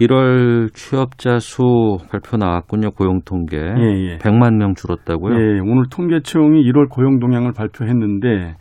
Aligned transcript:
1월 0.00 0.72
취업자 0.72 1.38
수 1.38 1.98
발표 2.10 2.36
나왔군요. 2.36 2.92
고용 2.92 3.20
통계. 3.24 3.56
예, 3.58 4.12
예. 4.12 4.18
100만 4.18 4.56
명 4.56 4.74
줄었다고요? 4.74 5.34
예, 5.34 5.60
오늘 5.60 5.84
통계청이 5.90 6.62
1월 6.70 6.88
고용 6.88 7.18
동향을 7.18 7.52
발표했는데 7.52 8.56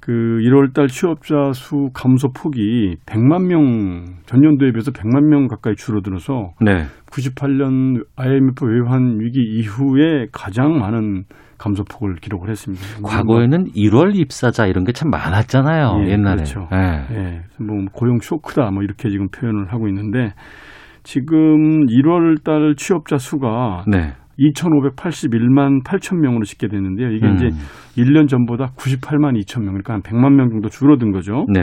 그 0.00 0.12
1월 0.12 0.72
달 0.72 0.86
취업자 0.86 1.52
수 1.52 1.90
감소 1.92 2.28
폭이 2.32 2.96
100만 3.04 3.46
명 3.46 4.04
전년도에 4.26 4.70
비해서 4.72 4.90
100만 4.92 5.24
명 5.28 5.48
가까이 5.48 5.74
줄어들어서 5.74 6.52
네. 6.62 6.84
98년 7.10 8.04
IMF 8.16 8.64
외환 8.64 9.18
위기 9.20 9.40
이후에 9.42 10.28
가장 10.32 10.78
많은 10.78 11.24
감소폭을 11.58 12.16
기록을 12.20 12.48
했습니다. 12.50 12.84
과거에는 13.02 13.72
1월 13.74 14.14
입사자 14.14 14.66
이런 14.66 14.84
게 14.84 14.92
참 14.92 15.10
많았잖아요. 15.10 16.04
예, 16.06 16.12
옛날에. 16.12 16.36
그렇죠. 16.36 16.68
예. 16.72 17.14
예, 17.14 17.40
뭐 17.58 17.84
고용 17.92 18.20
쇼크다 18.20 18.70
뭐 18.70 18.84
이렇게 18.84 19.10
지금 19.10 19.28
표현을 19.28 19.72
하고 19.72 19.88
있는데 19.88 20.32
지금 21.08 21.86
1월 21.86 22.44
달 22.44 22.74
취업자 22.76 23.16
수가 23.16 23.84
네. 23.86 24.12
2,581만 24.38 25.82
8천 25.82 26.18
명으로 26.20 26.44
집계됐는데요. 26.44 27.10
이게 27.12 27.26
음. 27.26 27.34
이제 27.34 27.48
1년 27.96 28.28
전보다 28.28 28.72
98만 28.76 29.40
2천 29.40 29.62
명, 29.62 29.72
그러니까 29.72 29.94
한 29.94 30.02
100만 30.02 30.34
명 30.34 30.50
정도 30.50 30.68
줄어든 30.68 31.10
거죠. 31.10 31.46
네. 31.50 31.60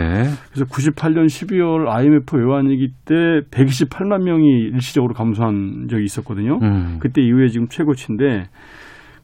그래서 0.49 0.65
98년 0.65 1.27
12월 1.27 1.87
IMF 1.87 2.35
외환위기 2.35 2.87
때 3.05 3.15
128만 3.51 4.23
명이 4.23 4.71
일시적으로 4.73 5.13
감소한 5.13 5.85
적이 5.91 6.05
있었거든요. 6.05 6.57
음. 6.63 6.97
그때 6.99 7.21
이후에 7.21 7.47
지금 7.49 7.67
최고치인데 7.67 8.45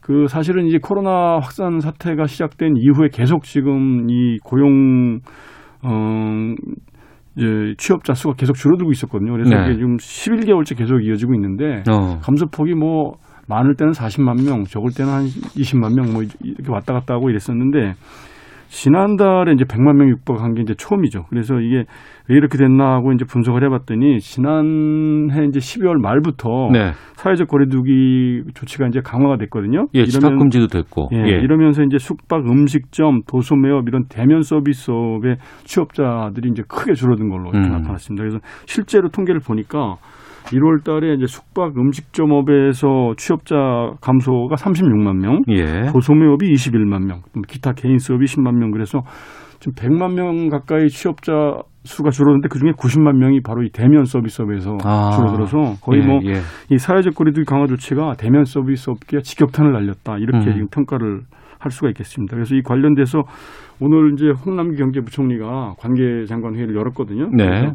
그 0.00 0.28
사실은 0.28 0.66
이제 0.66 0.78
코로나 0.80 1.40
확산 1.42 1.80
사태가 1.80 2.26
시작된 2.26 2.74
이후에 2.76 3.08
계속 3.12 3.42
지금 3.42 4.08
이 4.08 4.38
고용 4.44 5.18
어 5.82 6.54
이제 7.36 7.74
취업자 7.78 8.14
수가 8.14 8.34
계속 8.34 8.54
줄어들고 8.54 8.92
있었거든요. 8.92 9.32
그래서 9.32 9.50
네. 9.50 9.64
이게 9.66 9.74
지금 9.76 9.96
11개월째 9.96 10.76
계속 10.76 11.00
이어지고 11.00 11.34
있는데 11.34 11.82
어. 11.90 12.18
감소폭이 12.20 12.74
뭐 12.74 13.12
많을 13.48 13.74
때는 13.74 13.92
40만 13.92 14.44
명, 14.44 14.64
적을 14.64 14.90
때는 14.96 15.12
한 15.12 15.24
20만 15.24 15.94
명 15.94 16.12
뭐 16.12 16.22
이렇게 16.22 16.70
왔다 16.70 16.92
갔다 16.94 17.14
하고 17.14 17.30
이랬었는데 17.30 17.94
지난달에 18.72 19.52
이제 19.52 19.64
100만 19.64 19.96
명 19.96 20.08
육박한 20.08 20.54
게 20.54 20.62
이제 20.62 20.74
처음이죠. 20.74 21.26
그래서 21.28 21.60
이게 21.60 21.84
왜 22.28 22.36
이렇게 22.36 22.56
됐나 22.56 22.94
하고 22.94 23.12
이제 23.12 23.26
분석을 23.26 23.62
해봤더니 23.64 24.18
지난해 24.20 25.44
이제 25.46 25.58
12월 25.58 26.00
말부터 26.00 26.70
네. 26.72 26.92
사회적 27.16 27.48
거리두기 27.48 28.44
조치가 28.54 28.86
이제 28.88 29.00
강화가 29.04 29.36
됐거든요. 29.36 29.88
예, 29.92 30.06
집합 30.06 30.38
금지도 30.38 30.68
됐고. 30.68 31.10
예, 31.12 31.18
예. 31.18 31.30
이러면서 31.42 31.82
이제 31.82 31.98
숙박, 31.98 32.46
음식점, 32.46 33.20
도소 33.28 33.56
매업 33.56 33.88
이런 33.88 34.06
대면 34.08 34.40
서비스업의 34.40 35.36
취업자들이 35.64 36.48
이제 36.50 36.62
크게 36.66 36.94
줄어든 36.94 37.28
걸로 37.28 37.50
음. 37.50 37.60
나타났습니다. 37.60 38.22
그래서 38.22 38.38
실제로 38.64 39.10
통계를 39.10 39.40
보니까 39.40 39.96
1월 40.46 40.84
달에 40.84 41.14
이제 41.14 41.26
숙박, 41.26 41.76
음식점업에서 41.76 43.14
취업자 43.16 43.56
감소가 44.00 44.56
36만 44.56 45.16
명, 45.16 45.40
예. 45.48 45.90
도소매업이 45.92 46.52
21만 46.52 47.04
명, 47.04 47.22
뭐 47.32 47.42
기타 47.46 47.72
개인 47.72 47.98
수업이 47.98 48.24
10만 48.26 48.54
명 48.54 48.70
그래서 48.70 49.02
지금 49.60 49.74
100만 49.74 50.14
명 50.14 50.48
가까이 50.48 50.88
취업자 50.88 51.62
수가 51.84 52.10
줄었는데 52.10 52.48
그중에 52.48 52.72
90만 52.72 53.16
명이 53.16 53.42
바로 53.42 53.62
이 53.62 53.70
대면 53.70 54.04
서비스업에서 54.04 54.78
아. 54.84 55.10
줄어들어서 55.16 55.76
거의 55.80 56.02
예, 56.02 56.06
뭐 56.06 56.20
예. 56.24 56.40
이 56.70 56.78
사회적 56.78 57.14
거리두기 57.14 57.44
강화 57.44 57.66
조치가 57.66 58.14
대면 58.14 58.44
서비스 58.44 58.90
업계에 58.90 59.20
직격탄을 59.20 59.72
날렸다 59.72 60.18
이렇게 60.18 60.50
음. 60.50 60.52
지금 60.52 60.68
평가를 60.68 61.22
할 61.62 61.70
수가 61.70 61.88
있겠습니다. 61.88 62.34
그래서 62.34 62.54
이 62.54 62.62
관련돼서 62.62 63.22
오늘 63.80 64.12
이제 64.14 64.30
홍남기 64.30 64.76
경제부총리가 64.76 65.74
관계장관 65.78 66.56
회의를 66.56 66.74
열었거든요. 66.74 67.30
네. 67.32 67.72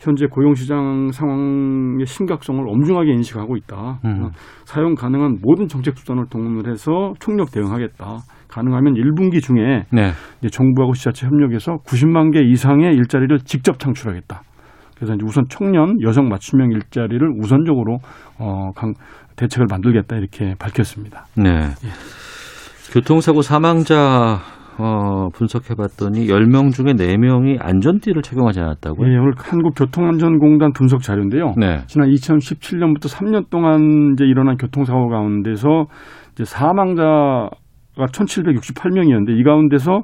현재 0.00 0.26
고용시장 0.26 1.10
상황의 1.12 2.06
심각성을 2.06 2.62
엄중하게 2.66 3.12
인식하고 3.12 3.56
있다. 3.56 4.00
음. 4.04 4.30
사용 4.64 4.94
가능한 4.94 5.38
모든 5.42 5.68
정책 5.68 5.98
수단을 5.98 6.24
동원을 6.30 6.70
해서 6.70 7.12
총력 7.18 7.50
대응하겠다. 7.50 8.18
가능하면 8.48 8.94
1분기 8.94 9.42
중에 9.42 9.84
네. 9.92 10.12
정부하고 10.50 10.94
지자체 10.94 11.26
협력해서 11.26 11.78
90만 11.86 12.32
개 12.32 12.40
이상의 12.40 12.94
일자리를 12.94 13.38
직접 13.40 13.78
창출하겠다. 13.78 14.42
그래서 14.96 15.14
이제 15.14 15.24
우선 15.24 15.44
청년 15.48 15.96
여성 16.02 16.28
맞춤형 16.28 16.72
일자리를 16.72 17.26
우선적으로 17.38 17.98
어, 18.38 18.70
강, 18.74 18.92
대책을 19.36 19.66
만들겠다 19.70 20.16
이렇게 20.16 20.54
밝혔습니다. 20.58 21.26
네. 21.36 21.70
교통사고 22.90 23.42
사망자 23.42 24.38
어, 24.78 25.28
분석해봤더니 25.34 26.26
10명 26.26 26.72
중에 26.72 26.94
4명이 26.94 27.58
안전띠를 27.60 28.22
착용하지 28.22 28.60
않았다고요? 28.60 29.12
예, 29.12 29.16
오늘 29.16 29.32
한국교통안전공단 29.36 30.72
분석 30.72 31.02
자료인데요. 31.02 31.54
네. 31.56 31.80
지난 31.86 32.08
2017년부터 32.08 33.14
3년 33.14 33.50
동안 33.50 34.14
이제 34.14 34.24
일어난 34.24 34.56
교통사고 34.56 35.08
가운데서 35.08 35.84
이제 36.32 36.44
사망자가 36.44 37.50
1,768명이었는데 37.96 39.38
이 39.38 39.42
가운데서 39.44 40.02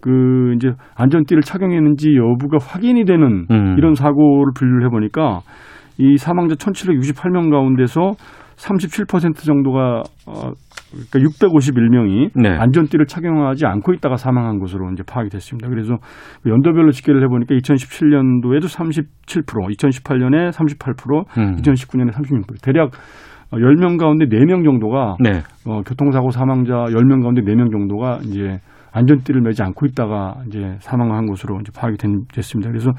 그 0.00 0.54
이제 0.56 0.72
안전띠를 0.96 1.42
착용했는지 1.42 2.16
여부가 2.16 2.58
확인이 2.60 3.04
되는 3.04 3.46
음. 3.50 3.74
이런 3.78 3.94
사고를 3.94 4.52
분류를 4.54 4.86
해보니까 4.86 5.40
이 5.98 6.16
사망자 6.16 6.54
1,768명 6.54 7.50
가운데서 7.50 8.12
37% 8.56 9.44
정도가 9.44 10.02
어 10.26 10.50
그러니까 10.94 11.18
651명이 11.18 12.30
네. 12.40 12.48
안전띠를 12.48 13.06
착용하지 13.06 13.66
않고 13.66 13.92
있다가 13.94 14.16
사망한 14.16 14.58
것으로 14.58 14.90
이제 14.92 15.02
파악이 15.06 15.30
됐습니다. 15.30 15.68
그래서 15.68 15.96
그 16.42 16.50
연도별로 16.50 16.90
집계를 16.90 17.22
해보니까 17.24 17.54
2017년도에도 17.54 18.64
37%, 18.64 19.06
2018년에 19.76 20.50
38%, 20.50 21.38
음. 21.38 21.56
2019년에 21.56 22.12
36%. 22.12 22.62
대략 22.62 22.92
10명 23.52 23.98
가운데 23.98 24.26
4명 24.26 24.64
정도가 24.64 25.16
네. 25.20 25.42
어, 25.66 25.82
교통사고 25.82 26.30
사망자 26.30 26.74
10명 26.74 27.22
가운데 27.22 27.42
4명 27.42 27.70
정도가 27.70 28.20
이제 28.24 28.58
안전띠를 28.92 29.40
매지 29.42 29.62
않고 29.62 29.86
있다가 29.86 30.36
이제 30.46 30.76
사망한 30.78 31.26
것으로 31.26 31.58
이제 31.60 31.72
파악이 31.76 31.96
된, 31.96 32.24
됐습니다. 32.32 32.70
그래서 32.70 32.90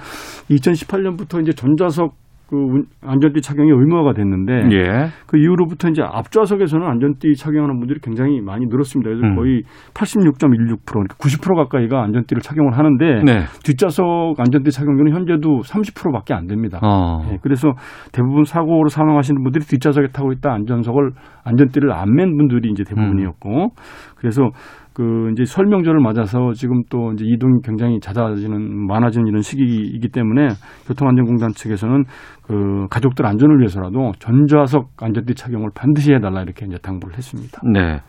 2018년부터 0.49 1.41
이제 1.41 1.53
전좌석 1.53 2.13
그 2.47 2.55
운- 2.55 2.85
안전띠 3.01 3.41
착용이 3.41 3.71
의무화가 3.71 4.13
됐는데 4.13 4.53
예. 4.71 5.07
그 5.25 5.37
이후로부터 5.37 5.89
이제 5.89 6.03
앞좌석에서는 6.03 6.85
안전띠 6.85 7.35
착용하는 7.35 7.79
분들이 7.79 7.99
굉장히 8.01 8.39
많이 8.41 8.65
늘었습니다. 8.67 9.09
그래서 9.09 9.25
음. 9.25 9.35
거의 9.35 9.63
86.16% 9.93 10.77
그러니까 10.85 11.15
90% 11.17 11.55
가까이가 11.55 12.03
안전띠를 12.03 12.41
착용을 12.41 12.77
하는데 12.77 13.23
네. 13.23 13.43
뒷좌석 13.63 14.05
안전띠 14.39 14.71
착용률은 14.71 15.13
현재도 15.13 15.61
30%밖에 15.61 16.33
안 16.33 16.47
됩니다. 16.47 16.79
어. 16.83 17.27
예, 17.31 17.37
그래서 17.41 17.71
대부분 18.11 18.43
사고로 18.43 18.89
사망하시는 18.89 19.41
분들이 19.43 19.63
뒷좌석에 19.65 20.07
타고 20.13 20.31
있다 20.31 20.53
안전석을 20.53 21.11
안전띠를 21.43 21.91
안 21.91 22.09
맨 22.15 22.37
분들이 22.37 22.69
이제 22.71 22.83
대부분이었고 22.87 23.69
그래서 24.17 24.49
그 24.95 25.29
이제 25.33 25.43
설명절을 25.43 25.99
맞아서 25.99 26.53
지금 26.53 26.83
또 26.89 27.11
이제 27.11 27.25
이동이 27.27 27.59
굉장히 27.65 27.99
잦아지는 27.99 28.87
많아지는 28.87 29.27
이런 29.27 29.41
시기이기 29.41 30.07
때문에 30.07 30.47
교통안전공단 30.87 31.49
측에서는 31.49 32.05
그 32.47 32.87
가족들 32.89 33.25
안전을 33.25 33.59
위해서라도 33.59 34.13
전좌석 34.19 34.91
안전띠 35.01 35.35
착용을 35.35 35.69
반드시 35.75 36.13
해달라 36.13 36.43
이렇게 36.43 36.65
이제 36.65 36.77
당부를 36.77 37.17
했습니다. 37.17 37.59
네. 37.73 37.99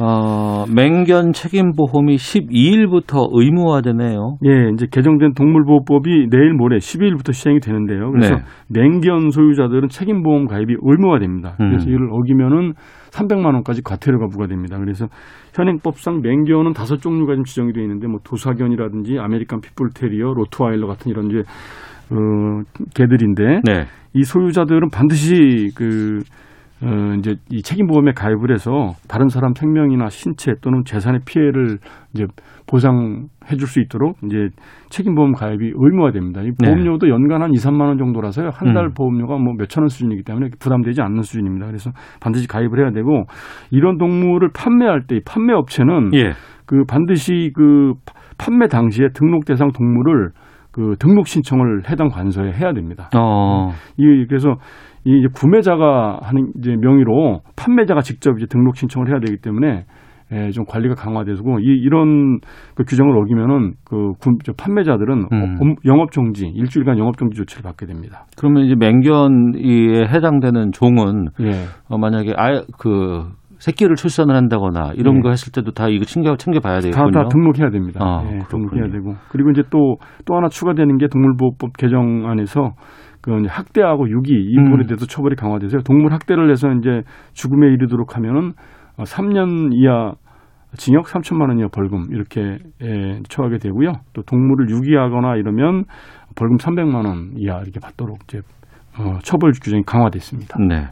어, 0.00 0.64
맹견 0.74 1.32
책임 1.34 1.72
보험이 1.76 2.16
12일부터 2.16 3.28
의무화되네요. 3.30 4.38
예, 4.44 4.70
이제 4.72 4.86
개정된 4.90 5.34
동물보호법이 5.34 6.28
내일 6.30 6.54
모레 6.54 6.78
12일부터 6.78 7.32
시행이 7.32 7.60
되는데요. 7.60 8.10
그래서 8.10 8.36
네. 8.36 8.42
맹견 8.68 9.30
소유자들은 9.30 9.88
책임 9.90 10.22
보험 10.22 10.46
가입이 10.46 10.74
의무화됩니다. 10.80 11.54
그래서 11.58 11.86
음. 11.86 11.92
이를 11.92 12.08
어기면은 12.10 12.72
300만 13.10 13.54
원까지 13.54 13.82
과태료가 13.82 14.26
부과됩니다. 14.28 14.78
그래서 14.78 15.06
현행법상 15.58 16.20
맹견은 16.22 16.72
다섯 16.72 16.98
종류가 16.98 17.34
좀 17.34 17.44
지정이 17.44 17.72
되어 17.72 17.82
있는데 17.82 18.06
뭐 18.06 18.20
도사견이라든지 18.22 19.18
아메리칸 19.18 19.60
핏불 19.60 19.90
테리어, 19.92 20.32
로트와일러 20.32 20.86
같은 20.86 21.10
이런 21.10 21.26
이제 21.26 21.42
어 22.10 22.62
개들인데 22.94 23.60
네. 23.64 23.84
이 24.14 24.22
소유자들은 24.22 24.90
반드시 24.90 25.70
그 25.76 26.20
어, 26.80 27.14
이제 27.18 27.34
이 27.50 27.62
책임보험에 27.62 28.12
가입을 28.12 28.52
해서 28.52 28.92
다른 29.08 29.28
사람 29.28 29.52
생명이나 29.54 30.08
신체 30.08 30.54
또는 30.60 30.82
재산의 30.84 31.20
피해를 31.26 31.78
이제 32.14 32.26
보상해 32.66 33.56
줄 33.58 33.66
수 33.66 33.80
있도록 33.80 34.16
이제 34.24 34.48
책임보험 34.90 35.32
가입이 35.32 35.72
의무화됩니다. 35.74 36.42
이 36.42 36.52
네. 36.58 36.66
보험료도 36.66 37.08
연간 37.08 37.42
한 37.42 37.50
2, 37.52 37.56
3만 37.56 37.80
원 37.82 37.98
정도라서요. 37.98 38.50
한달 38.52 38.86
음. 38.86 38.94
보험료가 38.96 39.36
뭐 39.38 39.54
몇천 39.58 39.82
원 39.82 39.88
수준이기 39.88 40.22
때문에 40.22 40.50
부담되지 40.58 41.02
않는 41.02 41.22
수준입니다. 41.22 41.66
그래서 41.66 41.90
반드시 42.20 42.46
가입을 42.46 42.80
해야 42.80 42.90
되고 42.90 43.24
이런 43.70 43.98
동물을 43.98 44.50
판매할 44.54 45.02
때이 45.06 45.20
판매 45.26 45.52
업체는 45.52 46.14
예. 46.14 46.32
그 46.64 46.84
반드시 46.86 47.50
그 47.54 47.94
판매 48.38 48.68
당시에 48.68 49.08
등록 49.14 49.44
대상 49.44 49.72
동물을 49.72 50.30
그 50.70 50.94
등록 50.98 51.26
신청을 51.26 51.90
해당 51.90 52.08
관서에 52.08 52.52
해야 52.52 52.72
됩니다. 52.72 53.10
어. 53.16 53.72
이 53.96 54.26
그래서 54.28 54.56
이 55.04 55.18
이제 55.18 55.28
구매자가 55.34 56.20
하는 56.22 56.52
이제 56.58 56.76
명의로 56.76 57.40
판매자가 57.56 58.00
직접 58.00 58.36
이제 58.38 58.46
등록 58.46 58.76
신청을 58.76 59.08
해야 59.08 59.20
되기 59.20 59.38
때문에 59.40 59.84
예, 60.30 60.50
좀 60.50 60.64
관리가 60.66 60.94
강화되고 60.94 61.60
이 61.60 61.64
이런 61.64 62.38
그 62.74 62.84
규정을 62.84 63.16
어기면은 63.16 63.72
그 63.84 64.12
구, 64.20 64.36
저 64.44 64.52
판매자들은 64.52 65.28
음. 65.32 65.56
어, 65.58 65.74
영업 65.86 66.12
정지 66.12 66.46
일주일간 66.46 66.98
영업 66.98 67.16
정지 67.16 67.36
조치를 67.38 67.62
받게 67.62 67.86
됩니다. 67.86 68.26
그러면 68.36 68.64
이제 68.64 68.74
맹견에 68.78 70.06
해당되는 70.06 70.72
종은 70.72 71.28
예. 71.40 71.52
어, 71.88 71.96
만약에 71.96 72.34
아, 72.36 72.60
그 72.78 73.30
새끼를 73.58 73.96
출산을 73.96 74.36
한다거나 74.36 74.92
이런 74.94 75.16
네. 75.16 75.20
거 75.22 75.30
했을 75.30 75.50
때도 75.50 75.72
다 75.72 75.88
이거 75.88 76.04
챙겨 76.04 76.36
챙겨 76.36 76.60
봐야 76.60 76.74
다, 76.74 76.80
되겠군요. 76.80 77.10
다 77.10 77.28
등록해야 77.28 77.70
됩니다. 77.70 78.00
아, 78.02 78.22
예. 78.30 78.38
등록해야 78.50 78.90
되고 78.92 79.14
그리고 79.30 79.50
이제 79.50 79.62
또또 79.70 80.36
하나 80.36 80.48
추가되는 80.48 80.98
게 80.98 81.08
동물보호법 81.08 81.76
개정안에서 81.78 82.72
그 83.28 83.44
학대하고 83.46 84.08
유기 84.08 84.32
이 84.32 84.56
부분에 84.56 84.84
음. 84.84 84.86
대해서 84.86 85.04
처벌이 85.04 85.36
강화돼서요. 85.36 85.82
동물 85.82 86.14
학대를 86.14 86.50
해서 86.50 86.72
이제 86.72 87.02
죽음에 87.34 87.66
이르도록 87.74 88.16
하면은 88.16 88.52
어, 88.96 89.02
3년 89.02 89.74
이하 89.74 90.14
징역 90.78 91.04
3천만 91.04 91.48
원 91.48 91.58
이하 91.58 91.68
벌금 91.68 92.06
이렇게 92.10 92.58
예, 92.82 93.20
처하게 93.28 93.58
되고요. 93.58 93.92
또 94.14 94.22
동물을 94.22 94.70
유기하거나 94.70 95.36
이러면 95.36 95.84
벌금 96.36 96.56
300만 96.56 97.04
원 97.04 97.32
이하 97.36 97.60
이렇게 97.60 97.80
받도록 97.80 98.20
이제 98.24 98.40
어, 98.98 99.18
처벌 99.22 99.52
규정이 99.52 99.82
강화됐습니다. 99.84 100.58
네. 100.68 100.88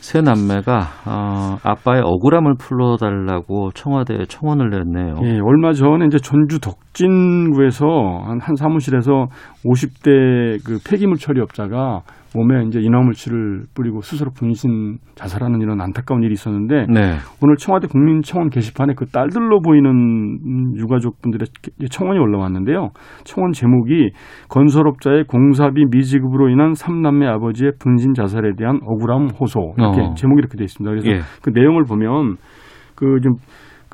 새 0.00 0.20
남매가 0.20 0.80
어, 1.06 1.56
아빠의 1.64 2.02
억울함을 2.04 2.54
풀어달라고 2.58 3.72
청와대에 3.72 4.26
청원을 4.28 4.70
냈네요. 4.70 5.16
예, 5.24 5.40
얼마 5.40 5.72
전에 5.72 6.06
이제 6.06 6.18
전주 6.18 6.60
덕진구에서 6.60 7.86
한, 8.24 8.38
한 8.40 8.54
사무실에서 8.54 9.26
50대 9.64 10.64
그 10.64 10.78
폐기물 10.88 11.16
처리업자가 11.16 12.02
몸에 12.36 12.64
이제 12.66 12.80
인화물질을 12.80 13.64
뿌리고 13.74 14.00
스스로 14.00 14.30
분신 14.30 14.98
자살하는 15.14 15.60
이런 15.60 15.80
안타까운 15.80 16.22
일이 16.22 16.32
있었는데 16.32 16.86
네. 16.92 17.16
오늘 17.42 17.56
청와대 17.56 17.88
국민청원 17.88 18.50
게시판에 18.50 18.94
그 18.94 19.06
딸들로 19.06 19.60
보이는 19.60 19.90
음, 19.90 20.76
유가족분들의 20.76 21.46
청원이 21.90 22.18
올라왔는데요. 22.18 22.90
청원 23.24 23.52
제목이 23.52 24.10
건설업자의 24.48 25.24
공사비 25.24 25.86
미지급으로 25.90 26.48
인한 26.50 26.74
삼남매 26.74 27.26
아버지의 27.26 27.72
분신 27.78 28.14
자살에 28.14 28.52
대한 28.56 28.80
억울함 28.84 29.28
호소 29.40 29.74
이렇게 29.76 30.00
어. 30.02 30.14
제목이 30.14 30.38
이렇게 30.38 30.56
돼 30.56 30.64
있습니다. 30.64 30.90
그래서 30.90 31.08
예. 31.10 31.20
그 31.42 31.50
내용을 31.50 31.84
보면 31.84 32.36
그 32.94 33.18
좀 33.22 33.34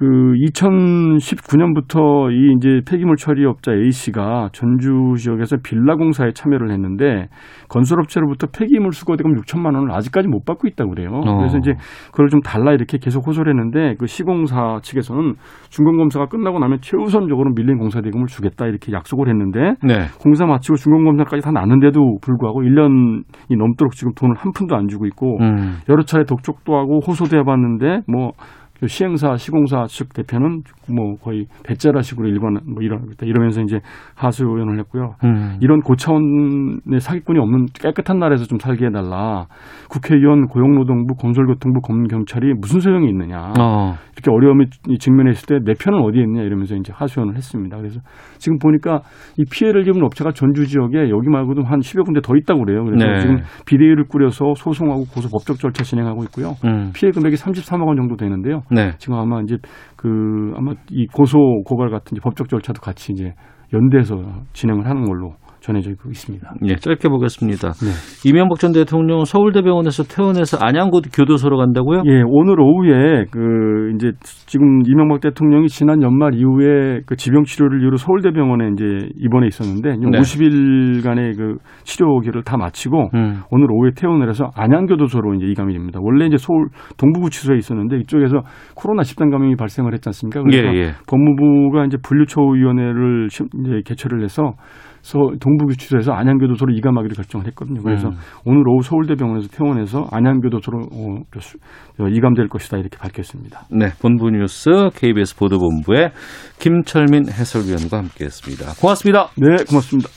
그 0.02 0.32
2019년부터 0.48 2.32
이 2.32 2.56
이제 2.56 2.80
폐기물 2.84 3.14
처리업자 3.14 3.72
A 3.72 3.92
씨가 3.92 4.48
전주 4.52 5.14
지역에서 5.16 5.58
빌라 5.62 5.94
공사에 5.94 6.32
참여를 6.32 6.72
했는데 6.72 7.28
건설업체로부터 7.68 8.48
폐기물 8.48 8.90
수거 8.90 9.16
대금 9.16 9.36
6천만 9.36 9.76
원을 9.76 9.92
아직까지 9.92 10.26
못 10.26 10.44
받고 10.44 10.66
있다고 10.66 10.90
그래요. 10.90 11.10
어. 11.12 11.36
그래서 11.36 11.58
이제 11.58 11.74
그걸 12.10 12.30
좀 12.30 12.40
달라 12.40 12.72
이렇게 12.72 12.98
계속 12.98 13.24
호소를 13.28 13.52
했는데 13.52 13.94
그 13.96 14.08
시공사 14.08 14.80
측에서는 14.82 15.34
중간 15.70 15.96
검사가 15.98 16.26
끝나고 16.26 16.58
나면 16.58 16.78
최우선적으로 16.80 17.52
밀린 17.54 17.78
공사 17.78 18.00
대금을 18.00 18.26
주겠다 18.26 18.66
이렇게 18.66 18.90
약속을 18.90 19.28
했는데 19.28 19.74
네. 19.84 20.08
공사 20.20 20.46
마치고 20.46 20.78
중간 20.78 21.04
검사까지 21.04 21.44
다 21.44 21.52
났는데도 21.52 22.18
불구하고 22.20 22.62
1년이 22.62 23.56
넘도록 23.56 23.92
지금 23.92 24.10
돈을 24.16 24.34
한 24.36 24.50
푼도 24.50 24.74
안 24.74 24.88
주고 24.88 25.06
있고 25.06 25.38
음. 25.40 25.76
여러 25.88 26.02
차례 26.02 26.24
독촉도 26.24 26.76
하고 26.76 26.98
호소도 27.06 27.38
해봤는데 27.38 28.00
뭐그 28.08 28.61
시행사 28.86 29.36
시공사 29.36 29.86
측 29.88 30.12
대표는 30.12 30.62
뭐 30.94 31.16
거의 31.16 31.46
배째라식으로 31.64 32.28
일관 32.28 32.58
뭐 32.66 32.82
이런 32.82 33.06
이러면서 33.22 33.62
이제 33.62 33.78
하수 34.14 34.44
의원을 34.44 34.78
했고요. 34.80 35.14
음. 35.24 35.56
이런 35.60 35.80
고차원의 35.80 37.00
사기꾼이 37.00 37.38
없는 37.38 37.66
깨끗한 37.80 38.18
나라에서 38.18 38.44
좀 38.44 38.58
살게 38.58 38.86
해달라. 38.86 39.46
국회의원, 39.88 40.46
고용노동부, 40.48 41.14
건설교통부, 41.14 41.80
검경찰이 41.80 42.54
무슨 42.60 42.80
소용이 42.80 43.08
있느냐. 43.08 43.52
어. 43.58 43.94
이렇게 44.12 44.30
어려움에 44.30 44.66
직면했을 44.98 45.46
때 45.46 45.62
내 45.64 45.74
편은 45.74 46.00
어디에 46.00 46.22
있냐 46.22 46.42
이러면서 46.42 46.74
이제 46.74 46.92
하소연을 46.94 47.36
했습니다. 47.36 47.76
그래서 47.76 48.00
지금 48.38 48.58
보니까 48.58 49.00
이 49.38 49.44
피해를 49.50 49.86
입은 49.88 50.02
업체가 50.04 50.32
전주 50.32 50.66
지역에 50.66 51.08
여기 51.10 51.28
말고도 51.28 51.62
한 51.62 51.80
10여 51.80 52.04
군데 52.04 52.20
더 52.20 52.36
있다고 52.36 52.64
그래요. 52.64 52.84
그래서 52.84 53.06
네. 53.06 53.18
지금 53.20 53.36
비대위를 53.66 54.04
꾸려서 54.08 54.54
소송하고 54.56 55.04
고소 55.14 55.28
법적 55.30 55.58
절차 55.58 55.82
진행하고 55.84 56.24
있고요. 56.24 56.54
음. 56.64 56.90
피해 56.94 57.10
금액이 57.12 57.36
33억 57.36 57.86
원 57.86 57.96
정도 57.96 58.16
되는데요. 58.16 58.62
네. 58.72 58.92
지금 58.98 59.16
아마 59.16 59.40
이제 59.42 59.56
그 59.96 60.52
아마 60.56 60.72
이 60.90 61.06
고소 61.06 61.38
고발 61.64 61.90
같은 61.90 62.16
법적 62.22 62.48
절차도 62.48 62.80
같이 62.80 63.12
이제 63.12 63.34
연대해서 63.72 64.16
진행을 64.52 64.86
하는 64.86 65.04
걸로 65.04 65.34
전해져 65.62 65.90
있고 65.92 66.10
있습니다. 66.10 66.54
예, 66.66 66.74
짧게 66.76 67.08
보겠습니다. 67.08 67.70
네. 67.72 68.28
이명박 68.28 68.58
전 68.58 68.72
대통령 68.72 69.24
서울대병원에서 69.24 70.02
퇴원해서 70.04 70.58
안양교도소로 70.60 71.56
간다고요? 71.56 72.02
예, 72.06 72.22
오늘 72.26 72.60
오후에 72.60 73.26
그 73.30 73.92
이제 73.94 74.10
지금 74.46 74.82
이명박 74.86 75.20
대통령이 75.20 75.68
지난 75.68 76.02
연말 76.02 76.34
이후에 76.34 77.02
그 77.06 77.14
지병 77.16 77.44
치료를 77.44 77.80
이유로 77.80 77.96
서울대병원에 77.96 78.70
이제 78.74 79.08
입원해 79.16 79.46
있었는데 79.46 79.90
네. 80.10 80.18
50일간의 80.18 81.36
그 81.36 81.56
치료기를 81.84 82.42
다 82.42 82.56
마치고 82.56 83.10
음. 83.14 83.40
오늘 83.50 83.68
오후에 83.70 83.90
퇴원을 83.96 84.28
해서 84.28 84.50
안양교도소로 84.56 85.34
이제 85.34 85.46
이감이 85.46 85.72
됩니다. 85.72 86.00
원래 86.02 86.26
이제 86.26 86.36
서울 86.38 86.68
동부구치소에 86.98 87.56
있었는데 87.56 87.98
이쪽에서 87.98 88.42
코로나 88.74 89.02
집단 89.04 89.30
감염이 89.30 89.54
발생을 89.56 89.92
했지 89.92 90.08
않습니까? 90.08 90.42
그래서 90.42 90.74
예, 90.74 90.78
예. 90.80 90.90
법무부가 91.08 91.84
이제 91.86 91.96
분류처위원회를 92.02 93.28
시- 93.30 93.44
이제 93.64 93.80
개최를 93.84 94.22
해서 94.24 94.54
서 95.02 95.18
동부구치소에서 95.40 96.12
안양교도소로 96.12 96.72
이감하기로 96.74 97.14
결정을 97.14 97.46
했거든요. 97.48 97.82
그래서 97.82 98.08
음. 98.08 98.14
오늘 98.44 98.62
오후 98.68 98.82
서울대병원에서 98.82 99.48
퇴원해서 99.48 100.06
안양교도소로 100.12 100.78
어, 100.78 102.08
이감될 102.08 102.48
것이다 102.48 102.78
이렇게 102.78 102.96
밝혔습니다. 102.98 103.62
네, 103.70 103.88
본부 104.00 104.30
뉴스 104.30 104.70
KBS 104.94 105.36
보도본부의 105.36 106.12
김철민 106.60 107.24
해설위원과 107.28 107.98
함께했습니다. 107.98 108.80
고맙습니다. 108.80 109.28
네, 109.36 109.64
고맙습니다. 109.68 110.08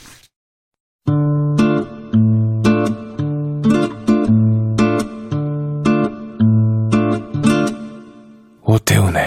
오태훈의 8.62 9.25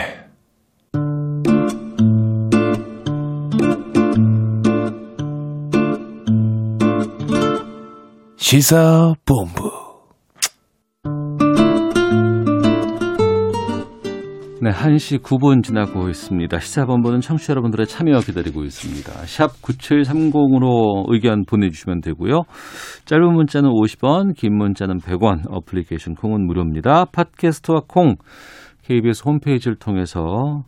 시사본부 8.51 9.69
네, 14.63 14.71
1시 14.71 15.21
9분 15.21 15.61
지나고 15.61 16.09
있습니다. 16.09 16.57
시사본부는 16.57 17.21
청취자 17.21 17.51
여러분들의 17.51 17.85
참여 17.85 18.21
기다리고 18.21 18.63
있습니다. 18.63 19.11
샵 19.27 19.51
9730으로 19.61 21.05
의견 21.13 21.45
보내주시면 21.45 22.01
되고요. 22.01 22.41
짧은 23.05 23.33
문자는 23.35 23.69
50원, 23.69 24.35
긴 24.35 24.57
문자는 24.57 24.97
100원, 24.97 25.43
어플리케이션 25.47 26.15
콩은 26.15 26.47
무료입니다. 26.47 27.05
팟캐스트와 27.05 27.81
콩, 27.87 28.15
KBS 28.81 29.25
홈페이지를 29.27 29.77
통해서 29.77 30.63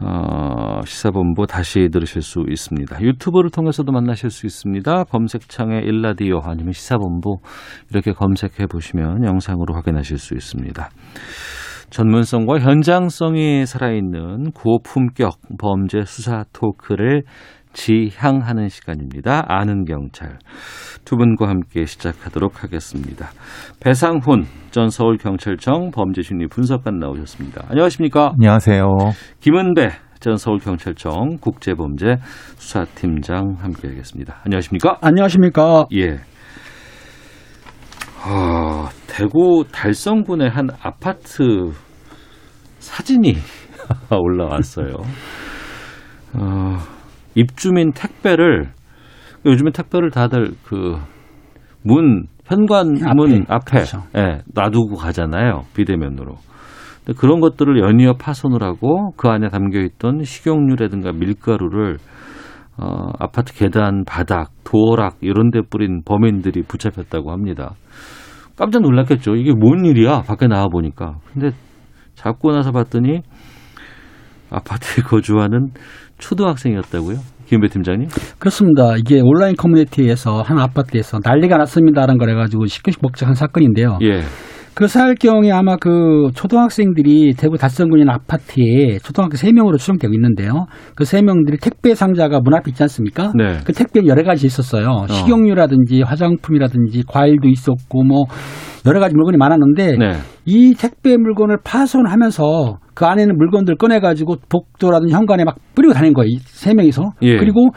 어, 0.00 0.80
시사본부 0.84 1.46
다시 1.46 1.88
들으실 1.92 2.22
수 2.22 2.44
있습니다. 2.48 3.00
유튜브를 3.00 3.50
통해서도 3.50 3.92
만나실 3.92 4.30
수 4.30 4.46
있습니다. 4.46 5.04
검색창에 5.04 5.78
일라디오 5.78 6.40
아니면 6.42 6.72
시사본부 6.72 7.38
이렇게 7.90 8.12
검색해 8.12 8.66
보시면 8.66 9.24
영상으로 9.24 9.74
확인하실 9.74 10.18
수 10.18 10.34
있습니다. 10.34 10.88
전문성과 11.90 12.60
현장성이 12.60 13.66
살아있는 13.66 14.52
고품격 14.52 15.32
범죄 15.58 16.04
수사 16.04 16.44
토크를 16.52 17.22
지향하는 17.72 18.68
시간입니다. 18.68 19.44
아는 19.48 19.84
경찰. 19.84 20.38
두 21.04 21.16
분과 21.16 21.48
함께 21.48 21.86
시작하도록 21.86 22.62
하겠습니다. 22.62 23.30
배상훈 23.80 24.44
전 24.70 24.90
서울경찰청 24.90 25.90
범죄심리 25.90 26.48
분석관 26.48 26.98
나오셨습니다. 26.98 27.66
안녕하십니까? 27.68 28.32
안녕하세요. 28.34 28.84
김은배 29.40 29.90
전 30.20 30.36
서울경찰청 30.36 31.38
국제범죄 31.40 32.16
수사팀장 32.56 33.56
함께하겠습니다. 33.58 34.40
안녕하십니까? 34.44 34.98
안녕하십니까. 35.00 35.86
예. 35.96 36.18
아, 38.22 38.90
대구 39.06 39.64
달성군의 39.72 40.50
한 40.50 40.68
아파트 40.82 41.72
사진이 42.78 43.34
올라왔어요. 44.10 44.94
어, 46.34 46.76
입주민 47.40 47.92
택배를 47.92 48.72
요즘에 49.46 49.70
택배를 49.72 50.10
다들 50.10 50.52
그 50.64 50.98
문 51.82 52.26
현관문 52.44 53.44
앞에, 53.48 53.70
그렇죠. 53.70 54.02
예, 54.16 54.40
놔두고 54.54 54.96
가잖아요 54.96 55.62
비대면으로. 55.74 56.34
근데 57.04 57.18
그런 57.18 57.40
것들을 57.40 57.80
연이어 57.80 58.14
파손을 58.14 58.62
하고 58.62 59.12
그 59.16 59.28
안에 59.28 59.48
담겨 59.48 59.80
있던 59.80 60.24
식용유라든가 60.24 61.12
밀가루를 61.12 61.98
어, 62.76 63.10
아파트 63.18 63.54
계단 63.54 64.04
바닥, 64.06 64.50
도어락 64.64 65.18
이런 65.20 65.50
데 65.50 65.60
뿌린 65.68 66.02
범인들이 66.04 66.62
붙잡혔다고 66.62 67.30
합니다. 67.30 67.74
깜짝 68.56 68.82
놀랐겠죠. 68.82 69.36
이게 69.36 69.52
뭔 69.52 69.84
일이야? 69.84 70.22
밖에 70.22 70.46
나와 70.46 70.66
보니까. 70.68 71.18
근데 71.32 71.50
잡고 72.14 72.52
나서 72.52 72.72
봤더니 72.72 73.20
아파트에 74.50 75.04
거주하는 75.08 75.70
초등학생이었다고요? 76.20 77.16
김배 77.46 77.68
팀장님? 77.68 78.08
그렇습니다. 78.38 78.96
이게 78.96 79.20
온라인 79.20 79.56
커뮤니티에서 79.56 80.42
한 80.42 80.58
아파트에서 80.58 81.18
난리가 81.24 81.56
났습니다라는 81.56 82.18
걸 82.18 82.30
해가지고 82.30 82.66
쉽게 82.66 82.92
복잡한 83.02 83.34
사건인데요. 83.34 83.98
예. 84.02 84.20
그래서 84.80 84.98
할 84.98 85.14
경우에 85.14 85.50
아마 85.52 85.76
그 85.76 86.30
초등학생들이 86.34 87.34
대구 87.36 87.58
달성군인 87.58 88.08
아파트에 88.08 88.96
초등학교 89.02 89.36
세명으로 89.36 89.76
추정되고 89.76 90.14
있는데요. 90.14 90.64
그 90.96 91.04
세명들이 91.04 91.58
택배 91.58 91.94
상자가 91.94 92.40
문 92.40 92.54
앞에 92.54 92.70
있지 92.70 92.82
않습니까? 92.84 93.30
네. 93.36 93.58
그 93.66 93.74
택배 93.74 94.00
여러 94.06 94.22
가지 94.22 94.46
있었어요. 94.46 95.04
식용유라든지 95.10 96.00
화장품이라든지 96.00 97.02
과일도 97.06 97.48
있었고 97.48 98.04
뭐 98.04 98.24
여러 98.86 99.00
가지 99.00 99.14
물건이 99.14 99.36
많았는데 99.36 99.98
네. 99.98 100.12
이 100.46 100.72
택배 100.72 101.18
물건을 101.18 101.58
파손하면서 101.62 102.78
그 102.94 103.04
안에 103.04 103.24
있는 103.24 103.36
물건들 103.36 103.76
꺼내가지고 103.76 104.36
복도라든지 104.48 105.12
현관에 105.12 105.44
막 105.44 105.56
뿌리고 105.74 105.92
다닌 105.92 106.14
거예요. 106.14 106.28
이세 106.30 106.72
명이서. 106.72 107.02
예. 107.20 107.36
그리고 107.36 107.68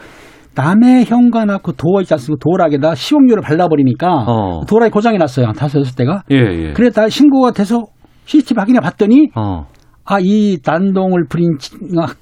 남의 0.54 1.04
현관하고 1.06 1.62
그 1.62 1.76
도어 1.76 2.00
있지 2.02 2.14
않습니까? 2.14 2.38
도어락에다 2.42 2.94
식용유를 2.94 3.42
발라버리니까 3.42 4.06
어. 4.26 4.60
도어락이 4.68 4.90
고장이 4.92 5.18
났어요. 5.18 5.46
한 5.46 5.54
다섯 5.54 5.80
여섯 5.80 5.94
대가. 5.96 6.22
예, 6.30 6.36
예. 6.36 6.72
그래서 6.74 7.08
신고가 7.08 7.52
돼서 7.52 7.84
CCTV 8.26 8.58
확인해 8.60 8.80
봤더니 8.80 9.28
어. 9.34 9.66
아, 10.04 10.18
이 10.20 10.58
난동을 10.64 11.26
부린 11.28 11.56
치- 11.58 11.76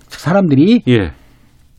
사람들이 0.09 0.83
예. 0.89 1.11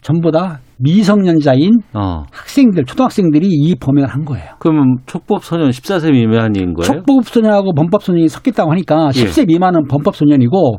전부 0.01 0.31
다 0.31 0.59
미성년자인 0.79 1.71
어. 1.93 2.23
학생들, 2.31 2.83
초등학생들이 2.85 3.47
이 3.49 3.75
범행을 3.75 4.09
한 4.09 4.25
거예요. 4.25 4.49
그러면 4.59 4.97
촉법 5.05 5.43
소년 5.45 5.69
14세 5.69 6.11
미만인 6.11 6.73
거예요? 6.73 6.83
촉법소년하고 6.83 7.73
범법소년이 7.73 8.27
섞였다고 8.27 8.69
하니까 8.71 9.09
예. 9.15 9.23
10세 9.23 9.47
미만은 9.47 9.87
범법소년이고 9.87 10.77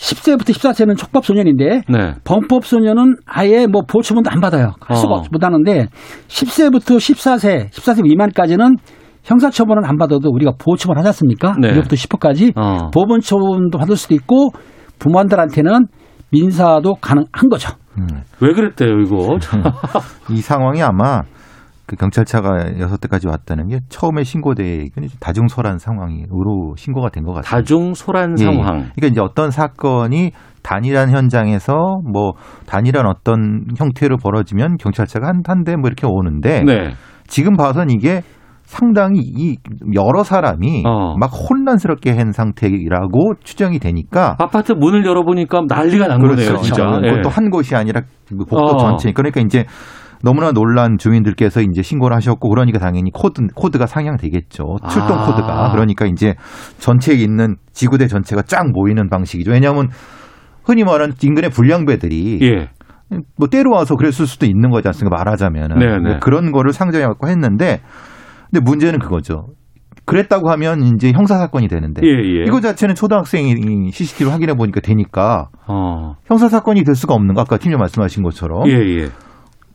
10세부터 0.00 0.48
14세는 0.54 0.96
촉법 0.96 1.26
소년인데 1.26 1.82
네. 1.88 2.14
범법 2.24 2.64
소년은 2.64 3.16
아예 3.26 3.66
뭐 3.66 3.82
보호처분도 3.86 4.30
안 4.30 4.40
받아요. 4.40 4.72
할 4.80 4.96
수가 4.96 5.12
어. 5.14 5.18
없- 5.18 5.28
못 5.30 5.44
하는데 5.44 5.86
10세부터 6.28 6.96
14세, 6.96 7.70
14세 7.70 8.02
미만까지는 8.02 8.76
형사처분은 9.24 9.84
안 9.84 9.98
받아도 9.98 10.30
우리가 10.30 10.52
보호처분 10.58 10.96
하지 10.96 11.08
않습니까? 11.08 11.54
네. 11.60 11.74
1부터 11.74 11.92
10호까지 11.92 12.52
어. 12.56 12.90
법원처분도 12.92 13.76
받을 13.78 13.96
수도 13.96 14.14
있고 14.14 14.50
부모한테는 14.98 15.86
민사도 16.30 16.94
가능한 17.00 17.48
거죠. 17.50 17.70
왜 18.40 18.52
그랬대요, 18.54 19.00
이거? 19.00 19.36
이 20.30 20.36
상황이 20.38 20.82
아마 20.82 21.20
그 21.90 21.96
경찰차가 21.96 22.78
여섯 22.78 23.00
대까지 23.00 23.26
왔다는 23.26 23.66
게 23.66 23.80
처음에 23.88 24.22
신고돼 24.22 24.84
이건 24.84 25.08
다중소란 25.18 25.78
상황으로 25.78 26.74
신고가 26.76 27.08
된 27.08 27.24
것 27.24 27.32
같아요. 27.32 27.50
다중 27.50 27.94
소란 27.94 28.36
예, 28.38 28.42
예. 28.42 28.46
상황. 28.46 28.64
그러니까 28.94 29.06
이제 29.08 29.20
어떤 29.20 29.50
사건이 29.50 30.30
단일한 30.62 31.10
현장에서 31.10 31.74
뭐 32.12 32.34
단일한 32.66 33.06
어떤 33.06 33.64
형태로 33.76 34.18
벌어지면 34.18 34.76
경찰차가 34.76 35.26
한한대뭐 35.26 35.80
이렇게 35.86 36.06
오는데 36.06 36.62
네. 36.62 36.90
지금 37.26 37.56
봐선 37.56 37.90
이게 37.90 38.22
상당히 38.62 39.18
이 39.24 39.56
여러 39.96 40.22
사람이 40.22 40.84
어. 40.86 41.16
막 41.18 41.26
혼란스럽게 41.26 42.12
한 42.12 42.30
상태라고 42.30 43.32
추정이 43.42 43.80
되니까 43.80 44.36
아파트 44.38 44.70
문을 44.70 45.04
열어보니까 45.04 45.62
난리가 45.68 46.06
난 46.06 46.20
거네요, 46.20 46.56
진짜. 46.58 46.84
그렇죠. 46.86 47.00
예. 47.04 47.10
그것도 47.10 47.30
한 47.30 47.50
곳이 47.50 47.74
아니라 47.74 48.02
그 48.28 48.36
복도 48.36 48.56
어. 48.64 48.78
전체. 48.78 49.10
그러니까 49.10 49.40
이제 49.40 49.64
너무나 50.22 50.52
놀란 50.52 50.98
주민들께서 50.98 51.62
이제 51.62 51.82
신고를 51.82 52.14
하셨고 52.16 52.48
그러니까 52.48 52.78
당연히 52.78 53.10
코드 53.12 53.46
코드가 53.54 53.86
상향되겠죠. 53.86 54.76
출동 54.90 55.18
아. 55.18 55.26
코드가. 55.26 55.70
그러니까 55.72 56.06
이제 56.06 56.34
전체에 56.78 57.16
있는 57.16 57.56
지구대 57.72 58.06
전체가 58.06 58.42
쫙 58.42 58.70
모이는 58.70 59.08
방식이죠. 59.08 59.50
왜냐하면 59.50 59.88
흔히 60.64 60.84
말하는 60.84 61.14
인근의 61.20 61.50
불량배들이 61.50 62.38
예. 62.42 62.68
뭐 63.36 63.48
때로 63.48 63.72
와서 63.72 63.96
그랬을 63.96 64.26
수도 64.26 64.46
있는 64.46 64.70
거지 64.70 64.86
않습니까? 64.88 65.16
말하자면은 65.16 65.78
네네. 65.78 65.98
뭐 65.98 66.18
그런 66.20 66.52
거를 66.52 66.72
상정해 66.72 67.06
갖고 67.06 67.28
했는데 67.28 67.80
근데 68.50 68.62
문제는 68.62 68.98
그거죠. 68.98 69.48
그랬다고 70.04 70.50
하면 70.50 70.82
이제 70.94 71.12
형사 71.12 71.38
사건이 71.38 71.68
되는데 71.68 72.02
예, 72.04 72.08
예. 72.08 72.44
이거 72.44 72.60
자체는 72.60 72.94
초등학생이 72.94 73.90
CCTV 73.92 74.30
확인해 74.30 74.54
보니까 74.54 74.80
되니까 74.80 75.48
어. 75.68 76.14
형사 76.24 76.48
사건이 76.48 76.84
될 76.84 76.94
수가 76.94 77.14
없는 77.14 77.34
거 77.34 77.42
아까 77.42 77.58
팀장 77.58 77.78
말씀하신 77.78 78.22
것처럼 78.22 78.68
예, 78.68 78.72
예. 78.72 79.08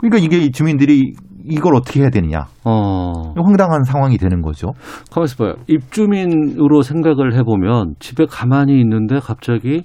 그러니까 0.09 0.17
이게 0.17 0.43
이 0.45 0.51
주민들이 0.51 1.13
이걸 1.47 1.75
어떻게 1.75 2.01
해야 2.01 2.09
되느냐 2.09 2.45
어. 2.63 3.33
황당한 3.35 3.83
상황이 3.83 4.17
되는 4.17 4.41
거죠. 4.41 4.71
가만있어 5.12 5.35
봐요. 5.43 5.53
입주민으로 5.67 6.81
생각을 6.81 7.35
해보면 7.38 7.95
집에 8.00 8.25
가만히 8.29 8.79
있는데 8.81 9.19
갑자기 9.19 9.83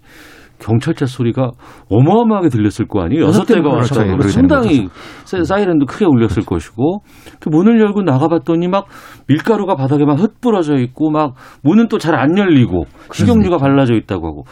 경찰차 0.58 1.06
소리가 1.06 1.50
어마어마하게 1.90 2.48
들렸을 2.50 2.86
거 2.86 3.00
아니에요. 3.02 3.24
여섯 3.24 3.44
대가 3.46 3.70
그렇죠. 3.70 3.94
그렇게 3.94 4.28
상당히 4.28 4.88
사- 5.24 5.42
사이렌도 5.42 5.86
크게 5.86 6.04
울렸을 6.04 6.44
것이고 6.44 7.02
그 7.40 7.48
문을 7.48 7.80
열고 7.80 8.02
나가봤더니 8.02 8.68
막 8.68 8.86
밀가루가 9.26 9.74
바닥에 9.74 10.04
막 10.04 10.18
흩뿌러져 10.20 10.76
있고 10.76 11.10
막 11.10 11.34
문은 11.62 11.88
또 11.88 11.96
잘 11.98 12.14
안 12.14 12.36
열리고 12.36 12.84
식용유가 13.12 13.56
발라져 13.56 13.94
있다고 13.94 14.26
하고 14.26 14.44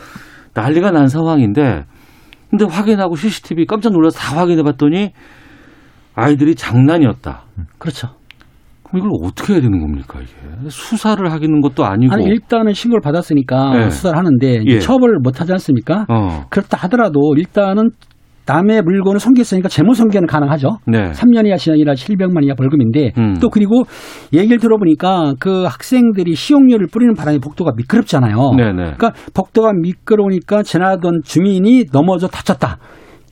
난리가 0.54 0.90
난 0.92 1.08
상황인데 1.08 1.84
근데 2.50 2.64
확인하고 2.64 3.14
CCTV 3.14 3.66
깜짝 3.66 3.92
놀라서 3.92 4.18
다 4.18 4.38
확인해봤더니 4.40 5.12
아이들이 6.18 6.54
장난이었다. 6.54 7.42
그렇죠. 7.78 8.08
그럼 8.82 9.06
이걸 9.06 9.10
어떻게 9.22 9.54
해야 9.54 9.62
되는 9.62 9.80
겁니까 9.80 10.18
이게 10.20 10.68
수사를 10.68 11.30
하기는 11.30 11.60
것도 11.60 11.84
아니고 11.84 12.14
아니 12.14 12.24
일단은 12.24 12.72
신고를 12.72 13.02
받았으니까 13.02 13.76
네. 13.76 13.90
수사를 13.90 14.16
하는데 14.16 14.62
예. 14.66 14.78
처벌을 14.78 15.18
못 15.22 15.40
하지 15.40 15.52
않습니까? 15.52 16.06
어. 16.08 16.44
그렇다 16.48 16.76
하더라도 16.78 17.34
일단은 17.36 17.90
남의 18.46 18.80
물건을 18.80 19.20
손괴했으니까 19.20 19.68
재무 19.68 19.92
손괴는 19.92 20.26
가능하죠. 20.26 20.78
네. 20.86 21.10
3년 21.10 21.46
이하 21.46 21.58
시형이라 21.58 21.92
700만 21.92 22.44
이하 22.44 22.54
벌금인데 22.54 23.12
음. 23.18 23.34
또 23.42 23.50
그리고 23.50 23.82
얘기를 24.32 24.58
들어보니까 24.58 25.34
그 25.38 25.64
학생들이 25.64 26.34
식용유를 26.34 26.86
뿌리는 26.90 27.14
바람에 27.14 27.40
복도가 27.40 27.72
미끄럽잖아요. 27.76 28.52
네네. 28.56 28.72
그러니까 28.72 29.12
복도가 29.34 29.72
미끄러우니까 29.74 30.62
지나던 30.62 31.20
주민이 31.24 31.84
넘어져 31.92 32.26
다쳤다. 32.26 32.78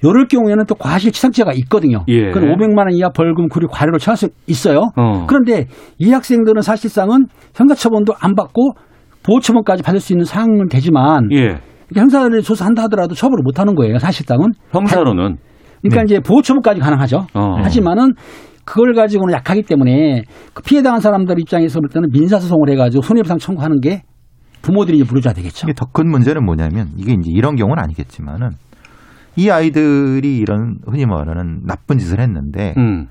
요럴 0.05 0.29
경우에는 0.29 0.67
또 0.67 0.75
과실치상죄가 0.75 1.53
있거든요. 1.55 2.05
예. 2.09 2.31
그건 2.31 2.51
500만 2.51 2.79
원 2.79 2.93
이하 2.93 3.09
벌금 3.11 3.49
그리고 3.49 3.73
과료를 3.73 3.99
처할 3.99 4.17
수 4.17 4.29
있어요. 4.47 4.91
어. 4.97 5.27
그런데 5.27 5.67
이 5.99 6.13
학생들은 6.13 6.63
사실상은 6.63 7.27
형사처분도 7.55 8.15
안 8.21 8.35
받고 8.35 8.73
보호처분까지 9.23 9.83
받을 9.83 10.01
수 10.01 10.13
있는 10.13 10.25
상황은 10.25 10.69
되지만 10.69 11.29
예. 11.33 11.57
형사를 11.95 12.41
조사한다 12.43 12.85
하더라도 12.85 13.15
처벌을 13.15 13.43
못 13.43 13.59
하는 13.59 13.75
거예요. 13.75 13.99
사실상은. 13.99 14.51
형사로는 14.73 15.37
그러니까 15.83 16.03
이제 16.03 16.21
보호처분까지 16.21 16.81
가능하죠. 16.81 17.27
네. 17.35 17.41
어. 17.41 17.57
하지만은 17.63 18.13
그걸 18.65 18.95
가지고는 18.95 19.33
약하기 19.33 19.63
때문에 19.63 20.25
그 20.53 20.63
피해 20.63 20.83
당한 20.83 21.01
사람들 21.01 21.39
입장에서 21.39 21.81
볼 21.81 21.89
때는 21.89 22.09
민사소송을 22.13 22.71
해가지고 22.71 23.03
손해배상 23.03 23.39
청구하는 23.39 23.81
게 23.81 24.03
부모들이 24.63 24.99
이제 24.99 25.07
물어줘야 25.09 25.33
되겠죠. 25.33 25.67
이게 25.67 25.73
더큰 25.73 26.11
문제는 26.11 26.45
뭐냐면 26.45 26.89
이게 26.97 27.13
이제 27.13 27.31
이런 27.33 27.55
경우는 27.55 27.81
아니겠지만은 27.81 28.51
이 29.37 29.51
아이들이 29.51 30.39
이런 30.39 30.79
흔히 30.87 31.07
말하는 31.07 31.61
나쁜 31.67 31.99
짓을 31.99 32.21
했는데 32.21 32.75
음. 32.77 33.07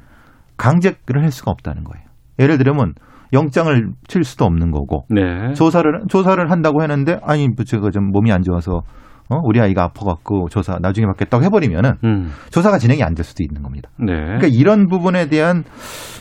강제를 0.57 1.21
할 1.21 1.31
수가 1.31 1.51
없다는 1.51 1.83
거예요. 1.83 2.05
예를 2.39 2.57
들면 2.57 2.93
영장을 3.33 3.89
칠 4.07 4.23
수도 4.23 4.45
없는 4.45 4.71
거고 4.71 5.05
네. 5.09 5.53
조사를 5.53 6.03
조사를 6.09 6.51
한다고 6.51 6.81
했는데 6.81 7.19
아니 7.23 7.47
뭐 7.47 7.65
제가 7.65 7.89
좀 7.91 8.11
몸이 8.11 8.31
안 8.31 8.41
좋아서 8.43 8.81
어? 9.29 9.37
우리 9.43 9.59
아이가 9.59 9.83
아파갖고 9.85 10.49
조사 10.49 10.77
나중에 10.79 11.07
받겠다고 11.07 11.43
해버리면은 11.43 11.93
음. 12.03 12.29
조사가 12.51 12.77
진행이 12.77 13.01
안 13.03 13.15
될 13.15 13.23
수도 13.23 13.43
있는 13.43 13.63
겁니다. 13.63 13.89
네. 13.97 14.13
그러니까 14.13 14.47
이런 14.47 14.87
부분에 14.87 15.27
대한 15.29 15.63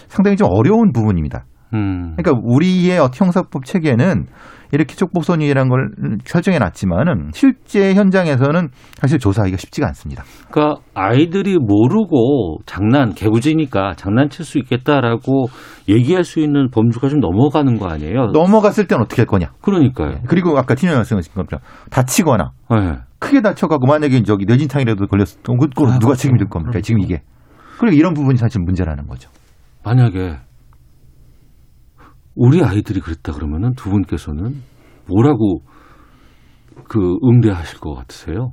상당히 0.09 0.37
좀 0.37 0.49
어려운 0.51 0.93
부분입니다. 0.93 1.45
음. 1.75 2.15
그러니까 2.17 2.41
우리의 2.45 2.99
어떤 2.99 3.27
형사법 3.27 3.65
체계는 3.65 4.27
이렇게 4.73 4.97
촉법소년이라는 4.97 5.69
걸 5.69 5.89
설정해 6.25 6.59
놨지만은 6.59 7.31
실제 7.33 7.95
현장에서는 7.95 8.69
사실 8.95 9.19
조사하기가 9.19 9.57
쉽지가 9.57 9.87
않습니다. 9.89 10.25
그러니까 10.51 10.81
아이들이 10.95 11.59
모르고 11.59 12.59
장난 12.67 13.15
개구지니까 13.15 13.95
장난칠 13.97 14.45
수 14.45 14.59
있겠다라고 14.59 15.47
얘기할 15.89 16.25
수 16.25 16.41
있는 16.41 16.71
범주가 16.71 17.09
좀 17.09 17.21
넘어가는 17.21 17.79
거 17.79 17.89
아니에요? 17.89 18.33
넘어갔을 18.33 18.87
때는 18.87 19.05
어떻게 19.05 19.23
할 19.23 19.27
거냐? 19.27 19.53
그러니까요. 19.61 20.19
그리고 20.27 20.59
아까 20.59 20.75
팀장 20.75 20.97
말씀하신 20.97 21.35
것처럼 21.35 21.61
다치거나 21.91 22.51
네. 22.71 22.99
크게 23.21 23.43
다쳐가고 23.43 23.87
만약에 23.87 24.23
저기 24.25 24.45
뇌진탕이라도 24.45 25.07
걸렸을 25.07 25.43
때 25.43 25.53
그걸 25.57 25.89
아, 25.89 25.93
누가 25.99 26.07
그렇죠. 26.07 26.23
책임질 26.23 26.49
겁니까? 26.49 26.81
지금 26.81 27.01
이게. 27.01 27.23
그리고 27.79 27.97
이런 27.97 28.13
부분이 28.15 28.39
사실 28.39 28.61
문제라는 28.63 29.07
거죠. 29.07 29.31
만약에 29.85 30.37
우리 32.35 32.63
아이들이 32.63 33.01
그랬다 33.01 33.33
그러면은 33.33 33.75
두 33.75 33.91
분께서는 33.91 34.63
뭐라고 35.09 35.61
그 36.89 37.17
응대하실 37.25 37.81
것 37.81 37.95
같으세요? 37.95 38.53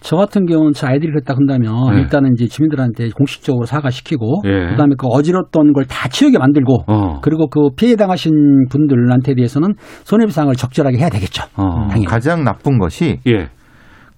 저 0.00 0.16
같은 0.16 0.44
경우는 0.44 0.72
제 0.74 0.86
아이들이 0.86 1.10
그랬다 1.10 1.34
한다면 1.34 1.94
네. 1.94 2.02
일단은 2.02 2.32
이제 2.34 2.46
주민들한테 2.46 3.08
공식적으로 3.10 3.64
사과시키고 3.64 4.42
예. 4.44 4.70
그다음에 4.70 4.94
그 4.98 5.06
어지럽던 5.06 5.72
걸 5.72 5.84
다 5.88 6.08
치우게 6.08 6.38
만들고 6.38 6.84
어. 6.86 7.20
그리고 7.22 7.48
그 7.48 7.70
피해 7.76 7.96
당하신 7.96 8.66
분들한테 8.68 9.34
대해서는 9.34 9.74
손해배상을 10.04 10.54
적절하게 10.54 10.98
해야 10.98 11.08
되겠죠. 11.08 11.44
어. 11.56 11.88
당연히. 11.88 12.04
가장 12.04 12.44
나쁜 12.44 12.78
것이 12.78 13.20
예. 13.26 13.48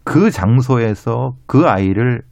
그 0.02 0.30
장소에서 0.30 1.34
그 1.46 1.66
아이를 1.68 2.22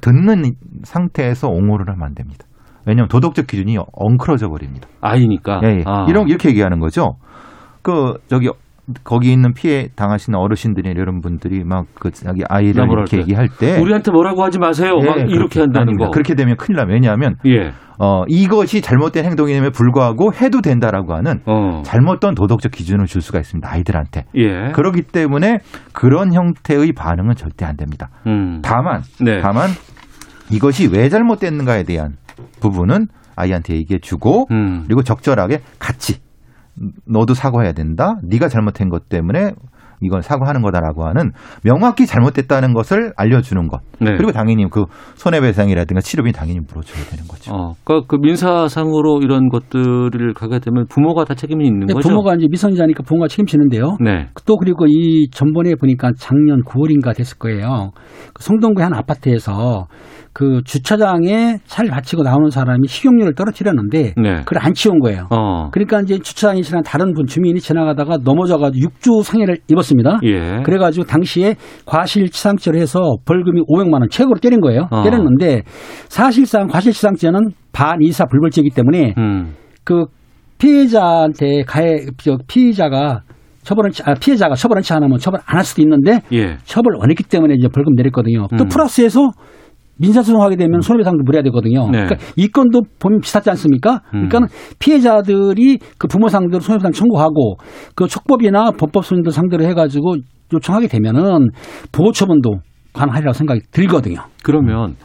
듣는 0.00 0.54
상태에서 0.84 1.48
옹호를 1.48 1.88
하면 1.88 2.02
안 2.04 2.14
됩니다. 2.14 2.46
왜냐하면 2.86 3.08
도덕적 3.08 3.46
기준이 3.46 3.76
엉클어져 3.92 4.48
버립니다. 4.48 4.88
아이니까. 5.00 5.60
예, 5.64 5.68
예. 5.78 5.82
아. 5.86 6.06
이런 6.08 6.28
이렇게 6.28 6.48
얘기하는 6.50 6.78
거죠. 6.80 7.16
그 7.82 8.14
저기 8.28 8.48
거기 9.04 9.32
있는 9.32 9.52
피해 9.54 9.88
당하신 9.94 10.34
어르신들이 10.34 10.90
이런 10.90 11.20
분들이 11.20 11.62
막 11.64 11.84
그 11.94 12.10
자기 12.10 12.42
아이를 12.48 12.84
이렇게 12.90 13.16
때. 13.16 13.22
얘기할 13.22 13.48
때 13.58 13.78
우리한테 13.80 14.10
뭐라고 14.10 14.42
하지 14.42 14.58
마세요. 14.58 14.98
예, 15.02 15.06
막 15.06 15.16
이렇게 15.18 15.32
그렇게 15.32 15.60
한다는 15.60 15.88
아닙니다. 15.88 16.06
거. 16.06 16.10
그렇게 16.10 16.34
되면 16.34 16.56
큰일 16.56 16.76
나요. 16.76 16.86
왜냐하면 16.88 17.36
예. 17.46 17.70
어, 18.02 18.24
이것이 18.28 18.80
잘못된 18.80 19.26
행동임에 19.26 19.68
불구하고 19.70 20.32
해도 20.32 20.60
된다라고 20.62 21.14
하는 21.14 21.40
어. 21.46 21.82
잘못된 21.84 22.34
도덕적 22.34 22.72
기준을 22.72 23.04
줄 23.06 23.20
수가 23.20 23.38
있습니다. 23.38 23.68
아이들한테. 23.70 24.24
예. 24.36 24.72
그렇기 24.72 25.02
때문에 25.02 25.58
그런 25.92 26.32
형태의 26.32 26.92
반응은 26.94 27.34
절대 27.36 27.66
안 27.66 27.76
됩니다. 27.76 28.08
음. 28.26 28.60
다만 28.62 29.02
네. 29.22 29.40
다만 29.42 29.68
이것이 30.50 30.88
왜 30.92 31.08
잘못됐는가에 31.10 31.82
대한 31.84 32.14
부분은 32.60 33.06
아이한테 33.36 33.74
얘기해 33.76 34.00
주고 34.00 34.46
음. 34.50 34.84
그리고 34.86 35.02
적절하게 35.02 35.60
같이 35.78 36.20
너도 37.06 37.34
사과해야 37.34 37.72
된다. 37.72 38.16
네가 38.22 38.48
잘못한 38.48 38.88
것 38.88 39.08
때문에 39.08 39.52
이건 40.02 40.22
사과하는 40.22 40.62
거다라고 40.62 41.04
하는 41.04 41.32
명확히 41.62 42.06
잘못됐다는 42.06 42.72
것을 42.72 43.12
알려주는 43.16 43.68
것. 43.68 43.80
네. 44.00 44.16
그리고 44.16 44.32
당연히 44.32 44.66
그 44.70 44.84
손해배상이라든가 45.16 46.00
치료비 46.00 46.32
당연히 46.32 46.60
물어줘야 46.60 47.04
되는 47.04 47.28
거죠. 47.28 47.52
어, 47.52 47.74
그러니까 47.84 48.06
그 48.08 48.16
민사상으로 48.16 49.20
이런 49.22 49.48
것들을 49.48 50.32
가게 50.34 50.58
되면 50.58 50.86
부모가 50.88 51.24
다 51.24 51.34
책임이 51.34 51.66
있는 51.66 51.80
근데 51.80 51.94
거죠. 51.94 52.08
부모가 52.08 52.34
이제 52.34 52.46
미성년자니까 52.50 53.02
부모가 53.02 53.28
책임지는데요. 53.28 53.98
네. 54.00 54.28
또 54.46 54.56
그리고 54.56 54.86
이 54.88 55.28
전번에 55.30 55.74
보니까 55.74 56.12
작년 56.16 56.62
9월인가 56.64 57.14
됐을 57.14 57.38
거예요. 57.38 57.90
그 58.32 58.42
성동구의 58.42 58.84
한 58.84 58.94
아파트에서 58.94 59.86
그 60.32 60.62
주차장에 60.64 61.58
차를 61.66 61.90
받치고 61.90 62.22
나오는 62.22 62.50
사람이 62.50 62.86
식용유를 62.86 63.34
떨어뜨렸는데 63.34 64.14
네. 64.16 64.36
그걸 64.44 64.58
안 64.60 64.74
치운 64.74 65.00
거예요. 65.00 65.26
어. 65.30 65.70
그러니까 65.70 66.00
이제 66.00 66.18
주차장에 66.18 66.62
지난 66.62 66.82
다른 66.82 67.12
분 67.14 67.26
주민이 67.26 67.60
지나가다가 67.60 68.18
넘어져가지고 68.22 68.90
6주 68.90 69.22
상해를 69.24 69.58
입었습니다. 69.68 70.20
예. 70.24 70.62
그래가지고 70.62 71.06
당시에 71.06 71.56
과실치상죄를 71.86 72.80
해서 72.80 73.16
벌금이 73.24 73.62
500만 73.62 73.94
원 73.94 74.08
최고로 74.10 74.38
때린 74.40 74.60
거예요. 74.60 74.86
어. 74.90 75.02
때렸는데 75.02 75.62
사실상 76.08 76.68
과실치상죄는 76.68 77.50
반이사 77.72 78.26
불벌죄이기 78.26 78.70
때문에 78.70 79.14
음. 79.18 79.54
그 79.84 80.04
피해자한테 80.58 81.62
가해 81.66 82.06
저 82.18 82.36
피의자가 82.46 83.22
처벌은 83.62 83.90
아, 84.04 84.14
피해자가 84.14 84.54
처벌은 84.54 84.82
안 84.90 85.02
하면 85.02 85.18
처벌 85.18 85.40
안 85.46 85.58
할 85.58 85.64
수도 85.64 85.82
있는데 85.82 86.20
예. 86.32 86.56
처벌 86.64 86.94
안 87.02 87.10
했기 87.10 87.24
때문에 87.24 87.54
이제 87.54 87.68
벌금 87.68 87.94
내렸거든요. 87.94 88.46
또 88.56 88.64
음. 88.64 88.68
플러스해서 88.68 89.30
민사소송하게 90.00 90.56
되면 90.56 90.80
손해배상도 90.80 91.22
물어야 91.24 91.42
되거든요. 91.44 91.90
네. 91.90 92.04
그러니까 92.04 92.16
이 92.36 92.48
건도 92.48 92.82
보면 92.98 93.20
비슷하지 93.20 93.50
않습니까? 93.50 94.00
음. 94.14 94.28
그러니까 94.28 94.52
피해자들이 94.78 95.78
그 95.98 96.08
부모 96.08 96.28
상대로 96.28 96.60
손해배상 96.60 96.92
청구하고 96.92 97.56
그 97.94 98.06
촉법이나 98.06 98.72
법법 98.72 99.04
소년들 99.04 99.30
상대로 99.32 99.64
해가지고 99.64 100.16
요청하게 100.52 100.88
되면은 100.88 101.48
보호 101.92 102.12
처분도 102.12 102.60
가능하리라고 102.92 103.34
생각이 103.34 103.60
들거든요. 103.70 104.16
그러면 104.42 104.96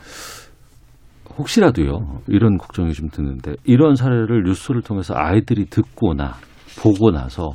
혹시라도요 1.38 2.22
이런 2.28 2.58
걱정이 2.58 2.94
좀 2.94 3.10
드는데 3.10 3.56
이런 3.66 3.96
사례를 3.96 4.44
뉴스를 4.46 4.82
통해서 4.82 5.14
아이들이 5.16 5.66
듣거나 5.66 6.34
보고 6.82 7.12
나서 7.12 7.52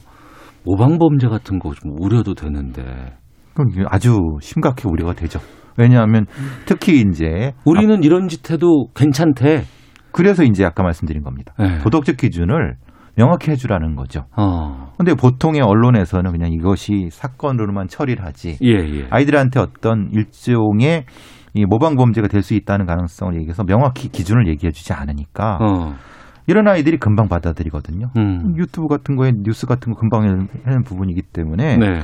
모방 0.64 0.98
범죄 0.98 1.26
같은 1.28 1.58
거 1.58 1.70
좀 1.72 1.92
우려도 1.98 2.34
되는데 2.34 2.82
그럼 3.54 3.86
아주 3.88 4.18
심각하게 4.42 4.88
우려가 4.88 5.14
되죠. 5.14 5.40
왜냐하면 5.76 6.26
특히 6.66 7.00
이제 7.00 7.52
우리는 7.64 8.02
이런 8.02 8.28
짓 8.28 8.50
해도 8.50 8.88
괜찮대. 8.94 9.62
그래서 10.12 10.42
이제 10.42 10.64
아까 10.64 10.82
말씀드린 10.82 11.22
겁니다. 11.22 11.54
네. 11.58 11.78
도덕적 11.78 12.16
기준을 12.16 12.76
명확히 13.16 13.50
해주라는 13.50 13.96
거죠. 13.96 14.24
어. 14.36 14.92
근데 14.96 15.14
보통의 15.14 15.60
언론에서는 15.60 16.30
그냥 16.32 16.52
이것이 16.52 17.08
사건으로만 17.10 17.88
처리를 17.88 18.24
하지 18.24 18.56
예, 18.62 18.70
예. 18.70 19.06
아이들한테 19.10 19.60
어떤 19.60 20.08
일종의 20.12 21.04
이 21.54 21.64
모방 21.64 21.96
범죄가 21.96 22.28
될 22.28 22.42
수 22.42 22.54
있다는 22.54 22.86
가능성을 22.86 23.34
얘기해서 23.36 23.64
명확히 23.64 24.08
기준을 24.08 24.48
얘기해 24.48 24.70
주지 24.72 24.92
않으니까 24.92 25.58
어. 25.60 25.94
이런 26.46 26.66
아이들이 26.68 26.96
금방 26.96 27.28
받아들이거든요. 27.28 28.10
음. 28.16 28.54
유튜브 28.56 28.88
같은 28.88 29.16
거에 29.16 29.32
뉴스 29.44 29.66
같은 29.66 29.92
거 29.92 30.00
금방 30.00 30.48
하는 30.64 30.82
부분이기 30.84 31.22
때문에 31.32 31.76
네. 31.76 32.00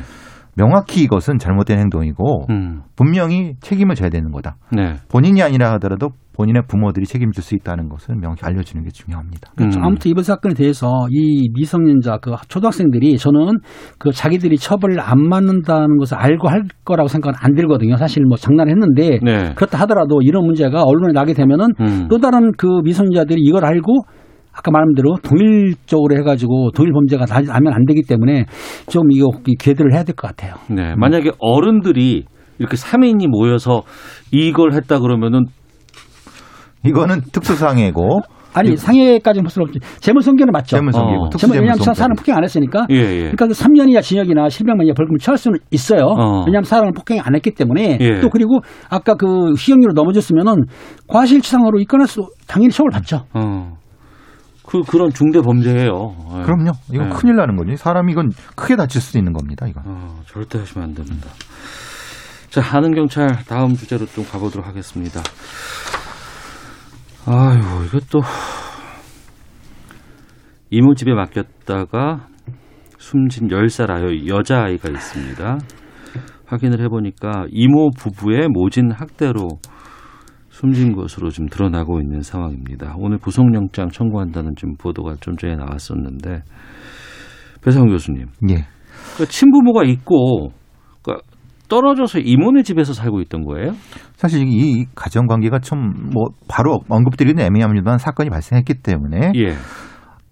명확히 0.57 1.03
이것은 1.03 1.39
잘못된 1.39 1.79
행동이고 1.79 2.47
음. 2.51 2.83
분명히 2.97 3.55
책임을 3.61 3.95
져야 3.95 4.09
되는 4.09 4.31
거다. 4.33 4.57
네. 4.75 4.95
본인이 5.09 5.43
아니라 5.43 5.73
하더라도 5.75 6.11
본인의 6.37 6.63
부모들이 6.69 7.07
책임질 7.07 7.43
수 7.43 7.55
있다는 7.55 7.89
것을 7.89 8.15
명확히 8.17 8.43
알려주는 8.45 8.83
게 8.85 8.91
중요합니다. 8.91 9.53
그렇죠. 9.57 9.81
음. 9.81 9.85
아무튼 9.85 10.11
이번 10.11 10.25
사건에 10.25 10.55
대해서 10.55 11.07
이 11.11 11.49
미성년자 11.55 12.19
그 12.19 12.35
초등학생들이 12.49 13.17
저는 13.17 13.59
그 13.99 14.13
자기들이 14.13 14.57
처벌을 14.59 15.01
안 15.01 15.19
맞는다는 15.29 15.97
것을 15.99 16.17
알고 16.19 16.49
할 16.49 16.65
거라고 16.85 17.09
생각은 17.09 17.39
안 17.41 17.55
들거든요. 17.55 17.97
사실 17.97 18.25
뭐 18.27 18.37
장난했는데 18.37 19.21
네. 19.23 19.55
그렇다 19.55 19.79
하더라도 19.81 20.21
이런 20.23 20.45
문제가 20.45 20.83
언론에 20.83 21.13
나게 21.13 21.33
되면은 21.33 21.67
음. 21.81 22.09
또 22.11 22.19
다른 22.19 22.53
그 22.57 22.67
미성년자들이 22.85 23.41
이걸 23.43 23.65
알고 23.65 24.05
아까 24.57 24.71
말한 24.71 24.95
대로 24.95 25.17
동일적으로 25.23 26.17
해가지고 26.17 26.71
동일 26.75 26.93
범죄가 26.93 27.27
나- 27.27 27.41
나면 27.41 27.73
안 27.75 27.85
되기 27.87 28.03
때문에 28.03 28.47
좀 28.89 29.11
이거 29.13 29.29
계들을 29.59 29.93
해야 29.93 30.03
될 30.03 30.15
것 30.17 30.29
같아요. 30.29 30.55
네. 30.71 30.95
만약에 30.97 31.31
어른들이 31.39 32.25
이렇게 32.59 32.77
3인이 32.77 33.27
모여서 33.29 33.83
이걸 34.33 34.73
했다 34.73 34.99
그러면은 34.99 35.45
이거는 36.85 37.21
특수상해고 37.33 38.21
아니 38.55 38.75
상해까지는 38.75 39.43
볼수 39.45 39.61
없지. 39.61 39.81
재물손괴는 40.01 40.51
맞죠. 40.51 40.79
재물손괴고 40.79 41.25
어. 41.25 41.29
재물 41.37 41.59
왜냐하면. 41.59 41.93
사람 41.95 42.15
폭행 42.17 42.35
안 42.37 42.43
했으니까. 42.43 42.87
예, 42.91 42.95
예. 42.97 43.19
그러니까 43.19 43.49
그 43.49 43.53
3년 43.53 43.91
이하 43.91 44.01
징역이나 44.01 44.47
700만 44.47 44.87
이하 44.87 44.95
벌금을 44.95 45.19
처할 45.19 45.37
수는 45.37 45.59
있어요. 45.71 46.05
어. 46.07 46.39
왜냐하면 46.47 46.63
사람을 46.65 46.93
폭행 46.97 47.21
안 47.23 47.35
했기 47.35 47.51
때문에. 47.51 47.99
예. 48.01 48.21
또 48.21 48.31
그리고 48.31 48.61
아까 48.89 49.15
그 49.15 49.55
시형률로 49.57 49.93
넘어졌으면은 49.93 50.55
과실치상으로 51.07 51.81
입건할 51.81 52.07
수 52.07 52.29
당연히 52.49 52.71
처벌 52.71 52.91
받죠. 52.93 53.25
어. 53.35 53.75
그 54.67 54.83
그런 54.83 55.11
중대 55.13 55.41
범죄예요. 55.41 56.17
예. 56.39 56.43
그럼요. 56.43 56.73
이건 56.93 57.09
네. 57.09 57.17
큰일 57.17 57.37
나는 57.37 57.57
거죠. 57.57 57.77
사람이 57.77 58.13
이건 58.13 58.31
크게 58.57 58.77
다칠 58.77 59.01
수도 59.01 59.19
있는 59.19 59.33
겁니다. 59.33 59.67
이건. 59.67 59.83
어, 59.87 60.21
절대 60.27 60.59
하시면 60.59 60.89
안 60.89 60.95
됩니다. 60.95 61.31
자, 62.51 62.61
하는 62.61 62.95
경찰 62.95 63.29
다음 63.47 63.75
주제로 63.75 64.07
좀 64.07 64.25
가보도록 64.25 64.67
하겠습니다. 64.67 65.21
아유, 67.27 67.59
이것도 67.87 68.21
이모집에 70.71 71.13
맡겼다가 71.13 72.29
숨진 72.99 73.49
10살 73.49 73.91
아이 73.91 74.29
여자아이가 74.29 74.89
있습니다. 74.89 75.59
확인을 76.47 76.81
해보니까 76.85 77.47
이모 77.51 77.91
부부의 77.99 78.49
모진 78.49 78.91
학대로 78.91 79.49
숨진 80.57 80.97
것으로 80.97 81.29
좀 81.29 81.49
드러나고 81.49 82.01
있는 82.01 82.23
상황입니다. 82.23 82.95
오늘 82.97 83.19
구속영장 83.19 83.91
청구한다는 83.91 84.57
좀 84.57 84.75
보도가 84.79 85.17
좀 85.21 85.37
전에 85.37 85.55
나왔었는데 85.55 86.41
배상훈 87.63 87.91
교수님, 87.91 88.25
예. 88.49 88.65
그 89.19 89.27
친부모가 89.27 89.85
있고 89.85 90.53
그러니까 91.03 91.27
떨어져서 91.69 92.21
이모네 92.21 92.63
집에서 92.63 92.95
살고 92.95 93.21
있던 93.23 93.45
거예요? 93.45 93.73
사실 94.15 94.45
이 94.47 94.87
가정 94.95 95.27
관계가 95.27 95.59
좀 95.59 95.93
뭐 96.15 96.29
바로 96.49 96.79
언급드리는 96.89 97.39
애매합니다만 97.39 97.99
사건이 97.99 98.31
발생했기 98.31 98.81
때문에 98.83 99.33
예. 99.35 99.53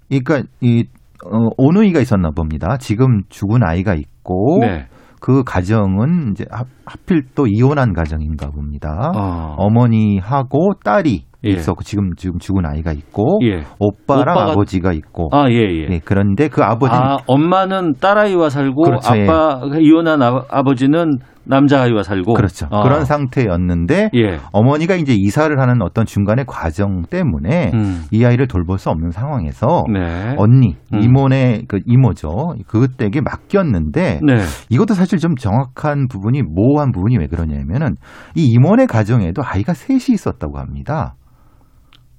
그러니까 0.09 0.49
이 0.63 0.85
어, 1.27 1.49
오누이가 1.59 2.01
있었나 2.01 2.31
봅니다. 2.31 2.79
지금 2.79 3.25
죽은 3.29 3.63
아이가 3.63 3.95
있고 3.95 4.59
네. 4.63 4.87
그 5.25 5.43
가정은 5.43 6.33
이제 6.33 6.45
하, 6.51 6.65
하필 6.85 7.23
또 7.35 7.47
이혼한 7.47 7.95
가정인가 7.95 8.51
봅니다. 8.51 9.11
아. 9.15 9.55
어머니하고 9.57 10.75
딸이 10.85 11.25
예. 11.47 11.49
있었고 11.49 11.83
지금 11.83 12.11
지금 12.15 12.39
죽은 12.39 12.67
아이가 12.67 12.93
있고 12.93 13.39
예. 13.43 13.63
오빠랑 13.79 14.37
오빠가- 14.37 14.51
아버지가 14.51 14.93
있고 14.93 15.31
아, 15.33 15.49
예, 15.49 15.55
예. 15.55 15.87
예, 15.93 16.01
그런데 16.05 16.49
그 16.49 16.63
아버지 16.63 16.93
아, 16.95 17.17
엄마는 17.27 17.95
딸아이와 18.03 18.51
살고 18.51 18.83
그렇죠, 18.83 19.17
예. 19.17 19.23
아빠 19.23 19.63
이혼한 19.81 20.21
아, 20.23 20.63
버지는 20.63 21.17
남자 21.47 21.83
아이와 21.83 22.03
살고 22.03 22.35
그렇죠. 22.35 22.67
아. 22.71 22.83
그런 22.83 23.05
상태였는데 23.05 24.11
예. 24.15 24.39
어머니가 24.53 24.95
이제 24.97 25.13
이사를 25.15 25.59
하는 25.61 25.83
어떤 25.83 26.07
중간의 26.07 26.45
과정 26.49 27.03
때문에 27.03 27.71
음. 27.75 28.05
이 28.11 28.25
아이를 28.25 28.47
돌볼 28.49 28.79
수 28.79 28.91
없는 28.91 29.11
상황에서 29.11 29.85
네. 29.93 30.35
언니 30.39 30.77
음. 30.93 31.03
이모네 31.03 31.63
그 31.69 31.81
이모죠 31.87 32.55
그때에게 32.67 33.21
맡겼는데 33.21 34.21
네. 34.23 34.35
이것도 34.71 34.95
사실 34.95 35.19
좀 35.19 35.37
정확한 35.37 36.09
부분이 36.09 36.43
모호한 36.43 36.93
부분이 36.93 37.19
왜 37.19 37.27
그러냐면은 37.27 37.97
이 38.35 38.47
이모네 38.53 38.87
가정에도 38.87 39.43
아이가 39.45 39.75
셋이 39.75 40.01
있었다고 40.11 40.59
합니다. 40.59 41.15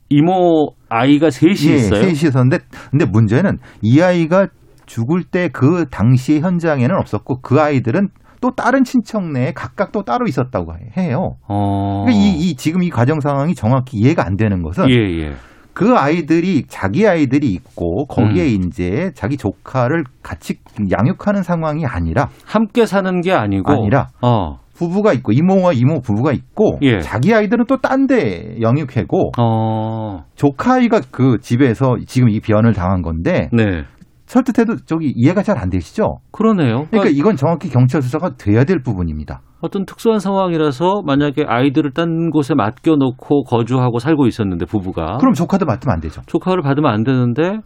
이모 0.09 0.69
아이가 0.87 1.29
셋이 1.29 1.53
예, 1.71 1.75
있어요. 1.75 1.99
셋이 2.01 2.11
있었는데 2.13 2.59
근데 2.91 3.05
문제는 3.05 3.57
이 3.81 4.01
아이가 4.01 4.47
죽을 4.85 5.23
때 5.23 5.49
그 5.51 5.85
당시 5.89 6.39
현장에는 6.39 6.95
없었고 6.95 7.41
그 7.41 7.59
아이들은 7.59 8.09
또 8.45 8.51
다른 8.51 8.83
친척네에 8.83 9.53
각각 9.53 9.91
또 9.91 10.03
따로 10.03 10.27
있었다고 10.27 10.73
해요. 10.95 11.37
어. 11.47 12.03
그러니까 12.05 12.23
이, 12.23 12.29
이 12.37 12.55
지금 12.55 12.83
이 12.83 12.91
가정 12.91 13.19
상황이 13.19 13.55
정확히 13.55 13.97
이해가 13.97 14.23
안 14.23 14.35
되는 14.37 14.61
것은 14.61 14.87
예, 14.87 14.93
예. 14.93 15.33
그 15.73 15.95
아이들이 15.95 16.65
자기 16.67 17.07
아이들이 17.07 17.47
있고 17.47 18.05
거기에 18.05 18.43
음. 18.55 18.65
이제 18.67 19.09
자기 19.15 19.35
조카를 19.35 20.03
같이 20.21 20.59
양육하는 20.91 21.41
상황이 21.41 21.87
아니라 21.87 22.29
함께 22.45 22.85
사는 22.85 23.19
게 23.21 23.33
아니고 23.33 23.71
아니라 23.71 24.09
어. 24.21 24.59
부부가 24.75 25.13
있고 25.13 25.31
이모와 25.31 25.73
이모 25.73 26.01
부부가 26.01 26.31
있고 26.33 26.77
예. 26.83 26.99
자기 26.99 27.33
아이들은 27.33 27.65
또 27.65 27.77
딴 27.77 28.05
데 28.05 28.57
영육하고 28.61 29.31
어. 29.39 30.25
조카 30.35 30.75
아이가 30.75 31.01
그 31.09 31.39
집에서 31.41 31.95
지금 32.05 32.29
이 32.29 32.39
변을 32.39 32.73
당한 32.73 33.01
건데 33.01 33.49
네. 33.51 33.85
설득해도 34.25 34.77
저기 34.85 35.11
이해가 35.15 35.41
잘 35.43 35.55
안 35.57 35.69
되시죠? 35.69 36.17
그러네요. 36.31 36.85
그러니까 36.89 36.89
그러니까 36.91 37.17
이건 37.17 37.35
정확히 37.37 37.69
경찰 37.69 38.01
수사가 38.01 38.31
돼야 38.37 38.65
될 38.65 38.81
부분입니다. 38.81 39.41
어떤 39.61 39.85
특수한 39.85 40.19
상황이라서 40.19 41.01
만약에 41.05 41.45
아이들을 41.47 41.91
딴 41.91 42.29
곳에 42.29 42.53
맡겨 42.55 42.97
놓고 42.97 43.43
거주하고 43.45 43.99
살고 43.99 44.27
있었는데 44.27 44.65
부부가 44.65 45.17
그럼 45.17 45.33
조카도 45.33 45.65
맡으면 45.65 45.93
안 45.93 46.01
되죠. 46.01 46.21
조카를 46.27 46.61
받으면 46.61 46.91
안 46.91 47.03
되는데 47.03 47.59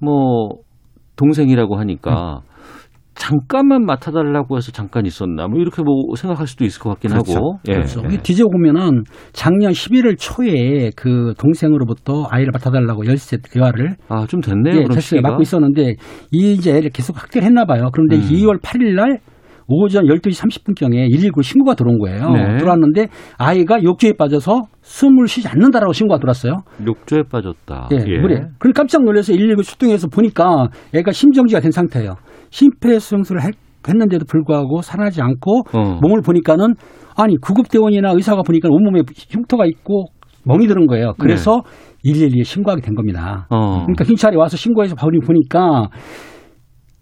뭐 0.00 0.50
동생이라고 1.16 1.78
하니까 1.78 2.40
잠깐만 3.20 3.84
맡아달라고 3.84 4.56
해서 4.56 4.72
잠깐 4.72 5.04
있었나 5.04 5.46
뭐 5.46 5.60
이렇게 5.60 5.82
뭐 5.82 6.14
생각할 6.16 6.46
수도 6.46 6.64
있을 6.64 6.80
것 6.80 6.88
같긴 6.90 7.10
그렇죠. 7.10 7.32
하고 7.34 7.58
예. 7.68 7.74
그렇죠. 7.74 8.02
예. 8.10 8.16
뒤져 8.16 8.46
보면은 8.48 9.04
작년 9.34 9.72
11월 9.72 10.16
초에 10.18 10.90
그 10.96 11.34
동생으로부터 11.38 12.24
아이를 12.30 12.50
맡아달라고 12.52 13.04
열세 13.06 13.36
대화를 13.52 13.96
아 14.08 14.24
좀 14.26 14.40
됐네요. 14.40 14.74
예, 14.74 14.82
그럼 14.84 14.94
됐어요. 14.94 15.20
맡고 15.20 15.42
있었는데 15.42 15.96
이 16.32 16.52
이제 16.54 16.70
애를 16.76 16.90
계속 16.90 17.20
학대를 17.22 17.44
했나 17.46 17.66
봐요. 17.66 17.90
그런데 17.92 18.16
음. 18.16 18.22
2월 18.22 18.58
8일 18.62 18.94
날 18.94 19.18
오전 19.72 20.04
12시 20.04 20.40
30분경에 20.64 21.10
119 21.12 21.42
신고가 21.42 21.74
들어온 21.74 21.98
거예요. 21.98 22.30
네. 22.30 22.56
들어왔는데 22.56 23.06
아이가 23.38 23.82
욕조에 23.82 24.14
빠져서 24.18 24.62
숨을 24.82 25.28
쉬지 25.28 25.46
않는다라고 25.46 25.92
신고가 25.92 26.18
들어왔어요. 26.18 26.62
욕조에 26.86 27.24
빠졌다. 27.30 27.88
예, 27.92 28.18
물에. 28.18 28.40
그래 28.58 28.72
깜짝 28.74 29.04
놀라서 29.04 29.32
119 29.32 29.62
출동해서 29.62 30.08
보니까 30.08 30.68
애가 30.94 31.12
심정지가 31.12 31.60
된 31.60 31.70
상태예요. 31.70 32.14
심폐소생술을 32.50 33.42
했- 33.42 33.54
했는데도 33.88 34.24
불구하고 34.26 34.82
살아나지 34.82 35.22
않고 35.22 35.62
어. 35.72 35.98
몸을 36.02 36.20
보니까는 36.22 36.74
아니 37.16 37.36
구급대원이나 37.40 38.10
의사가 38.12 38.42
보니까 38.42 38.68
온몸에 38.70 39.00
흉터가 39.30 39.64
있고 39.66 40.06
멍이 40.44 40.66
드는 40.66 40.86
거예요. 40.86 41.14
그래서 41.18 41.62
112에 42.04 42.44
신고하게 42.44 42.82
된 42.82 42.94
겁니다. 42.94 43.46
네. 43.50 43.56
어. 43.56 43.82
그러니까 43.82 44.04
경찰이 44.04 44.36
와서 44.36 44.56
신고해서 44.56 44.94
보니 44.96 45.18
보니까 45.20 45.88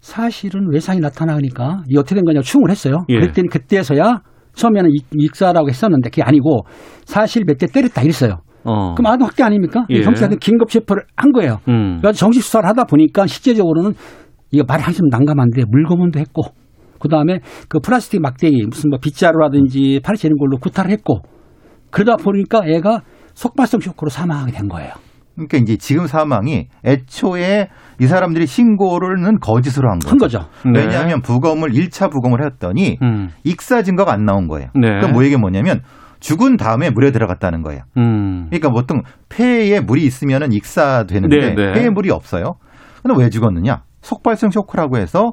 사실은 0.01 0.67
외상이 0.71 0.99
나타나니까 0.99 1.83
이게 1.87 1.99
어떻게 1.99 2.15
된 2.15 2.23
거냐고 2.25 2.43
추궁을 2.43 2.69
했어요. 2.71 3.03
예. 3.09 3.15
그랬더니 3.19 3.47
그때서야 3.49 4.21
처음에는 4.53 4.89
익- 4.91 5.07
익사라고 5.13 5.69
했었는데 5.69 6.09
그게 6.09 6.23
아니고 6.23 6.61
사실 7.05 7.43
몇 7.45 7.57
대 7.57 7.67
때렸다 7.67 8.01
이랬어요. 8.01 8.37
어. 8.63 8.93
그럼 8.95 9.11
아동 9.11 9.27
학대 9.27 9.43
아닙니까? 9.43 9.85
예. 9.89 10.01
경찰한테 10.01 10.37
긴급 10.39 10.69
체포를 10.69 11.03
한 11.15 11.31
거예요. 11.31 11.59
음. 11.69 11.97
그래서 12.01 12.17
정식 12.17 12.41
수사를 12.43 12.67
하다 12.67 12.85
보니까 12.85 13.25
실제적으로는 13.27 13.93
이거 14.51 14.63
말하기 14.67 14.93
좀 14.97 15.07
난감한데 15.09 15.63
물고문도 15.69 16.19
했고 16.19 16.43
그다음에 16.99 17.39
그 17.67 17.79
플라스틱 17.79 18.21
막대기 18.21 18.65
무슨 18.69 18.89
뭐 18.89 18.99
빗자루라든지 18.99 20.01
파리채 20.03 20.27
이런 20.27 20.37
걸로 20.37 20.57
구타를 20.57 20.91
했고 20.91 21.21
그러다 21.91 22.17
보니까 22.17 22.61
애가 22.65 23.01
속발성 23.33 23.79
쇼크로 23.79 24.09
사망하게 24.09 24.51
된 24.51 24.67
거예요. 24.67 24.91
그러니까 25.35 25.57
이제 25.57 25.77
지금 25.77 26.05
사망이 26.05 26.67
애초에 26.85 27.69
이 28.01 28.05
사람들이 28.05 28.45
신고를는 28.45 29.39
거짓으로 29.39 29.89
한 29.89 29.99
거죠. 29.99 30.09
한 30.09 30.17
거죠. 30.17 30.39
네. 30.69 30.81
왜냐하면 30.81 31.21
부검을 31.21 31.71
1차 31.71 32.11
부검을 32.11 32.43
했더니 32.45 32.97
음. 33.01 33.29
익사 33.45 33.81
증거가 33.83 34.11
안 34.11 34.25
나온 34.25 34.47
거예요. 34.47 34.67
네. 34.75 34.99
그럼 34.99 35.13
뭐 35.13 35.23
이게 35.23 35.37
뭐냐면 35.37 35.81
죽은 36.19 36.57
다음에 36.57 36.89
물에 36.89 37.11
들어갔다는 37.11 37.63
거예요. 37.63 37.83
음. 37.97 38.47
그러니까 38.49 38.69
보통 38.69 39.01
폐에 39.29 39.79
물이 39.79 40.03
있으면은 40.03 40.51
익사되는데 40.51 41.37
네, 41.37 41.55
네. 41.55 41.71
폐에 41.73 41.89
물이 41.89 42.11
없어요. 42.11 42.55
근데 43.01 43.23
왜 43.23 43.29
죽었느냐? 43.29 43.83
속발성 44.01 44.51
쇼크라고 44.51 44.97
해서 44.97 45.31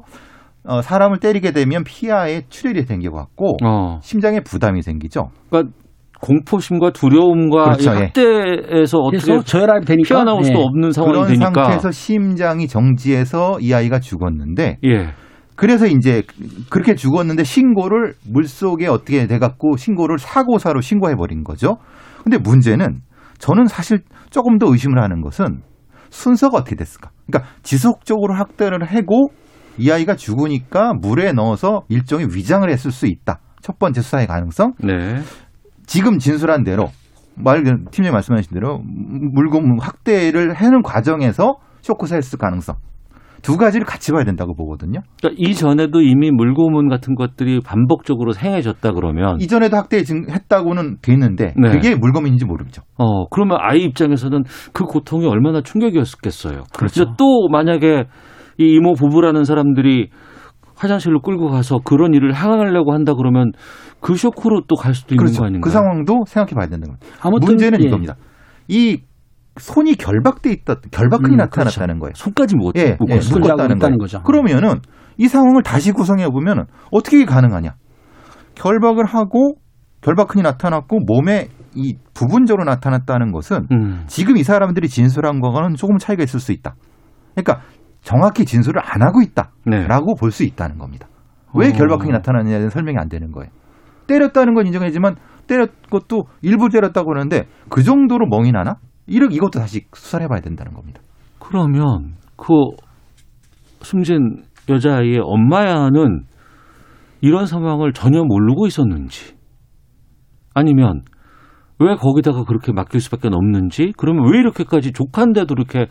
어, 0.63 0.81
사람을 0.81 1.19
때리게 1.19 1.51
되면 1.51 1.83
피하에 1.83 2.43
출혈이 2.49 2.83
생겨갖고 2.83 3.57
어. 3.63 3.99
심장에 4.01 4.41
부담이 4.41 4.81
생기죠. 4.81 5.29
그러니까 5.49 5.73
공포심과 6.19 6.91
두려움과 6.91 7.63
그렇죠, 7.63 7.91
이 7.91 7.93
예. 7.93 7.99
학대에서 8.05 8.97
어떻게 8.97 9.23
그래서 9.23 9.43
저혈압이 9.43 9.85
되니까 9.85 10.07
피어나올 10.07 10.43
수도 10.43 10.59
예. 10.59 10.63
없는 10.63 10.91
상황이 10.91 11.13
그런 11.13 11.27
되니까 11.27 11.51
상태에서 11.53 11.91
심장이 11.91 12.67
정지해서 12.67 13.59
이 13.61 13.73
아이가 13.73 13.99
죽었는데 13.99 14.79
예. 14.83 15.07
그래서 15.55 15.87
이제 15.87 16.23
그렇게 16.69 16.95
죽었는데 16.95 17.43
신고를 17.43 18.13
물속에 18.31 18.87
어떻게 18.87 19.25
돼갖고 19.25 19.77
신고를 19.77 20.17
사고사로 20.19 20.81
신고해 20.81 21.15
버린 21.15 21.43
거죠. 21.43 21.77
근데 22.23 22.37
문제는 22.37 22.99
저는 23.39 23.65
사실 23.67 23.99
조금 24.29 24.57
더 24.57 24.67
의심을 24.71 25.01
하는 25.01 25.21
것은 25.21 25.61
순서가 26.09 26.57
어떻게 26.57 26.75
됐을까? 26.75 27.11
그러니까 27.25 27.51
지속적으로 27.63 28.33
학대를 28.35 28.83
하고 28.83 29.29
이 29.77 29.91
아이가 29.91 30.15
죽으니까 30.15 30.93
물에 30.93 31.33
넣어서 31.33 31.83
일종의 31.89 32.27
위장을 32.33 32.69
했을 32.69 32.91
수 32.91 33.05
있다. 33.05 33.39
첫 33.61 33.77
번째 33.79 34.01
수사의 34.01 34.27
가능성. 34.27 34.73
네. 34.83 35.21
지금 35.85 36.17
진술한 36.19 36.63
대로 36.63 36.89
말 37.35 37.63
팀장님 37.63 38.11
말씀하신 38.11 38.53
대로 38.53 38.79
물고 38.79 39.61
학대를 39.79 40.53
하는 40.53 40.81
과정에서 40.81 41.57
쇼크 41.81 42.07
사 42.07 42.15
했을 42.15 42.39
가능성. 42.39 42.75
두 43.41 43.57
가지를 43.57 43.85
같이 43.85 44.11
봐야 44.11 44.23
된다고 44.23 44.55
보거든요. 44.55 45.01
그러니까 45.21 45.41
이전에도 45.41 46.01
이미 46.01 46.31
물고문 46.31 46.89
같은 46.89 47.15
것들이 47.15 47.59
반복적으로 47.61 48.33
행해졌다 48.35 48.91
그러면 48.93 49.39
이전에도 49.39 49.77
학대 49.77 50.03
증- 50.03 50.25
했다고는 50.29 50.97
됐는데 51.01 51.53
네. 51.55 51.69
그게 51.71 51.95
물검인지 51.95 52.45
모르죠. 52.45 52.81
어 52.97 53.27
그러면 53.29 53.57
아이 53.61 53.83
입장에서는 53.83 54.43
그 54.73 54.83
고통이 54.85 55.25
얼마나 55.27 55.61
충격이었겠어요. 55.61 56.63
그렇죠. 56.77 57.13
또 57.17 57.47
만약에 57.49 58.05
이 58.59 58.63
이모 58.75 58.93
부부라는 58.93 59.43
사람들이 59.43 60.09
화장실로 60.75 61.21
끌고 61.21 61.49
가서 61.49 61.79
그런 61.83 62.13
일을 62.13 62.33
항하려고 62.33 62.93
한다 62.93 63.13
그러면 63.15 63.51
그 63.99 64.15
쇼크로 64.15 64.61
또 64.67 64.75
갈 64.75 64.93
수도 64.93 65.15
있는 65.15 65.23
그렇죠. 65.25 65.39
거 65.39 65.45
아닌가요? 65.45 65.61
그 65.61 65.69
상황도 65.71 66.23
생각해 66.27 66.53
봐야 66.53 66.67
된다는 66.67 66.97
거예요. 66.97 67.13
아무튼 67.21 67.47
문제는 67.47 67.81
예. 67.83 67.87
이겁니다. 67.87 68.15
이 68.67 68.99
손이 69.57 69.95
결박돼 69.95 70.51
있다, 70.51 70.75
결박근이 70.91 71.35
음, 71.35 71.37
나타났다는 71.37 71.99
거예요. 71.99 72.13
손까지 72.15 72.55
못 72.55 72.75
예. 72.77 72.97
예, 73.09 73.15
묶었다는 73.15 73.79
거예요. 73.79 73.97
거죠. 73.97 74.23
그러면은 74.23 74.81
이 75.17 75.27
상황을 75.27 75.63
다시 75.63 75.91
구성해 75.91 76.27
보면은 76.29 76.65
어떻게 76.91 77.25
가능하냐? 77.25 77.75
결박을 78.55 79.05
하고 79.05 79.55
결박근이 80.01 80.43
나타났고 80.43 80.99
몸에 81.05 81.49
이 81.75 81.95
부분적으로 82.13 82.63
나타났다는 82.65 83.31
것은 83.31 83.67
음. 83.71 84.03
지금 84.07 84.37
이 84.37 84.43
사람들이 84.43 84.87
진술한 84.87 85.39
거와는 85.41 85.75
조금 85.75 85.97
차이가 85.97 86.23
있을 86.23 86.39
수 86.39 86.51
있다. 86.51 86.75
그러니까 87.35 87.61
정확히 88.01 88.45
진술을 88.45 88.81
안 88.83 89.01
하고 89.01 89.19
네. 89.19 89.81
있다라고 89.81 90.15
볼수 90.15 90.43
있다는 90.43 90.77
겁니다. 90.77 91.07
왜 91.53 91.69
어. 91.69 91.71
결박형이 91.71 92.11
나타났느냐는 92.11 92.69
설명이 92.69 92.97
안 92.97 93.09
되는 93.09 93.31
거예요. 93.31 93.51
때렸다는 94.07 94.53
건 94.53 94.65
인정하지만 94.65 95.15
때렸 95.47 95.69
것도 95.89 96.25
일부 96.41 96.69
때렸다고 96.69 97.13
하는데 97.13 97.45
그 97.69 97.83
정도로 97.83 98.27
멍이 98.27 98.51
나나? 98.51 98.77
이렇게 99.07 99.35
이것도 99.35 99.59
다시 99.59 99.85
수사를 99.93 100.23
해봐야 100.23 100.41
된다는 100.41 100.73
겁니다. 100.73 101.01
그러면 101.39 102.15
그 102.35 102.53
숨진 103.81 104.43
여자아이의 104.69 105.19
엄마야는 105.23 106.23
이런 107.21 107.45
상황을 107.45 107.93
전혀 107.93 108.23
모르고 108.23 108.67
있었는지 108.67 109.35
아니면 110.53 111.03
왜 111.79 111.95
거기다가 111.95 112.43
그렇게 112.43 112.71
맡길 112.71 112.99
수밖에 112.99 113.29
없는지 113.31 113.93
그러면 113.97 114.31
왜 114.31 114.39
이렇게까지 114.39 114.91
족한데도 114.91 115.53
이렇게 115.57 115.87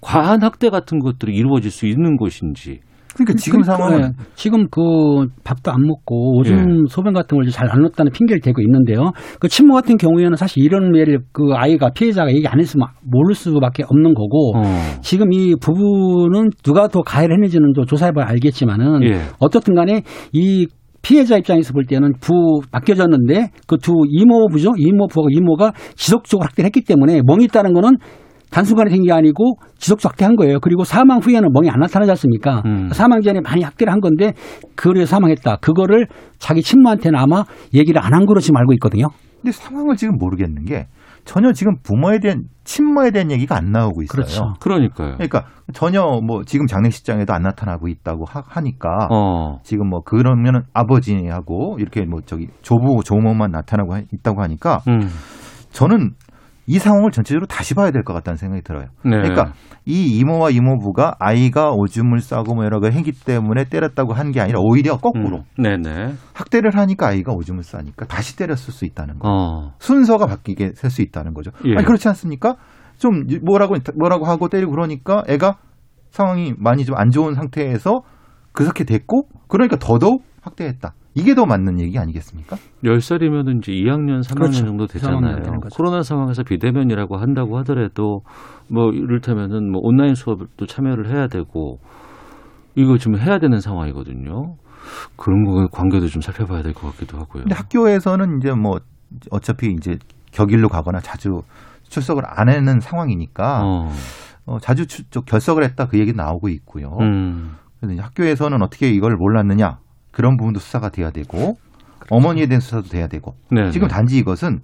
과한 0.00 0.42
학대 0.42 0.70
같은 0.70 1.00
것들이 1.00 1.34
이루어질 1.34 1.70
수 1.70 1.86
있는 1.86 2.16
것인지 2.16 2.80
그러니까 3.24 3.34
지금 3.38 3.62
상황은 3.62 4.00
네. 4.00 4.08
지금 4.34 4.66
그 4.70 4.80
밥도 5.44 5.70
안 5.72 5.80
먹고 5.82 6.38
오줌 6.38 6.56
예. 6.58 6.84
소변 6.88 7.12
같은 7.14 7.36
걸 7.36 7.48
잘 7.50 7.68
안 7.70 7.80
넣었다는 7.82 8.12
핑계를 8.12 8.40
대고 8.40 8.60
있는데요. 8.62 9.10
그 9.40 9.48
친모 9.48 9.74
같은 9.74 9.96
경우에는 9.96 10.36
사실 10.36 10.62
이런 10.62 10.94
예를 10.96 11.18
그 11.32 11.50
아이가 11.54 11.90
피해자가 11.90 12.30
얘기 12.30 12.46
안 12.46 12.60
했으면 12.60 12.86
모를 13.02 13.34
수밖에 13.34 13.82
없는 13.88 14.14
거고 14.14 14.56
어. 14.56 14.62
지금 15.02 15.32
이 15.32 15.54
부부는 15.60 16.50
누가 16.62 16.88
더 16.88 17.02
가해를 17.02 17.34
했는지는 17.34 17.72
또 17.74 17.84
조사해봐야 17.84 18.26
알겠지만은 18.28 19.02
예. 19.04 19.20
어떻든 19.38 19.74
간에 19.74 20.02
이 20.32 20.66
피해자 21.02 21.36
입장에서 21.38 21.72
볼 21.72 21.84
때는 21.84 22.12
부 22.20 22.60
맡겨졌는데 22.72 23.50
그 23.66 23.76
두 23.78 23.92
이모부죠 24.08 24.72
이모부하고 24.76 25.30
이모가 25.30 25.72
지속적으로 25.94 26.44
학대를 26.46 26.66
했기 26.66 26.82
때문에 26.82 27.22
멍이 27.24 27.44
있다는 27.44 27.72
거는 27.72 27.96
단순간에 28.50 28.90
생긴 28.90 29.08
게 29.08 29.12
아니고 29.12 29.56
지속적 29.78 30.12
학대한 30.12 30.36
거예요. 30.36 30.58
그리고 30.60 30.84
사망 30.84 31.18
후에는 31.18 31.52
멍이 31.52 31.70
안 31.70 31.80
나타나지 31.80 32.10
않습니까? 32.12 32.62
음. 32.66 32.88
사망 32.92 33.20
전에 33.20 33.40
많이 33.40 33.62
학대를 33.62 33.92
한 33.92 34.00
건데 34.00 34.32
그거를 34.76 35.06
사망했다. 35.06 35.56
그거를 35.56 36.06
자기 36.38 36.62
친모한테는 36.62 37.18
아마 37.18 37.44
얘기를 37.74 38.00
안 38.04 38.12
한 38.14 38.26
거로 38.26 38.40
지금 38.40 38.56
알고 38.56 38.72
있거든요. 38.74 39.06
근데 39.40 39.52
상황을 39.52 39.94
지금 39.96 40.16
모르겠는 40.18 40.64
게 40.64 40.86
전혀 41.24 41.52
지금 41.52 41.74
부모에 41.82 42.18
대한 42.20 42.44
친모에 42.64 43.10
대한 43.10 43.30
얘기가 43.30 43.54
안 43.56 43.70
나오고 43.70 44.02
있어요. 44.02 44.08
그렇죠. 44.10 44.42
그러니까요. 44.60 45.12
그러니까 45.14 45.44
전혀 45.74 46.02
뭐 46.26 46.42
지금 46.44 46.66
장례식장에도 46.66 47.32
안 47.34 47.42
나타나고 47.42 47.86
있다고 47.88 48.24
하, 48.24 48.60
니까 48.62 49.08
어. 49.10 49.58
지금 49.62 49.88
뭐 49.90 50.00
그러면은 50.00 50.62
아버지하고 50.72 51.76
이렇게 51.78 52.04
뭐 52.06 52.20
저기 52.24 52.48
조부 52.62 53.02
조모만 53.04 53.50
나타나고 53.50 53.94
하- 53.94 54.02
있다고 54.12 54.42
하니까 54.42 54.78
음. 54.88 55.00
저는 55.70 56.12
이 56.68 56.78
상황을 56.78 57.10
전체적으로 57.10 57.46
다시 57.46 57.74
봐야 57.74 57.90
될 57.90 58.02
것 58.04 58.12
같다는 58.12 58.36
생각이 58.36 58.62
들어요. 58.62 58.88
네. 59.04 59.10
그러니까 59.22 59.52
이 59.86 60.18
이모와 60.18 60.50
이모부가 60.50 61.14
아이가 61.18 61.70
오줌을 61.72 62.20
싸고 62.20 62.54
뭐 62.54 62.64
여러 62.64 62.78
가지 62.80 62.96
했기 62.96 63.10
때문에 63.12 63.64
때렸다고 63.64 64.12
한 64.12 64.30
게 64.32 64.40
아니라 64.42 64.60
오히려 64.60 64.98
거꾸로 64.98 65.44
음. 65.58 65.62
네네. 65.62 66.12
학대를 66.34 66.76
하니까 66.76 67.08
아이가 67.08 67.32
오줌을 67.32 67.62
싸니까 67.62 68.04
다시 68.06 68.36
때렸을 68.36 68.72
수 68.74 68.84
있다는 68.84 69.18
거. 69.18 69.28
어. 69.28 69.72
순서가 69.78 70.26
바뀌게 70.26 70.72
될 70.74 70.90
수 70.90 71.00
있다는 71.02 71.32
거죠. 71.34 71.50
예. 71.64 71.74
아니 71.76 71.84
그렇지 71.86 72.06
않습니까? 72.08 72.56
좀 72.98 73.24
뭐라고 73.44 73.76
뭐라고 73.98 74.26
하고 74.26 74.48
때리고 74.48 74.70
그러니까 74.72 75.22
애가 75.28 75.56
상황이 76.10 76.52
많이 76.58 76.84
좀 76.84 76.96
안 76.98 77.10
좋은 77.10 77.34
상태에서 77.34 78.00
그렇게 78.52 78.84
됐고 78.84 79.28
그러니까 79.48 79.76
더더욱 79.78 80.22
학대했다. 80.42 80.92
이게 81.14 81.34
더 81.34 81.46
맞는 81.46 81.80
얘기 81.80 81.98
아니겠습니까? 81.98 82.56
10살이면 82.84 83.58
이제 83.58 83.72
2학년, 83.72 84.22
3학년 84.22 84.36
그렇죠. 84.38 84.64
정도 84.66 84.86
되잖아요. 84.86 85.42
코로나 85.74 86.02
상황에서 86.02 86.42
비대면이라고 86.44 87.16
한다고 87.16 87.58
하더라도 87.58 88.22
뭐 88.70 88.90
이를테면은 88.92 89.70
뭐 89.72 89.80
온라인 89.82 90.14
수업도 90.14 90.66
참여를 90.66 91.08
해야 91.10 91.26
되고 91.26 91.78
이거 92.76 92.98
좀 92.98 93.16
해야 93.18 93.38
되는 93.38 93.60
상황이거든요. 93.60 94.54
그런 95.16 95.44
거 95.44 95.66
관계도 95.72 96.06
좀 96.06 96.22
살펴봐야 96.22 96.62
될 96.62 96.72
것 96.72 96.92
같기도 96.92 97.18
하고요. 97.18 97.42
근데 97.44 97.54
학교에서는 97.54 98.38
이제 98.38 98.52
뭐 98.52 98.78
어차피 99.30 99.72
이제 99.72 99.98
격일로 100.32 100.68
가거나 100.68 101.00
자주 101.00 101.42
출석을 101.88 102.22
안 102.26 102.48
하는 102.48 102.80
상황이니까 102.80 103.62
어. 103.64 103.90
어, 104.46 104.58
자주 104.60 104.86
출, 104.86 105.04
저 105.10 105.20
결석을 105.22 105.64
했다 105.64 105.86
그 105.86 105.98
얘기 105.98 106.12
나오고 106.12 106.48
있고요. 106.50 106.96
음. 107.00 107.54
학교에서는 107.82 108.62
어떻게 108.62 108.88
이걸 108.90 109.16
몰랐느냐 109.16 109.78
그런 110.10 110.36
부분도 110.36 110.60
수사가 110.60 110.90
돼야 110.90 111.10
되고 111.10 111.56
어머니에 112.10 112.46
대한 112.46 112.60
수사도 112.60 112.88
돼야 112.88 113.06
되고 113.06 113.34
네. 113.50 113.70
지금 113.70 113.88
네. 113.88 113.94
단지 113.94 114.18
이것은 114.18 114.60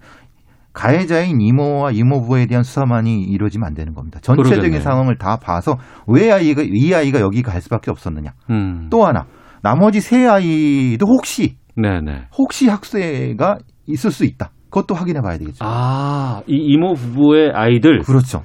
가해자인 0.72 1.40
이모와 1.40 1.92
이모부에 1.92 2.46
대한 2.46 2.64
수사만이 2.64 3.22
이루어지면 3.22 3.66
안 3.66 3.74
되는 3.74 3.94
겁니다. 3.94 4.18
전체적인 4.20 4.60
그러겠네요. 4.60 4.80
상황을 4.80 5.18
다 5.18 5.36
봐서 5.36 5.78
왜 6.08 6.32
아이가 6.32 6.62
이 6.64 6.92
아이가 6.92 7.20
여기 7.20 7.42
갈 7.42 7.60
수밖에 7.60 7.90
없었느냐. 7.90 8.32
음. 8.50 8.88
또 8.90 9.06
하나 9.06 9.26
나머지 9.62 10.00
세 10.00 10.26
아이도 10.26 11.06
혹시 11.06 11.56
네네. 11.76 12.26
혹시 12.36 12.68
학세가 12.68 13.58
있을 13.86 14.10
수 14.10 14.24
있다. 14.24 14.50
그것도 14.70 14.96
확인해 14.96 15.20
봐야 15.20 15.38
되겠죠. 15.38 15.58
아, 15.60 16.42
이 16.48 16.56
이모 16.56 16.94
부부의 16.94 17.52
아이들, 17.54 18.00
그렇죠. 18.00 18.42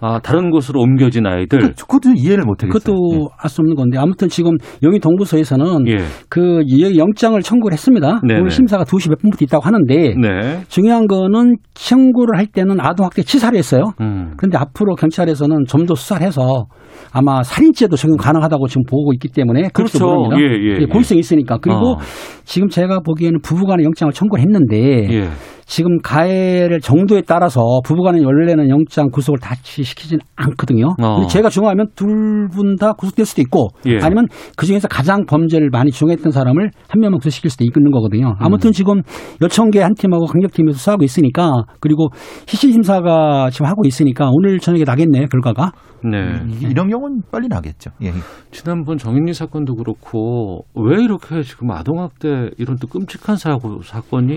아, 0.00 0.20
다른 0.20 0.50
곳으로 0.50 0.80
옮겨진 0.80 1.26
아이들. 1.26 1.58
그, 1.58 1.74
그것도 1.74 2.14
이해를 2.16 2.44
못 2.44 2.62
하겠어요. 2.62 2.78
그것도 2.94 3.30
알수 3.36 3.62
없는 3.62 3.74
건데 3.74 3.98
아무튼 3.98 4.28
지금 4.28 4.52
영희 4.82 5.00
동부서에서는 5.00 5.88
예. 5.88 5.96
그 6.28 6.60
영장을 6.96 7.40
청구를 7.42 7.72
했습니다. 7.72 8.20
네네. 8.22 8.40
오늘 8.40 8.50
심사가 8.50 8.84
2시 8.84 9.08
몇 9.10 9.18
분부터 9.18 9.44
있다고 9.44 9.64
하는데 9.64 10.14
네. 10.20 10.60
중요한 10.68 11.06
거는 11.08 11.56
청구를 11.74 12.38
할 12.38 12.46
때는 12.46 12.80
아동학대 12.80 13.22
치사를 13.22 13.58
했어요. 13.58 13.82
음. 14.00 14.34
그런데 14.36 14.58
앞으로 14.58 14.94
경찰에서는 14.94 15.64
좀 15.66 15.88
더 15.88 15.94
수사를 15.94 16.24
해서 16.26 16.66
아마 17.12 17.42
살인죄도 17.42 17.96
적용 17.96 18.16
가능하다고 18.18 18.68
지금 18.68 18.82
보고 18.88 19.12
있기 19.14 19.28
때문에 19.28 19.68
그렇죠. 19.72 20.04
모릅니다. 20.04 20.36
예, 20.38 20.82
예, 20.82 20.84
고의성이 20.84 21.20
있으니까. 21.20 21.56
그리고 21.62 21.92
어. 21.92 21.98
지금 22.44 22.68
제가 22.68 23.00
보기에는 23.00 23.40
부부간의 23.40 23.84
영장을 23.86 24.12
청구를 24.12 24.42
했는데 24.42 25.08
예. 25.14 25.28
지금 25.68 25.98
가해를 26.02 26.80
정도에 26.80 27.20
따라서 27.26 27.60
부부간의 27.84 28.24
원래는 28.24 28.70
영장 28.70 29.10
구속을 29.10 29.38
다시 29.38 29.84
시키진 29.84 30.18
않거든요. 30.34 30.86
어. 31.02 31.16
근데 31.16 31.28
제가 31.28 31.50
중요하면 31.50 31.88
둘 31.94 32.48
분 32.48 32.76
다 32.76 32.92
구속될 32.94 33.26
수도 33.26 33.42
있고 33.42 33.68
예. 33.86 33.98
아니면 34.02 34.26
그 34.56 34.64
중에서 34.64 34.88
가장 34.88 35.26
범죄를 35.26 35.68
많이 35.70 35.90
중했던 35.90 36.32
사람을 36.32 36.70
한 36.88 37.00
명만 37.00 37.18
구속시킬 37.18 37.50
수도 37.50 37.64
있는 37.64 37.90
거거든요. 37.90 38.34
아무튼 38.38 38.72
지금 38.72 39.02
여천 39.42 39.70
개한 39.70 39.94
팀하고 39.94 40.24
강력팀에서 40.26 40.78
수사하고 40.78 41.04
있으니까 41.04 41.50
그리고 41.80 42.08
희신 42.48 42.72
심사가 42.72 43.50
지금 43.50 43.66
하고 43.66 43.82
있으니까 43.84 44.30
오늘 44.32 44.58
저녁에 44.60 44.84
나겠네요 44.84 45.26
결과가. 45.30 45.72
네. 46.08 46.40
이- 46.48 46.68
이런 46.70 46.88
경우는 46.88 47.22
빨리 47.32 47.48
나겠죠. 47.48 47.90
예. 48.04 48.12
지난번 48.52 48.96
정인리 48.96 49.34
사건도 49.34 49.74
그렇고 49.74 50.64
왜 50.74 51.02
이렇게 51.02 51.42
지금 51.42 51.70
아동학대 51.72 52.50
이런 52.56 52.76
또 52.80 52.86
끔찍한 52.86 53.36
사고 53.36 53.82
사건이 53.82 54.34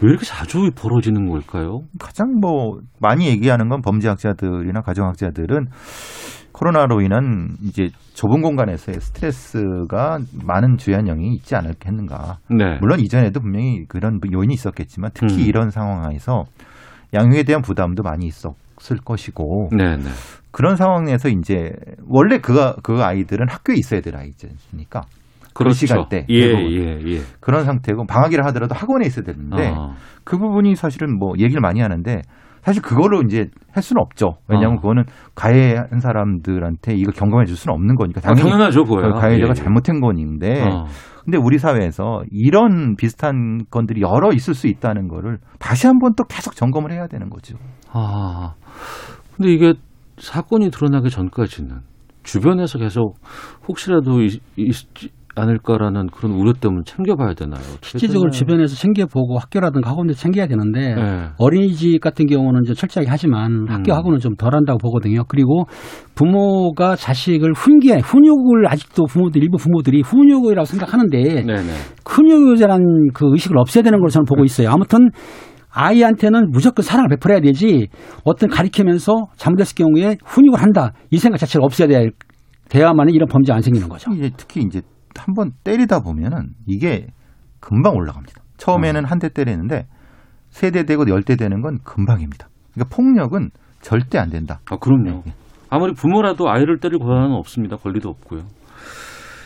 왜 0.00 0.08
이렇게 0.08 0.24
자주 0.24 0.53
벌어지는 0.74 1.28
걸까요? 1.28 1.80
가장 2.00 2.38
뭐 2.40 2.78
많이 3.00 3.26
얘기하는 3.28 3.68
건 3.68 3.82
범죄학자들이나 3.82 4.82
가정학자들은 4.82 5.68
코로나로 6.52 7.00
인한 7.00 7.56
이제 7.62 7.88
좁은 8.14 8.40
공간에서의 8.40 9.00
스트레스가 9.00 10.20
많은 10.46 10.76
주연형이 10.76 11.34
있지 11.34 11.56
않았겠는가. 11.56 12.38
네. 12.50 12.78
물론 12.80 13.00
이전에도 13.00 13.40
분명히 13.40 13.84
그런 13.88 14.20
요인이 14.32 14.54
있었겠지만 14.54 15.10
특히 15.14 15.42
음. 15.42 15.48
이런 15.48 15.70
상황에서 15.70 16.44
양육에 17.12 17.42
대한 17.42 17.60
부담도 17.60 18.04
많이 18.04 18.26
있었을 18.26 18.98
것이고 19.04 19.70
네, 19.72 19.96
네. 19.96 20.04
그런 20.52 20.76
상황에서 20.76 21.28
이제 21.28 21.72
원래 22.08 22.38
그, 22.38 22.74
그 22.82 23.02
아이들은 23.02 23.48
학교에 23.48 23.74
있어야 23.76 24.00
될 24.00 24.16
아이들이니까 24.16 25.02
그 25.54 25.70
시간대 25.72 26.26
예. 26.30 26.34
예, 26.36 26.98
예. 27.06 27.20
그런 27.40 27.64
상태고 27.64 28.06
방학이라 28.06 28.44
하더라도 28.46 28.74
학원에 28.74 29.06
있어야 29.06 29.24
되는데 29.24 29.68
어. 29.68 29.94
그 30.24 30.36
부분이 30.36 30.74
사실은 30.74 31.16
뭐 31.18 31.32
얘기를 31.38 31.60
많이 31.60 31.80
하는데 31.80 32.22
사실 32.62 32.82
그걸로 32.82 33.22
이제 33.22 33.50
할 33.72 33.82
수는 33.82 34.00
없죠. 34.00 34.38
왜냐하면 34.48 34.78
어. 34.78 34.80
그거는 34.80 35.04
가해한 35.34 36.00
사람들한테 36.00 36.94
이거 36.94 37.12
경험해 37.12 37.44
줄 37.44 37.56
수는 37.56 37.74
없는 37.74 37.94
거니까 37.94 38.20
아, 38.24 38.28
당연히 38.32 38.50
당연하죠, 38.50 38.84
그거야. 38.84 39.12
가해자가 39.12 39.48
예, 39.48 39.50
예. 39.50 39.54
잘못한 39.54 40.00
건인데 40.00 40.62
어. 40.62 40.86
근데 41.24 41.38
우리 41.38 41.58
사회에서 41.58 42.22
이런 42.30 42.96
비슷한 42.96 43.58
건들이 43.70 44.02
여러 44.02 44.32
있을 44.32 44.54
수 44.54 44.66
있다는 44.66 45.08
거를 45.08 45.38
다시 45.58 45.86
한번 45.86 46.14
또 46.16 46.24
계속 46.24 46.54
점검을 46.54 46.92
해야 46.92 47.06
되는 47.06 47.30
거죠. 47.30 47.56
아. 47.92 48.54
근데 49.36 49.52
이게 49.52 49.74
사건이 50.18 50.70
드러나기 50.70 51.10
전까지는 51.10 51.80
주변에서 52.22 52.78
계속 52.78 53.16
혹시라도 53.68 54.22
있, 54.22 54.40
있지 54.56 55.10
않을까라는 55.36 56.08
그런 56.08 56.32
우려 56.32 56.52
때문에 56.52 56.82
챙겨봐야 56.84 57.34
되나요? 57.34 57.60
실질적으로? 57.82 58.30
주변에서 58.30 58.76
챙겨보고 58.76 59.38
학교라든가 59.38 59.90
학원도 59.90 60.14
챙겨야 60.14 60.46
되는데 60.46 60.94
네. 60.94 61.28
어린이집 61.38 62.00
같은 62.00 62.26
경우는 62.26 62.62
이제 62.64 62.74
철저하게 62.74 63.10
하지만 63.10 63.66
학교하고는 63.68 64.18
좀 64.20 64.34
덜한다고 64.36 64.78
보거든요. 64.78 65.24
그리고 65.28 65.66
부모가 66.14 66.96
자식을 66.96 67.52
훈계, 67.54 67.98
훈육을 67.98 68.68
아직도 68.68 69.06
부모들 69.06 69.42
일부 69.42 69.56
부모들이 69.56 70.02
훈육이라고 70.02 70.64
생각하는데 70.64 71.22
네네. 71.44 71.72
훈육이라는 72.06 73.08
그 73.14 73.30
의식을 73.32 73.58
없애야 73.58 73.82
되는 73.82 73.98
걸로 73.98 74.08
저는 74.10 74.24
보고 74.26 74.44
있어요. 74.44 74.70
아무튼 74.70 75.10
아이한테는 75.74 76.50
무조건 76.52 76.84
사랑을 76.84 77.08
베풀어야 77.08 77.40
되지 77.40 77.88
어떤 78.24 78.48
가리키면서 78.48 79.26
잘못했을 79.36 79.74
경우에 79.74 80.16
훈육을 80.24 80.62
한다 80.62 80.92
이 81.10 81.18
생각 81.18 81.38
자체를 81.38 81.64
없애야 81.64 81.88
될 81.88 82.12
돼야만 82.68 83.10
이런 83.10 83.28
범죄 83.28 83.52
안 83.52 83.60
생기는 83.60 83.88
거죠. 83.88 84.10
이제 84.12 84.30
특히 84.36 84.62
이제 84.62 84.80
한번 85.20 85.52
때리다 85.64 86.00
보면은 86.00 86.50
이게 86.66 87.06
금방 87.60 87.94
올라갑니다. 87.94 88.42
처음에는 88.56 89.04
한 89.04 89.18
대 89.18 89.28
때리는데 89.28 89.86
세 90.50 90.70
대 90.70 90.84
되고 90.84 91.08
열 91.08 91.22
대 91.22 91.36
되는 91.36 91.60
건 91.62 91.78
금방입니다. 91.84 92.48
그러니까 92.74 92.94
폭력은 92.96 93.50
절대 93.80 94.18
안 94.18 94.30
된다. 94.30 94.60
아, 94.70 94.76
그럼요. 94.76 95.22
아무리 95.70 95.92
부모라도 95.92 96.48
아이를 96.48 96.78
때릴 96.78 96.98
권한은 96.98 97.32
없습니다. 97.36 97.76
권리도 97.76 98.08
없고요. 98.08 98.42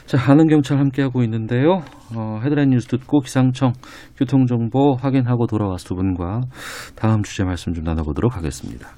자, 0.06 0.18
아는 0.30 0.46
경찰 0.48 0.78
함께하고 0.78 1.22
있는데요. 1.24 1.82
어, 2.14 2.40
헤드라인 2.42 2.70
뉴스 2.70 2.86
듣고 2.88 3.20
기상청 3.20 3.72
교통정보 4.16 4.96
확인하고 5.00 5.46
돌아와서 5.46 5.86
두 5.88 5.94
분과 5.94 6.40
다음 6.96 7.22
주제 7.22 7.44
말씀 7.44 7.72
좀 7.74 7.84
나눠보도록 7.84 8.36
하겠습니다. 8.36 8.88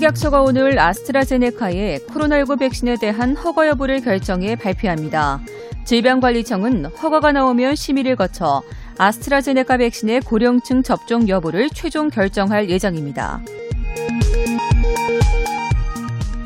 식약처가 0.00 0.40
오늘 0.40 0.78
아스트라제네카의 0.78 1.98
코로나19 2.08 2.58
백신에 2.58 2.96
대한 2.98 3.36
허가 3.36 3.68
여부를 3.68 4.00
결정해 4.00 4.56
발표합니다. 4.56 5.42
질병관리청은 5.84 6.86
허가가 6.86 7.32
나오면 7.32 7.74
심의를 7.74 8.16
거쳐 8.16 8.62
아스트라제네카 8.96 9.76
백신의 9.76 10.22
고령층 10.22 10.82
접종 10.82 11.28
여부를 11.28 11.68
최종 11.68 12.08
결정할 12.08 12.70
예정입니다. 12.70 13.42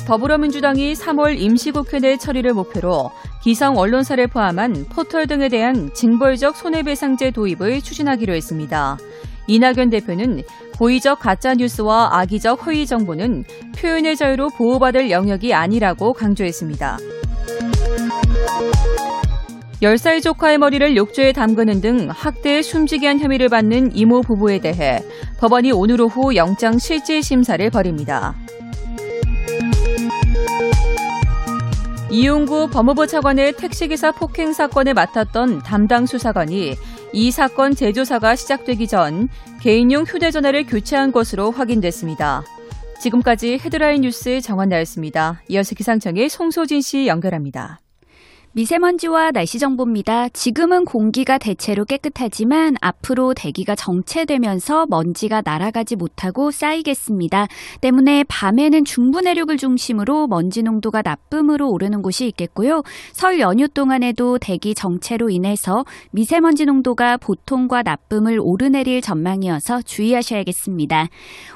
더불어민주당이 0.09 0.95
3월 0.95 1.39
임시국회 1.39 2.01
내 2.01 2.17
처리를 2.17 2.55
목표로 2.55 3.13
기성 3.45 3.79
언론사를 3.79 4.27
포함한 4.27 4.87
포털 4.91 5.29
등에 5.29 5.49
대한 5.49 5.95
징벌적 5.95 6.57
손해배상제 6.57 7.31
도입을 7.31 7.83
추진하기로 7.83 8.35
했습니다. 8.35 8.99
이낙연 9.47 9.91
대표는 9.91 10.43
고의적 10.79 11.21
가짜뉴스와 11.21 12.11
악의적 12.13 12.67
허위 12.67 12.87
정보는 12.87 13.45
표현의 13.77 14.17
자유로 14.17 14.49
보호받을 14.51 15.11
영역이 15.11 15.55
아니라고 15.55 16.13
강조했습니다. 16.13 16.99
10살 19.83 20.23
조카의 20.23 20.59
머리를 20.59 20.97
욕조에 20.97 21.33
담그는 21.33 21.81
등 21.81 22.09
학대에 22.11 22.63
숨지게 22.63 23.07
한 23.07 23.21
혐의를 23.21 23.49
받는 23.49 23.95
이모 23.95 24.23
부부에 24.23 24.61
대해 24.61 25.01
법원이 25.39 25.73
오늘 25.73 26.01
오후 26.01 26.35
영장 26.37 26.79
실질 26.79 27.23
심사를 27.23 27.69
벌입니다. 27.71 28.35
이용구 32.15 32.69
법무부 32.69 33.09
차관의 33.09 33.57
택시기사 33.57 34.13
폭행 34.13 34.53
사건을 34.53 34.95
맡았던 34.95 35.65
담당 35.65 36.07
수사관이 36.07 36.77
이 37.13 37.31
사건 37.33 37.75
재조사가 37.75 38.37
시작되기 38.37 38.87
전 38.87 39.29
개인용 39.61 40.05
휴대전화를 40.05 40.65
교체한 40.65 41.11
것으로 41.11 41.51
확인됐습니다. 41.51 42.45
지금까지 43.01 43.59
헤드라인 43.61 44.03
뉴스 44.03 44.41
정원 44.41 44.69
나였습니다. 44.69 45.43
이어서 45.49 45.75
기상청의 45.75 46.29
송소진 46.29 46.83
씨 46.83 47.09
연결합니다. 47.09 47.81
미세먼지와 48.57 49.33
날씨 49.33 49.59
정보입니다. 49.59 50.29
지금은 50.29 50.85
공기가 50.85 51.39
대체로 51.39 51.85
깨끗하지만 51.85 52.77
앞으로 52.81 53.35
대기가 53.35 53.75
정체되면서 53.75 54.87
먼지가 54.89 55.43
날아가지 55.45 55.97
못하고 55.97 56.53
쌓이겠습니다. 56.53 57.49
때문에 57.81 58.23
밤에는 58.29 58.85
중부 58.85 59.23
내륙을 59.23 59.57
중심으로 59.57 60.29
먼지 60.29 60.63
농도가 60.63 61.03
나쁨으로 61.03 61.69
오르는 61.69 62.01
곳이 62.01 62.29
있겠고요. 62.29 62.85
설 63.13 63.41
연휴 63.41 63.67
동안에도 63.67 64.39
대기 64.39 64.77
정체로 64.77 65.31
인해서 65.31 65.85
미세먼지 66.13 66.65
농도가 66.65 67.17
보통과 67.17 67.83
나쁨을 67.83 68.39
오르내릴 68.41 69.01
전망이어서 69.01 69.83
주의하셔야겠습니다. 69.83 71.09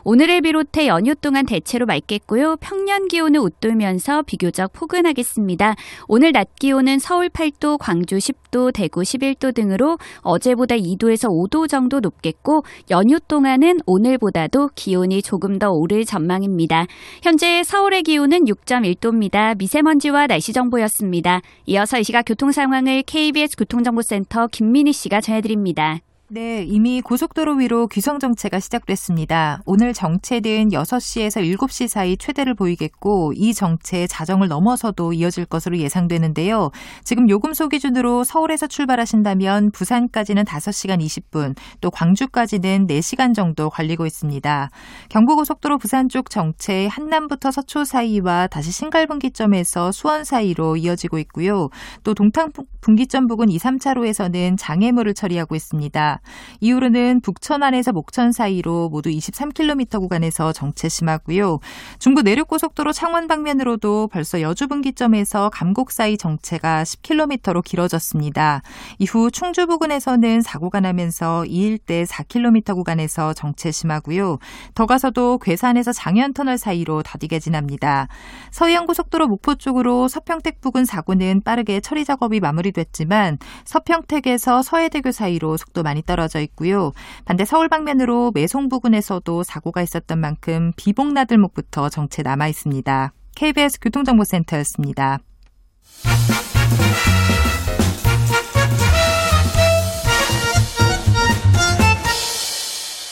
오늘을 0.02 0.40
비롯해 0.40 0.88
연휴 0.88 1.14
동안 1.14 1.46
대체로 1.46 1.86
맑겠고요. 1.86 2.56
평년 2.56 3.06
기온은 3.06 3.38
웃돌면서 3.38 4.22
비교적 4.22 4.72
포근하겠습니다. 4.72 5.76
오늘 6.08 6.32
낮 6.32 6.56
기온은 6.56 6.87
기온은 6.88 6.98
서울 6.98 7.28
8도, 7.28 7.76
광주 7.78 8.16
10도, 8.16 8.72
대구 8.72 9.02
11도 9.02 9.54
등으로 9.54 9.98
어제보다 10.22 10.74
2도에서 10.74 11.28
5도 11.28 11.68
정도 11.68 12.00
높겠고 12.00 12.62
연휴 12.90 13.20
동안은 13.20 13.80
오늘보다도 13.84 14.70
기온이 14.74 15.20
조금 15.20 15.58
더 15.58 15.70
오를 15.70 16.06
전망입니다. 16.06 16.86
현재 17.22 17.62
서울의 17.62 18.04
기온은 18.04 18.46
6.1도입니다. 18.46 19.58
미세먼지와 19.58 20.28
날씨 20.28 20.54
정보였습니다. 20.54 21.42
이어서 21.66 21.98
이 21.98 22.04
시각 22.04 22.22
교통 22.22 22.52
상황을 22.52 23.02
KBS 23.02 23.56
교통정보센터 23.58 24.46
김민희 24.46 24.94
씨가 24.94 25.20
전해드립니다. 25.20 26.00
네, 26.30 26.62
이미 26.62 27.00
고속도로 27.00 27.54
위로 27.54 27.86
귀성 27.86 28.18
정체가 28.18 28.60
시작됐습니다. 28.60 29.62
오늘 29.64 29.94
정체는 29.94 30.68
6시에서 30.68 31.40
7시 31.56 31.88
사이 31.88 32.18
최대를 32.18 32.52
보이겠고 32.54 33.32
이 33.34 33.54
정체 33.54 34.06
자정을 34.06 34.48
넘어서도 34.48 35.14
이어질 35.14 35.46
것으로 35.46 35.78
예상되는데요. 35.78 36.70
지금 37.02 37.30
요금소 37.30 37.70
기준으로 37.70 38.24
서울에서 38.24 38.66
출발하신다면 38.66 39.70
부산까지는 39.70 40.44
5시간 40.44 41.02
20분, 41.02 41.56
또 41.80 41.90
광주까지는 41.90 42.86
4시간 42.88 43.34
정도 43.34 43.70
걸리고 43.70 44.04
있습니다. 44.04 44.68
경부고속도로 45.08 45.78
부산 45.78 46.10
쪽 46.10 46.28
정체 46.28 46.88
한남부터 46.88 47.52
서초 47.52 47.84
사이와 47.84 48.48
다시 48.48 48.70
신갈분기점에서 48.70 49.92
수원 49.92 50.24
사이로 50.24 50.76
이어지고 50.76 51.18
있고요. 51.20 51.70
또 52.04 52.12
동탄 52.12 52.52
분기점 52.82 53.28
부근 53.28 53.48
2, 53.48 53.56
3차로에서는 53.56 54.58
장애물을 54.58 55.14
처리하고 55.14 55.54
있습니다. 55.54 56.17
이후로는 56.60 57.20
북천안에서 57.20 57.92
목천 57.92 58.32
사이로 58.32 58.88
모두 58.88 59.10
23km 59.10 60.00
구간에서 60.00 60.52
정체 60.52 60.88
심하고요. 60.88 61.60
중부 61.98 62.22
내륙고속도로 62.22 62.92
창원 62.92 63.28
방면으로도 63.28 64.08
벌써 64.08 64.40
여주 64.40 64.68
분기점에서 64.68 65.50
감곡 65.50 65.92
사이 65.92 66.16
정체가 66.16 66.82
10km로 66.84 67.62
길어졌습니다. 67.62 68.62
이후 68.98 69.30
충주 69.30 69.66
부근에서는 69.66 70.40
사고가 70.40 70.80
나면서 70.80 71.44
이 71.44 71.68
일대 71.68 72.04
4km 72.04 72.74
구간에서 72.74 73.34
정체 73.34 73.70
심하고요. 73.70 74.38
더 74.74 74.86
가서도 74.86 75.38
괴산에서 75.38 75.92
장현터널 75.92 76.56
사이로 76.56 77.02
더디게 77.02 77.40
지납니다. 77.40 78.08
서해안고속도로 78.50 79.28
목포 79.28 79.56
쪽으로 79.56 80.08
서평택 80.08 80.60
부근 80.60 80.84
사고는 80.84 81.42
빠르게 81.42 81.80
처리 81.80 82.04
작업이 82.04 82.40
마무리됐지만 82.40 83.38
서평택에서 83.64 84.62
서해대교 84.62 85.12
사이로 85.12 85.56
속도 85.56 85.82
많이 85.82 86.02
떨어져 86.08 86.40
있고요. 86.40 86.92
반대 87.26 87.44
서울 87.44 87.68
방면으로 87.68 88.32
매송 88.34 88.70
부근에서도 88.70 89.42
사고가 89.42 89.82
있었던 89.82 90.18
만큼 90.18 90.72
비봉나들목부터 90.76 91.90
정체 91.90 92.22
남아 92.22 92.48
있습니다. 92.48 93.12
KBS 93.36 93.78
교통정보센터였습니다. 93.80 95.18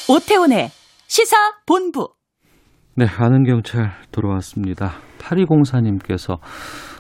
오태훈의 0.09 0.71
시사 1.07 1.37
본부. 1.67 2.09
네, 2.95 3.07
아는 3.07 3.45
경찰 3.45 3.93
돌아왔습니다. 4.11 4.95
8204님께서 5.19 6.39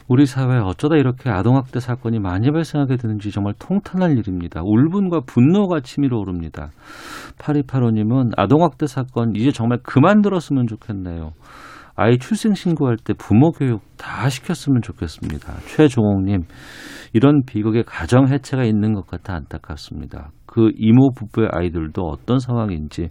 우리 0.08 0.26
사회에 0.26 0.58
어쩌다 0.58 0.96
이렇게 0.96 1.30
아동학대 1.30 1.80
사건이 1.80 2.20
많이 2.20 2.50
발생하게 2.50 2.96
되는지 2.96 3.30
정말 3.30 3.54
통탄할 3.58 4.16
일입니다. 4.18 4.60
울분과 4.64 5.20
분노가 5.26 5.80
치밀어 5.80 6.18
오릅니다. 6.18 6.70
8285님은 7.38 8.32
아동학대 8.36 8.86
사건 8.86 9.34
이제 9.34 9.50
정말 9.50 9.78
그만 9.82 10.22
들었으면 10.22 10.66
좋겠네요. 10.66 11.32
아이 11.96 12.18
출생 12.18 12.54
신고할 12.54 12.98
때 12.98 13.14
부모 13.14 13.50
교육 13.52 13.80
다 13.96 14.28
시켰으면 14.28 14.82
좋겠습니다. 14.82 15.54
최종옥님, 15.66 16.42
이런 17.14 17.42
비극의 17.46 17.84
가정 17.84 18.28
해체가 18.28 18.64
있는 18.64 18.92
것 18.92 19.06
같아 19.06 19.34
안타깝습니다. 19.34 20.30
그 20.44 20.70
이모 20.76 21.10
부부의 21.12 21.48
아이들도 21.52 22.02
어떤 22.02 22.38
상황인지 22.38 23.08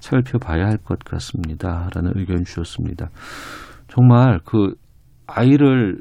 살펴봐야 0.00 0.64
할 0.64 0.78
것 0.78 0.98
같습니다. 1.00 1.90
라는 1.94 2.12
의견 2.16 2.44
주셨습니다. 2.44 3.10
정말 3.88 4.40
그 4.44 4.74
아이를 5.26 6.00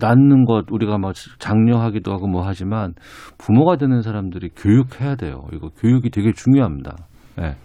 낳는 0.00 0.44
것 0.44 0.64
우리가 0.70 0.98
막 0.98 1.14
장려하기도 1.38 2.12
하고 2.12 2.26
뭐 2.26 2.42
하지만 2.44 2.94
부모가 3.38 3.76
되는 3.76 4.02
사람들이 4.02 4.50
교육해야 4.56 5.16
돼요. 5.16 5.46
이거 5.52 5.68
교육이 5.68 6.10
되게 6.10 6.32
중요합니다. 6.32 6.96
네. 7.38 7.56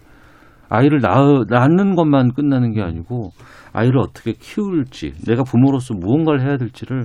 아이를 0.68 1.00
낳, 1.00 1.44
낳는 1.48 1.94
것만 1.94 2.32
끝나는 2.32 2.72
게 2.72 2.82
아니고 2.82 3.30
아이를 3.72 3.98
어떻게 3.98 4.32
키울지 4.32 5.12
내가 5.26 5.42
부모로서 5.44 5.94
무언가를 5.94 6.40
해야 6.40 6.56
될지를 6.56 7.04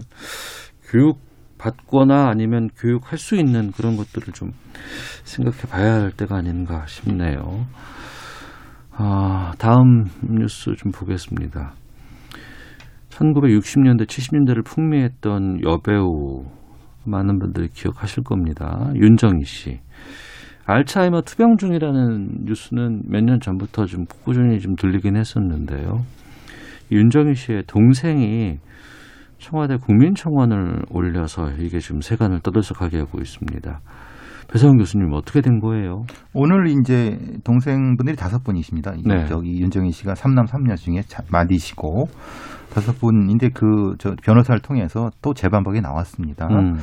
교육 0.89 1.19
받거나 1.57 2.27
아니면 2.27 2.69
교육할 2.75 3.19
수 3.19 3.35
있는 3.35 3.71
그런 3.71 3.95
것들을 3.95 4.33
좀 4.33 4.51
생각해 5.23 5.59
봐야 5.69 6.01
할 6.01 6.11
때가 6.11 6.37
아닌가 6.37 6.85
싶네요. 6.87 7.67
아, 8.93 9.53
다음 9.59 10.05
뉴스 10.23 10.73
좀 10.75 10.91
보겠습니다. 10.91 11.73
1960년대, 13.21 14.05
70년대를 14.07 14.65
풍미했던 14.65 15.61
여배우 15.63 16.43
많은 17.05 17.39
분들이 17.39 17.67
기억하실 17.69 18.23
겁니다. 18.23 18.91
윤정희 18.95 19.43
씨. 19.45 19.79
알츠하이머 20.65 21.21
투병 21.21 21.57
중이라는 21.57 22.45
뉴스는 22.45 23.03
몇 23.07 23.23
년 23.23 23.39
전부터 23.39 23.85
좀 23.85 24.05
꾸준히 24.23 24.59
좀 24.59 24.75
들리긴 24.75 25.17
했었는데요. 25.17 26.03
윤정희 26.91 27.33
씨의 27.35 27.63
동생이 27.67 28.57
청와대 29.39 29.77
국민청원을 29.77 30.83
올려서 30.91 31.51
이게 31.59 31.79
지금 31.79 32.01
세간을 32.01 32.41
떠들썩하게 32.41 32.99
하고 32.99 33.19
있습니다. 33.19 33.79
배성훈 34.51 34.77
교수님 34.77 35.11
어떻게 35.13 35.41
된 35.41 35.59
거예요? 35.59 36.03
오늘 36.33 36.67
이제 36.67 37.17
동생분들이 37.43 38.15
다섯 38.17 38.43
분이십니다. 38.43 38.93
네. 39.05 39.25
저기 39.25 39.61
윤정희 39.61 39.91
씨가 39.91 40.13
삼남 40.13 40.45
삼녀 40.45 40.75
중에 40.75 41.01
자- 41.03 41.23
마디시고 41.31 42.05
다섯 42.73 42.97
분인데 42.99 43.49
그 43.49 43.95
저 43.99 44.15
변호사를 44.21 44.59
통해서 44.61 45.11
또 45.21 45.33
재반박이 45.33 45.81
나왔습니다. 45.81 46.47
음. 46.47 46.79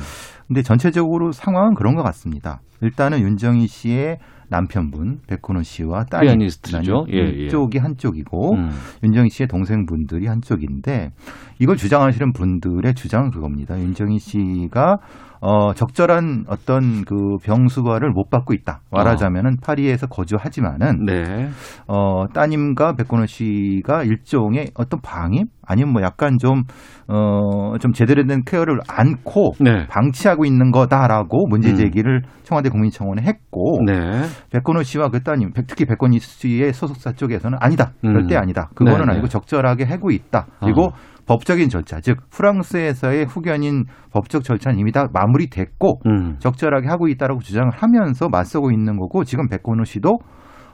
근데 0.49 0.63
전체적으로 0.63 1.31
상황은 1.31 1.75
그런 1.75 1.95
것 1.95 2.01
같습니다. 2.01 2.59
일단은 2.81 3.19
윤정희 3.19 3.67
씨의 3.67 4.17
남편분 4.49 5.19
백훈호 5.27 5.61
씨와 5.61 6.05
딸이 6.05 6.25
피아니스트죠. 6.25 7.05
예, 7.11 7.43
예. 7.43 7.47
쪽이 7.49 7.77
한쪽이고 7.77 8.55
음. 8.55 8.69
윤정희 9.03 9.29
씨의 9.29 9.47
동생분들이 9.47 10.25
한쪽인데 10.25 11.11
이걸 11.59 11.77
주장하시는 11.77 12.33
분들의 12.33 12.95
주장은 12.95 13.29
그겁니다. 13.29 13.79
윤정희 13.79 14.17
씨가 14.17 14.97
어 15.41 15.73
적절한 15.73 16.45
어떤 16.49 17.05
그 17.05 17.37
병수과를 17.43 18.11
못 18.11 18.29
받고 18.29 18.53
있다. 18.53 18.81
말하자면은 18.91 19.57
파리에서 19.63 20.07
거주하지만은 20.07 21.05
네. 21.05 21.49
어 21.87 22.25
따님과 22.33 22.95
백건호 22.95 23.25
씨가 23.25 24.03
일종의 24.03 24.71
어떤 24.73 24.99
방임 24.99 25.45
아니면 25.65 25.93
뭐 25.93 26.01
약간 26.01 26.37
좀 26.39 26.63
어좀 27.07 27.93
제대로 27.93 28.25
된 28.25 28.41
케어를 28.43 28.79
않고 28.89 29.53
네. 29.61 29.87
방치하고 29.87 30.38
있는 30.45 30.71
거다라고 30.71 31.47
문제 31.47 31.71
음. 31.71 31.75
제기를 31.75 32.23
청와대 32.43 32.69
국민청원에 32.69 33.21
했고 33.23 33.79
네. 33.85 34.23
백건호 34.51 34.83
씨와 34.83 35.09
그 35.09 35.21
따님, 35.21 35.51
특히 35.67 35.85
백건희 35.85 36.19
씨의 36.19 36.73
소속사 36.73 37.13
쪽에서는 37.13 37.57
아니다. 37.61 37.91
절대 38.03 38.35
음. 38.35 38.41
아니다. 38.41 38.69
그거는 38.75 39.01
네네. 39.01 39.11
아니고 39.13 39.27
적절하게 39.27 39.85
하고 39.85 40.11
있다. 40.11 40.47
그리고 40.59 40.85
어. 40.87 40.93
법적인 41.27 41.69
절차, 41.69 41.99
즉 42.01 42.17
프랑스에서의 42.31 43.25
후견인 43.25 43.85
법적 44.11 44.43
절차는 44.43 44.79
이미 44.79 44.91
다 44.91 45.07
마무리됐고 45.13 46.01
음. 46.07 46.35
적절하게 46.39 46.87
하고 46.87 47.07
있다라고 47.07 47.39
주장을 47.41 47.69
하면서 47.71 48.29
맞서고 48.29 48.71
있는 48.71 48.97
거고 48.97 49.23
지금 49.23 49.47
백건호 49.47 49.83
씨도 49.83 50.17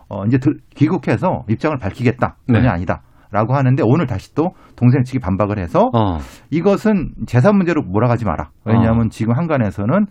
어 0.08 0.24
이제 0.26 0.38
들- 0.38 0.60
귀국해서 0.76 1.44
입장을 1.50 1.78
밝히겠다. 1.78 2.38
전혀 2.48 2.62
네. 2.62 2.68
아니다. 2.70 3.02
라고 3.36 3.54
하는데 3.54 3.84
오늘 3.86 4.08
다시 4.08 4.34
또 4.34 4.52
동생 4.78 5.04
측이 5.04 5.20
반박을 5.20 5.60
해서 5.60 5.90
어. 5.94 6.20
이것은 6.50 7.12
재산 7.28 7.58
문제로 7.58 7.82
몰아가지 7.84 8.24
마라. 8.26 8.50
왜냐하면 8.64 9.10
지금 9.10 9.34
한간에서는 9.36 10.06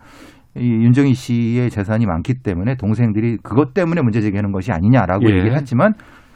이 0.57 0.61
윤정희 0.61 1.15
씨의 1.15 1.69
재산이 1.71 2.05
많기 2.05 2.35
때문에 2.35 2.75
동생들이 2.75 3.37
그것 3.43 3.73
때문에 3.73 4.01
문제 4.01 4.21
제기하는 4.21 4.51
것이 4.51 4.71
아니냐라고 4.71 5.25
예. 5.25 5.35
얘기를 5.35 5.55
했지만 5.55 5.93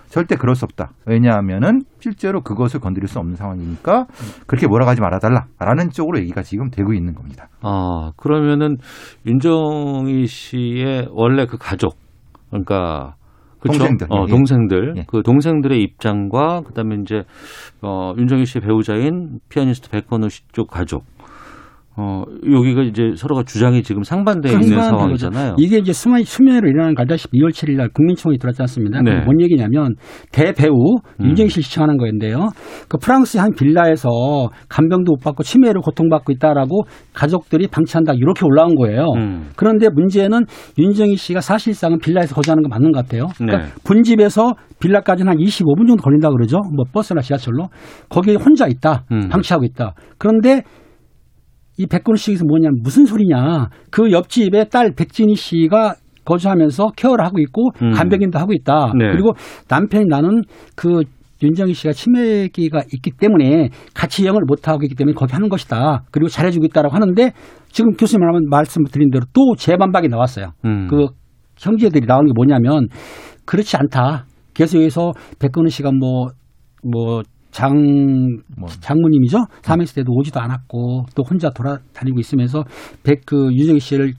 절대 0.09 0.35
그럴 0.35 0.55
수 0.55 0.65
없다. 0.65 0.89
왜냐하면은 1.05 1.83
실제로 1.99 2.41
그것을 2.41 2.79
건드릴 2.79 3.07
수 3.07 3.19
없는 3.19 3.35
상황이니까 3.35 4.07
그렇게 4.47 4.67
몰아가지 4.67 5.01
말아달라라는 5.01 5.91
쪽으로 5.91 6.17
얘기가 6.19 6.41
지금 6.41 6.71
되고 6.71 6.93
있는 6.93 7.13
겁니다. 7.13 7.47
아, 7.61 8.11
그러면은 8.17 8.77
윤정희 9.27 10.25
씨의 10.25 11.09
원래 11.11 11.45
그 11.45 11.57
가족, 11.57 11.95
그러니까 12.49 13.13
그쵸? 13.59 13.77
동생들. 13.77 14.07
어, 14.09 14.25
예. 14.27 14.31
동생들. 14.31 14.93
예. 14.97 15.05
그 15.07 15.21
동생들의 15.23 15.81
입장과 15.81 16.61
그다음에 16.61 16.95
이제 17.01 17.23
어, 17.81 18.13
윤정희 18.17 18.45
씨의 18.45 18.61
배우자인 18.61 19.39
피아니스트 19.49 19.89
백건우 19.89 20.29
씨 20.29 20.43
쪽 20.51 20.69
가족. 20.69 21.03
어, 22.01 22.23
여기가 22.49 22.83
이제 22.83 23.11
서로가 23.17 23.43
주장이 23.43 23.83
지금 23.83 24.03
상반되어 24.03 24.53
있는 24.53 24.81
상황이잖아요. 24.81 25.51
거죠. 25.51 25.61
이게 25.61 25.79
이제 25.79 25.91
수면, 25.91 26.23
수면으로 26.23 26.69
일어난 26.69 26.95
걸 26.95 27.01
알다시피 27.03 27.37
2월 27.39 27.49
7일 27.49 27.75
날 27.75 27.89
국민청원이 27.89 28.39
들어왔지 28.39 28.61
않습니다. 28.61 29.01
네. 29.01 29.19
뭔 29.25 29.41
얘기냐면 29.41 29.95
대배우 30.31 30.71
음. 31.19 31.25
윤정희 31.25 31.49
씨를 31.49 31.63
시청하는 31.63 31.97
거인데요. 31.97 32.51
그 32.87 32.97
프랑스의 32.97 33.41
한 33.41 33.51
빌라에서 33.53 34.09
간병도 34.69 35.11
못 35.11 35.17
받고 35.21 35.43
치매로 35.43 35.81
고통받고 35.81 36.31
있다라고 36.31 36.83
가족들이 37.13 37.67
방치한다 37.67 38.13
이렇게 38.13 38.45
올라온 38.45 38.75
거예요. 38.75 39.03
음. 39.17 39.49
그런데 39.57 39.89
문제는 39.89 40.45
윤정희 40.77 41.17
씨가 41.17 41.41
사실상은 41.41 41.99
빌라에서 41.99 42.33
거주하는 42.33 42.63
거 42.63 42.69
맞는 42.69 42.93
것 42.93 43.03
같아요. 43.03 43.27
그러니까 43.35 43.65
네. 43.65 43.71
본집에서 43.85 44.53
빌라까지는 44.79 45.31
한 45.31 45.37
25분 45.37 45.85
정도 45.85 46.01
걸린다 46.01 46.29
그러죠. 46.29 46.59
뭐 46.73 46.85
버스나 46.93 47.19
지하철로. 47.19 47.67
거기에 48.07 48.35
혼자 48.35 48.67
있다. 48.67 49.03
음. 49.11 49.27
방치하고 49.27 49.65
있다. 49.65 49.95
그런데 50.17 50.63
이 51.79 51.87
백건우 51.87 52.17
씨에서 52.17 52.43
뭐냐면 52.45 52.81
무슨 52.83 53.05
소리냐. 53.05 53.69
그 53.89 54.11
옆집에 54.11 54.65
딸 54.65 54.91
백진희 54.95 55.35
씨가 55.35 55.95
거주하면서 56.25 56.89
케어를 56.97 57.25
하고 57.25 57.39
있고 57.39 57.69
음. 57.81 57.91
간병인도 57.91 58.37
하고 58.37 58.51
있다. 58.51 58.91
네. 58.97 59.11
그리고 59.13 59.31
남편이 59.69 60.05
나는 60.09 60.41
그 60.75 61.03
윤정희 61.41 61.73
씨가 61.73 61.93
치매기가 61.93 62.81
있기 62.93 63.11
때문에 63.17 63.69
같이 63.93 64.25
영을 64.25 64.41
못 64.45 64.67
하고 64.67 64.83
있기 64.83 64.95
때문에 64.95 65.15
거기 65.15 65.31
하는 65.31 65.47
것이다. 65.47 66.03
그리고 66.11 66.27
잘해주고 66.27 66.65
있다라고 66.65 66.93
하는데 66.93 67.31
지금 67.69 67.93
교수님 67.93 68.27
말씀 68.49 68.83
드린 68.83 69.09
대로 69.09 69.23
또 69.31 69.55
재반박이 69.55 70.09
나왔어요. 70.09 70.47
음. 70.65 70.87
그 70.89 71.07
형제들이 71.57 72.05
나온 72.07 72.25
게 72.25 72.33
뭐냐면 72.35 72.89
그렇지 73.45 73.77
않다. 73.77 74.25
계속 74.53 74.79
여기서 74.79 75.13
백건우 75.39 75.69
씨가 75.69 75.91
뭐, 75.97 76.27
뭐, 76.83 77.21
장, 77.51 77.71
장모님이죠? 78.81 79.37
사망했을 79.61 79.95
때도 80.03 80.11
오지도 80.13 80.39
않았고 80.39 81.05
또 81.15 81.23
혼자 81.23 81.49
돌아다니고 81.49 82.19
있으면서 82.19 82.63
백, 83.03 83.25
그 83.25 83.51
유정희 83.53 83.79
씨를 83.79 84.13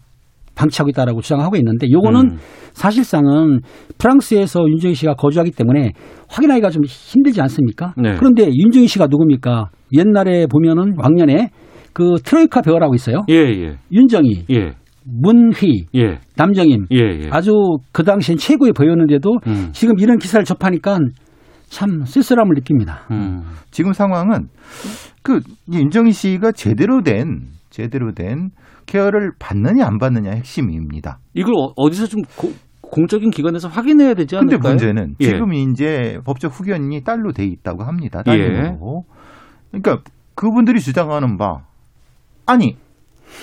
방치하고 0.55 0.91
있다라고 0.91 1.21
주장하고 1.23 1.57
있는데 1.57 1.91
요거는 1.91 2.21
음. 2.33 2.39
사실상은 2.73 3.61
프랑스에서 3.99 4.61
윤정희 4.69 4.95
씨가 4.95 5.15
거주하기 5.15 5.53
때문에 5.53 5.93
확인하기가 6.29 6.71
좀 6.71 6.83
힘들지 6.85 7.41
않습니까? 7.41 7.95
네. 7.97 8.15
그런데 8.17 8.51
윤정희 8.53 8.87
씨가 8.87 9.07
누굽니까? 9.07 9.71
옛날에 9.93 10.47
보면은 10.47 10.95
왕년에 10.99 11.51
그 11.93 12.17
트로이카 12.23 12.63
배우라고 12.63 12.95
있어요. 12.95 13.23
예, 13.29 13.35
예. 13.35 13.79
윤정희, 13.91 14.45
예. 14.51 14.73
문휘, 15.05 15.87
예. 15.97 16.19
남정임. 16.37 16.87
예, 16.93 16.99
예. 16.99 17.29
아주 17.31 17.53
그 17.93 18.05
당시엔 18.05 18.39
최고의 18.39 18.73
배우였는데도 18.73 19.31
음. 19.47 19.71
지금 19.73 19.99
이런 19.99 20.19
기사를 20.19 20.45
접하니까 20.45 20.99
참 21.71 22.05
쓸쓸함을 22.05 22.55
느낍니다. 22.57 23.07
음. 23.13 23.43
지금 23.71 23.93
상황은 23.93 24.49
그 25.23 25.41
윤정희 25.73 26.13
씨가 26.13 26.53
제대로 26.53 27.03
된 27.03 27.47
제대로 27.71 28.13
된 28.13 28.51
케어를 28.87 29.31
받느냐 29.39 29.87
안 29.87 29.99
받느냐 29.99 30.33
핵심입니다. 30.33 31.21
이걸 31.33 31.55
어- 31.55 31.73
어디서 31.77 32.07
좀 32.09 32.23
고- 32.37 32.53
공적인 32.83 33.31
기관에서 33.31 33.69
확인해야 33.69 34.15
되지 34.15 34.35
근데 34.35 34.55
않을까요? 34.57 34.73
문제는 34.73 35.15
예. 35.21 35.25
지금 35.27 35.53
이제 35.55 36.19
법적 36.25 36.59
후견이 36.59 37.05
딸로 37.05 37.33
돼 37.33 37.45
있다고 37.45 37.85
합니다. 37.85 38.21
예. 38.27 38.63
딸로. 38.63 39.05
그러니까 39.71 39.99
그분들이 40.35 40.81
주장하는 40.81 41.37
바 41.39 41.61
아니 42.47 42.77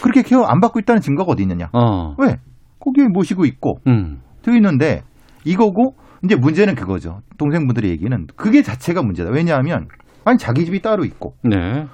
그렇게 0.04 0.22
케어 0.22 0.42
안 0.42 0.60
받고 0.60 0.80
있다는 0.80 1.00
증거가 1.02 1.32
어디 1.32 1.44
있느냐? 1.44 1.70
어. 1.72 2.14
왜? 2.18 2.36
거기에 2.80 3.06
모시고 3.08 3.46
있고 3.46 3.78
음. 3.88 4.20
되어 4.42 4.54
있는데 4.56 5.04
이거고 5.46 5.96
이제 6.24 6.36
문제는 6.36 6.76
그거죠. 6.76 7.22
동생분들의 7.38 7.90
얘기는 7.92 8.28
그게 8.36 8.62
자체가 8.62 9.02
문제다. 9.02 9.30
왜냐하면 9.32 9.88
아니 10.26 10.38
자기 10.38 10.66
집이 10.66 10.82
따로 10.82 11.06
있고 11.06 11.36
네. 11.44 11.88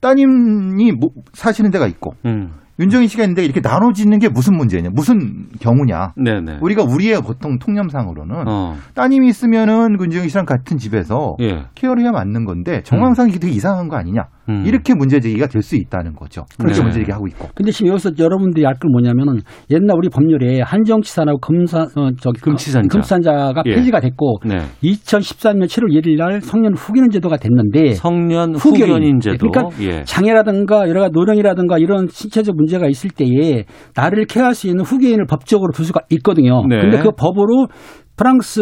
따님이 0.00 0.92
뭐 0.92 1.10
사시는 1.32 1.70
데가 1.70 1.86
있고 1.86 2.14
음. 2.24 2.52
윤정희 2.78 3.06
씨가 3.08 3.22
있는데 3.24 3.44
이렇게 3.44 3.60
나눠지는 3.60 4.18
게 4.18 4.28
무슨 4.28 4.56
문제냐? 4.56 4.90
무슨 4.92 5.46
경우냐? 5.60 6.14
네, 6.16 6.40
네. 6.40 6.58
우리가 6.60 6.82
우리의 6.82 7.22
보통 7.22 7.58
통념상으로는 7.58 8.48
어. 8.48 8.76
따님이 8.94 9.28
있으면은 9.28 9.96
그 9.96 10.04
윤정희 10.04 10.28
씨랑 10.28 10.44
같은 10.44 10.76
집에서 10.76 11.36
예. 11.40 11.66
케어를 11.76 12.02
해야 12.02 12.10
맞는 12.10 12.44
건데 12.44 12.82
정황상 12.82 13.28
이게 13.28 13.38
되게 13.38 13.52
이상한 13.52 13.88
거 13.88 13.96
아니냐? 13.96 14.26
음. 14.48 14.64
이렇게 14.66 14.94
문제 14.94 15.20
제기가 15.20 15.46
될 15.48 15.64
수 15.64 15.76
있다는 15.76 16.12
거죠. 16.14 16.44
그렇게 16.58 16.76
네. 16.76 16.82
문제 16.82 16.98
제기하고 17.00 17.26
있고. 17.28 17.48
근데 17.54 17.70
지금 17.72 17.88
여기서 17.88 18.10
여러분들이 18.18 18.66
알건 18.66 18.92
뭐냐면은 18.92 19.40
옛날 19.70 19.96
우리 19.96 20.10
법률에 20.10 20.60
한정치산하고 20.60 21.38
금산 21.38 21.86
어 21.96 22.10
저기 22.20 22.40
금치산자. 22.42 22.88
금치산자가 22.92 23.62
예. 23.64 23.74
폐지가 23.76 24.00
됐고 24.00 24.40
네. 24.44 24.58
2013년 24.82 25.64
7월 25.64 25.88
1일 25.90 26.18
날 26.18 26.42
성년 26.42 26.74
후견인 26.74 27.10
제도가 27.10 27.38
됐는데 27.38 27.92
성년 27.94 28.54
후견인. 28.54 28.84
후견인 28.92 29.20
제도. 29.20 29.48
그러니까 29.50 29.82
예. 29.82 30.04
장애라든가 30.04 30.88
여러 30.88 31.00
가지 31.00 31.12
노령이라든가 31.14 31.78
이런 31.78 32.08
신체적 32.10 32.54
문제가 32.54 32.86
있을 32.88 33.08
때에 33.10 33.64
나를 33.96 34.26
케어할 34.26 34.54
수 34.54 34.66
있는 34.68 34.84
후견인을 34.84 35.24
법적으로 35.26 35.72
둘 35.72 35.86
수가 35.86 36.02
있거든요. 36.10 36.62
네. 36.68 36.80
근데 36.80 36.98
그 36.98 37.10
법으로 37.16 37.68
프랑스 38.16 38.60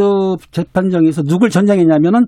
재판정에서 0.53 1.23
누굴 1.23 1.51
전장했냐면은 1.51 2.27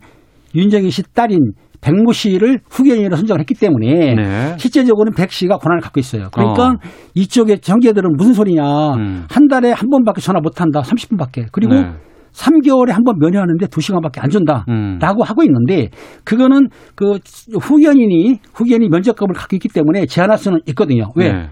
윤정희 0.55 0.91
씨 0.91 1.03
딸인 1.15 1.53
백모 1.81 2.13
씨를 2.13 2.61
후견인으로 2.71 3.17
선정을 3.17 3.41
했기 3.41 3.55
때문에 3.55 4.15
네. 4.15 4.55
실제적으로는 4.59 5.13
백 5.15 5.31
씨가 5.31 5.59
권한을 5.59 5.83
갖고 5.83 6.01
있어요. 6.01 6.29
그러니까 6.33 6.69
어. 6.69 6.75
이쪽의 7.15 7.61
정계들은 7.61 8.17
무슨 8.17 8.33
소리냐. 8.33 8.63
음. 8.95 9.27
한 9.29 9.49
달에 9.49 9.71
한 9.73 9.91
번밖에 9.91 10.23
전화 10.23 10.41
못 10.41 10.61
한다. 10.63 10.81
30분밖에. 10.81 11.47
그리고 11.53 11.75
네. 11.75 11.93
3개월에 12.33 12.89
한 12.91 13.05
번 13.05 13.19
면회하는데 13.19 13.67
2시간밖에 13.67 14.19
안 14.23 14.31
준다. 14.31 14.65
음. 14.71 14.99
라고 15.01 15.23
하고 15.25 15.43
있는데 15.43 15.91
그거는 16.25 16.69
그 16.95 17.19
후견인이 17.61 18.39
후견이 18.55 18.89
면접권을 18.89 19.35
갖고 19.35 19.55
있기 19.57 19.69
때문에 19.69 20.07
제한할 20.07 20.39
수는 20.39 20.61
있거든요. 20.69 21.11
왜? 21.17 21.33
네. 21.33 21.49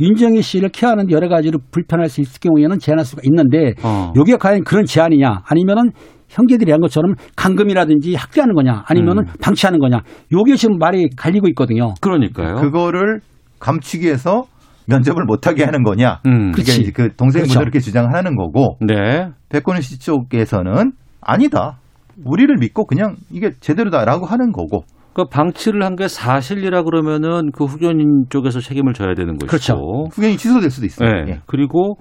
윤정희 0.00 0.42
씨를 0.42 0.68
케어하는데 0.70 1.10
여러 1.14 1.28
가지로 1.28 1.58
불편할 1.70 2.08
수 2.10 2.20
있을 2.20 2.38
경우에는 2.40 2.78
제한할 2.78 3.04
수가 3.06 3.22
있는데 3.24 3.72
어. 3.82 4.12
여기가 4.16 4.36
과연 4.36 4.64
그런 4.64 4.84
제한이냐 4.84 5.42
아니면은 5.46 5.92
형제들이 6.28 6.70
한 6.70 6.80
것처럼 6.80 7.14
감금이라든지 7.36 8.14
학대하는 8.14 8.54
거냐 8.54 8.84
아니면은 8.86 9.24
음. 9.24 9.32
방치하는 9.40 9.78
거냐 9.78 10.00
요게 10.32 10.56
지금 10.56 10.78
말이 10.78 11.08
갈리고 11.16 11.48
있거든요. 11.48 11.94
그러니까요. 12.00 12.56
그거를 12.56 13.20
감추기 13.58 14.06
위해서 14.06 14.44
면접을 14.88 15.24
못하게 15.24 15.64
하는 15.64 15.82
거냐. 15.82 16.20
음. 16.26 16.52
그게 16.52 16.72
그 16.92 17.08
동생분들 17.16 17.42
그렇죠. 17.48 17.60
이렇게 17.62 17.80
주장하는 17.80 18.36
거고 18.36 18.76
네. 18.80 19.28
백건우 19.48 19.80
씨 19.80 19.98
쪽에서는 19.98 20.92
아니다. 21.20 21.78
우리를 22.24 22.54
믿고 22.60 22.86
그냥 22.86 23.16
이게 23.30 23.50
제대로다라고 23.60 24.26
하는 24.26 24.52
거고. 24.52 24.84
그 25.12 25.24
방치를 25.30 25.82
한 25.82 25.96
게 25.96 26.08
사실이라 26.08 26.82
그러면은 26.82 27.50
그 27.50 27.64
후견인 27.64 28.26
쪽에서 28.28 28.60
책임을 28.60 28.92
져야 28.92 29.14
되는 29.14 29.38
것이고. 29.38 29.46
그렇죠. 29.46 29.74
후견이 30.12 30.36
취소될 30.36 30.70
수도 30.70 30.84
있어요. 30.86 31.10
네. 31.10 31.32
예. 31.32 31.40
그리고 31.46 31.96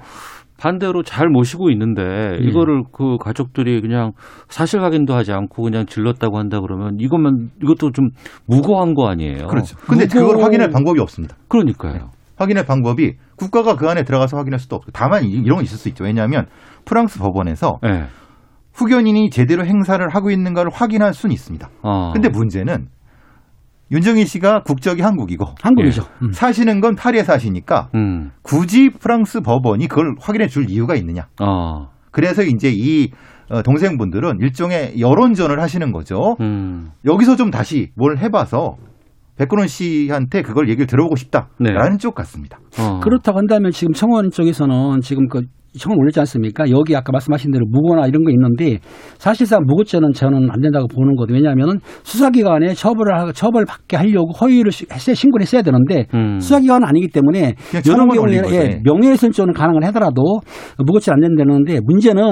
반대로 0.57 1.03
잘 1.03 1.27
모시고 1.29 1.69
있는데 1.71 2.37
예. 2.41 2.43
이거를 2.47 2.83
그 2.91 3.17
가족들이 3.19 3.81
그냥 3.81 4.13
사실 4.47 4.81
확인도 4.81 5.13
하지 5.13 5.31
않고 5.33 5.63
그냥 5.63 5.85
질렀다고 5.85 6.37
한다 6.37 6.59
그러면 6.61 6.97
이거면 6.99 7.49
이것도 7.61 7.91
좀 7.91 8.09
무고한 8.47 8.93
거 8.93 9.07
아니에요. 9.07 9.47
그렇죠. 9.47 9.75
근데 9.87 10.05
무고- 10.05 10.27
그걸 10.27 10.43
확인할 10.43 10.69
방법이 10.69 10.99
없습니다. 11.01 11.35
그러니까요. 11.49 12.09
확인할 12.37 12.65
방법이 12.65 13.13
국가가 13.37 13.75
그 13.75 13.87
안에 13.89 14.03
들어가서 14.03 14.37
확인할 14.37 14.59
수도 14.59 14.75
없고 14.77 14.91
다만 14.93 15.23
이- 15.23 15.29
이런 15.31 15.55
건 15.57 15.63
있을 15.63 15.77
수 15.77 15.87
있죠. 15.89 16.03
왜냐하면 16.03 16.47
프랑스 16.85 17.19
법원에서 17.19 17.79
네. 17.83 18.05
후견인이 18.73 19.29
제대로 19.29 19.65
행사를 19.65 20.05
하고 20.13 20.31
있는가를 20.31 20.69
확인할 20.73 21.13
수는 21.13 21.33
있습니다. 21.33 21.69
어. 21.81 22.11
근데 22.13 22.27
문제는 22.29 22.87
윤정희 23.91 24.25
씨가 24.25 24.63
국적이 24.63 25.01
한국이고 25.01 25.45
한국이죠. 25.61 26.03
음. 26.23 26.31
사시는 26.31 26.81
건 26.81 26.95
파리에 26.95 27.23
사시니까 27.23 27.89
음. 27.95 28.31
굳이 28.41 28.89
프랑스 28.89 29.41
법원이 29.41 29.87
그걸 29.87 30.15
확인해 30.19 30.47
줄 30.47 30.69
이유가 30.69 30.95
있느냐. 30.95 31.27
어. 31.41 31.89
그래서 32.11 32.41
이제 32.43 32.71
이 32.73 33.11
어, 33.49 33.61
동생분들은 33.61 34.39
일종의 34.41 34.99
여론전을 34.99 35.61
하시는 35.61 35.91
거죠. 35.91 36.35
음. 36.39 36.91
여기서 37.05 37.35
좀 37.35 37.51
다시 37.51 37.91
뭘 37.95 38.17
해봐서 38.17 38.77
백근원 39.37 39.67
씨한테 39.67 40.41
그걸 40.41 40.69
얘기를 40.69 40.87
들어보고 40.87 41.15
싶다라는 41.15 41.49
네. 41.59 41.97
쪽 41.99 42.15
같습니다. 42.15 42.57
어. 42.79 43.01
그렇다고 43.01 43.37
한다면 43.37 43.71
지금 43.71 43.93
청원 43.93 44.31
쪽에서는 44.31 45.01
지금 45.01 45.27
그 45.27 45.41
청원 45.79 45.99
올렸지 45.99 46.19
않습니까? 46.21 46.69
여기 46.69 46.95
아까 46.95 47.11
말씀하신 47.11 47.51
대로 47.51 47.65
무고나 47.69 48.07
이런 48.07 48.23
거 48.23 48.31
있는데 48.31 48.79
사실상 49.17 49.63
무고죄는 49.65 50.13
저는 50.13 50.49
안 50.49 50.61
된다고 50.61 50.87
보는 50.87 51.15
거죠. 51.15 51.33
왜냐하면은 51.33 51.79
수사기관에 52.03 52.73
처벌을 52.73 53.17
하고 53.19 53.31
처벌받게 53.31 53.97
하려고 53.97 54.31
허위를 54.31 54.71
했어야 54.91 55.13
신고를 55.13 55.43
했어야 55.43 55.61
되는데 55.61 56.05
음. 56.13 56.39
수사기관은 56.39 56.87
아니기 56.87 57.07
때문에 57.09 57.55
이런 57.85 58.07
거지. 58.43 58.55
예, 58.55 58.81
명예훼손죄는 58.83 59.53
가능은 59.53 59.83
하더라도 59.85 60.39
무고죄 60.79 61.11
안 61.11 61.19
된다는데 61.19 61.79
문제는 61.83 62.23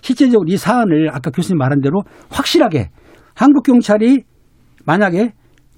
실제적으로 0.00 0.46
이 0.48 0.56
사안을 0.56 1.08
아까 1.12 1.30
교수님 1.30 1.58
말한 1.58 1.80
대로 1.80 2.02
확실하게 2.30 2.90
한국 3.34 3.64
경찰이 3.64 4.22
만약에 4.84 5.32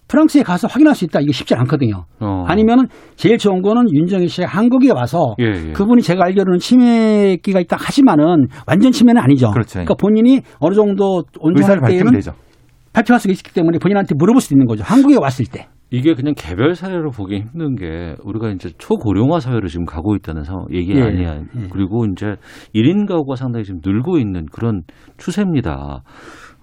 프랑스에 0.09 0.42
가서 0.42 0.68
확인할 0.68 0.94
수 0.94 1.05
있다 1.05 1.20
이게 1.20 1.32
쉽지 1.32 1.55
않거든요. 1.55 2.05
어. 2.20 2.44
아니면은 2.46 2.86
제일 3.16 3.38
좋은 3.38 3.62
거는 3.62 3.92
윤정희 3.92 4.28
씨가 4.28 4.46
한국에 4.46 4.92
와서 4.92 5.34
예, 5.40 5.68
예. 5.68 5.72
그분이 5.72 6.02
제가 6.02 6.24
알기로는 6.26 6.59
치매기가 6.59 7.61
있다 7.61 7.76
하지만은 7.78 8.46
완전 8.66 8.92
치매는 8.92 9.20
아니죠. 9.20 9.50
그렇죠. 9.50 9.78
러니까 9.78 9.94
본인이 9.94 10.40
어느 10.61 10.74
정도 10.74 11.22
온전할 11.40 11.80
때에는. 11.88 12.12
발표할 12.92 13.18
수가 13.18 13.32
있기 13.32 13.52
때문에 13.52 13.78
본인한테 13.78 14.14
물어볼 14.16 14.40
수 14.40 14.55
있는 14.55 14.66
거죠. 14.66 14.84
한국에 14.84 15.16
왔을 15.20 15.46
때. 15.46 15.66
이게 15.90 16.14
그냥 16.14 16.34
개별 16.36 16.74
사례로 16.74 17.11
보기 17.11 17.36
힘든 17.36 17.76
게 17.76 18.16
우리가 18.24 18.50
이제 18.50 18.70
초고령화 18.78 19.40
사회로 19.40 19.68
지금 19.68 19.84
가고 19.84 20.16
있다는 20.16 20.42
얘기 20.72 20.94
예, 20.94 21.02
아니야. 21.02 21.40
예. 21.40 21.68
그리고 21.70 22.07
이제 22.07 22.36
1인 22.74 23.07
가구가 23.07 23.36
상당히 23.36 23.64
지금 23.64 23.80
늘고 23.84 24.18
있는 24.18 24.46
그런 24.46 24.82
추세입니다. 25.18 26.02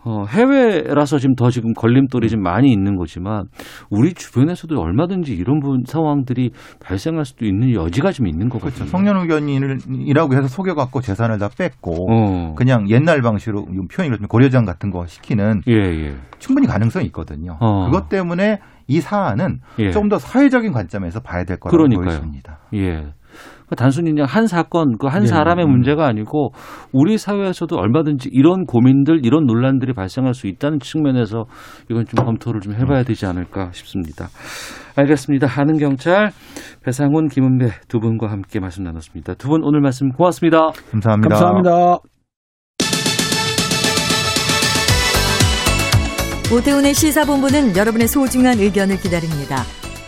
어, 0.03 0.25
해외라서 0.25 1.19
지금 1.19 1.35
더 1.35 1.49
지금 1.49 1.73
걸림돌이 1.73 2.29
좀 2.29 2.41
많이 2.41 2.71
있는 2.71 2.95
거지만 2.95 3.45
우리 3.89 4.13
주변에서도 4.13 4.79
얼마든지 4.79 5.33
이런 5.33 5.59
분 5.59 5.83
상황들이 5.85 6.51
발생할 6.79 7.25
수도 7.25 7.45
있는 7.45 7.73
여지가 7.73 8.11
좀 8.11 8.27
있는 8.27 8.49
거거든요. 8.49 8.73
그렇죠. 8.73 8.91
성년 8.91 9.17
후견인이라고 9.17 10.33
해서 10.33 10.47
속여갖고 10.47 11.01
재산을 11.01 11.37
다 11.37 11.49
뺐고 11.55 12.07
어. 12.11 12.55
그냥 12.55 12.89
옛날 12.89 13.21
방식으로 13.21 13.65
표현이 13.65 14.09
그렇지만 14.09 14.27
고려장 14.27 14.65
같은 14.65 14.89
거 14.89 15.05
시키는 15.05 15.61
예, 15.67 15.73
예. 15.73 16.15
충분히 16.39 16.67
가능성이 16.67 17.05
있거든요. 17.07 17.57
어. 17.59 17.85
그것 17.85 18.09
때문에 18.09 18.59
이 18.87 18.99
사안은 18.99 19.59
예. 19.79 19.91
좀더 19.91 20.17
사회적인 20.17 20.71
관점에서 20.71 21.21
봐야 21.21 21.43
될 21.43 21.57
거라고 21.57 21.77
그러니까요. 21.77 22.05
보여집니다. 22.05 22.59
예. 22.73 23.13
그 23.69 23.75
단순히 23.75 24.11
그냥 24.11 24.25
한 24.29 24.47
사건, 24.47 24.97
그한 24.97 25.21
네. 25.21 25.27
사람의 25.27 25.65
음. 25.65 25.71
문제가 25.71 26.05
아니고 26.07 26.51
우리 26.91 27.17
사회에서도 27.17 27.75
얼마든지 27.75 28.29
이런 28.31 28.65
고민들, 28.65 29.25
이런 29.25 29.45
논란들이 29.45 29.93
발생할 29.93 30.33
수 30.33 30.47
있다는 30.47 30.79
측면에서 30.79 31.45
이건 31.89 32.05
좀 32.05 32.25
검토를 32.25 32.59
좀 32.61 32.73
해봐야 32.73 33.03
되지 33.03 33.25
않을까 33.25 33.71
싶습니다. 33.71 34.27
알겠습니다. 34.97 35.47
아는 35.57 35.77
경찰 35.77 36.31
배상훈, 36.83 37.29
김은배 37.29 37.67
두 37.87 37.99
분과 37.99 38.29
함께 38.29 38.59
말씀 38.59 38.83
나눴습니다. 38.83 39.35
두 39.35 39.47
분 39.47 39.63
오늘 39.63 39.79
말씀 39.81 40.09
고맙습니다. 40.09 40.71
감사합니다. 40.91 41.35
감사합니다. 41.35 41.97
오태훈의 46.53 46.93
시사본부는 46.93 47.77
여러분의 47.77 48.07
소중한 48.09 48.59
의견을 48.59 48.97
기다립니다. 48.97 49.63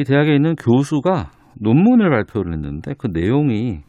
이 0.00 0.04
대학에 0.04 0.34
있는 0.34 0.56
교수가 0.56 1.30
논문을 1.60 2.08
발표를 2.08 2.54
했는데 2.54 2.94
그 2.96 3.08
내용이 3.12 3.80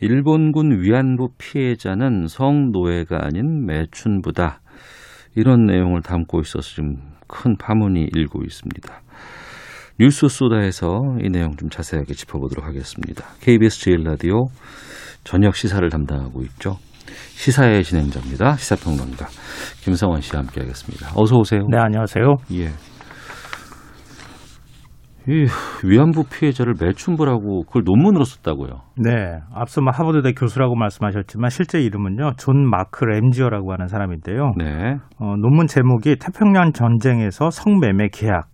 일본군 0.00 0.80
위안부 0.80 1.32
피해자는 1.36 2.28
성노예가 2.28 3.26
아닌 3.26 3.66
매춘부다. 3.66 4.62
이런 5.36 5.66
내용을 5.66 6.00
담고 6.00 6.40
있어서 6.40 6.66
지금 6.66 6.96
큰 7.26 7.56
파문이 7.58 8.08
일고 8.14 8.42
있습니다. 8.42 9.02
뉴스 10.00 10.28
소다에서 10.28 10.98
이 11.20 11.28
내용 11.28 11.54
좀 11.56 11.68
자세하게 11.68 12.14
짚어보도록 12.14 12.64
하겠습니다. 12.64 13.26
KBS 13.40 13.80
제일 13.80 14.04
라디오 14.04 14.46
저녁 15.24 15.56
시사를 15.56 15.86
담당하고 15.90 16.40
있죠. 16.44 16.78
시사의 17.34 17.84
진행자입니다. 17.84 18.56
시사평론가 18.56 19.26
김성완 19.82 20.22
씨와 20.22 20.40
함께하겠습니다. 20.44 21.10
어서 21.16 21.36
오세요. 21.36 21.66
네, 21.70 21.76
안녕하세요. 21.76 22.36
예. 22.52 22.68
이 25.28 25.46
위안부 25.84 26.24
피해자를 26.32 26.74
매춘부라고 26.80 27.64
그걸 27.64 27.82
논문으로 27.84 28.24
썼다고요. 28.24 28.80
네, 28.96 29.40
앞서 29.54 29.82
뭐 29.82 29.92
하버드대 29.94 30.32
교수라고 30.32 30.74
말씀하셨지만 30.74 31.50
실제 31.50 31.80
이름은요 31.80 32.32
존 32.38 32.66
마크 32.68 33.04
램지어라고 33.04 33.72
하는 33.72 33.88
사람인데요. 33.88 34.52
네. 34.56 34.96
어, 35.18 35.36
논문 35.36 35.66
제목이 35.66 36.16
태평양 36.16 36.72
전쟁에서 36.72 37.50
성매매 37.50 38.08
계약. 38.10 38.48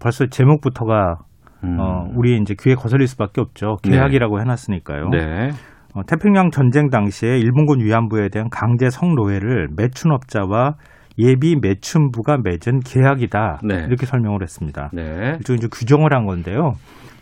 벌써 0.00 0.26
제목부터가 0.26 1.16
음. 1.64 1.78
어, 1.80 2.04
우리 2.14 2.36
이제 2.36 2.54
귀에 2.60 2.74
거슬릴 2.74 3.06
수밖에 3.06 3.40
없죠. 3.40 3.76
계약이라고 3.82 4.38
해놨으니까요. 4.40 5.08
네. 5.08 5.50
어, 5.94 6.02
태평양 6.06 6.50
전쟁 6.50 6.90
당시에 6.90 7.38
일본군 7.38 7.80
위안부에 7.80 8.28
대한 8.28 8.48
강제 8.50 8.90
성노예를 8.90 9.68
매춘업자와 9.76 10.74
예비 11.18 11.56
매춘부가 11.60 12.38
맺은 12.42 12.80
계약이다. 12.80 13.60
네. 13.64 13.84
이렇게 13.86 14.06
설명을 14.06 14.42
했습니다. 14.42 14.90
네. 14.92 15.02
일종의 15.38 15.58
이제 15.58 15.68
규정을 15.70 16.14
한 16.14 16.26
건데요. 16.26 16.72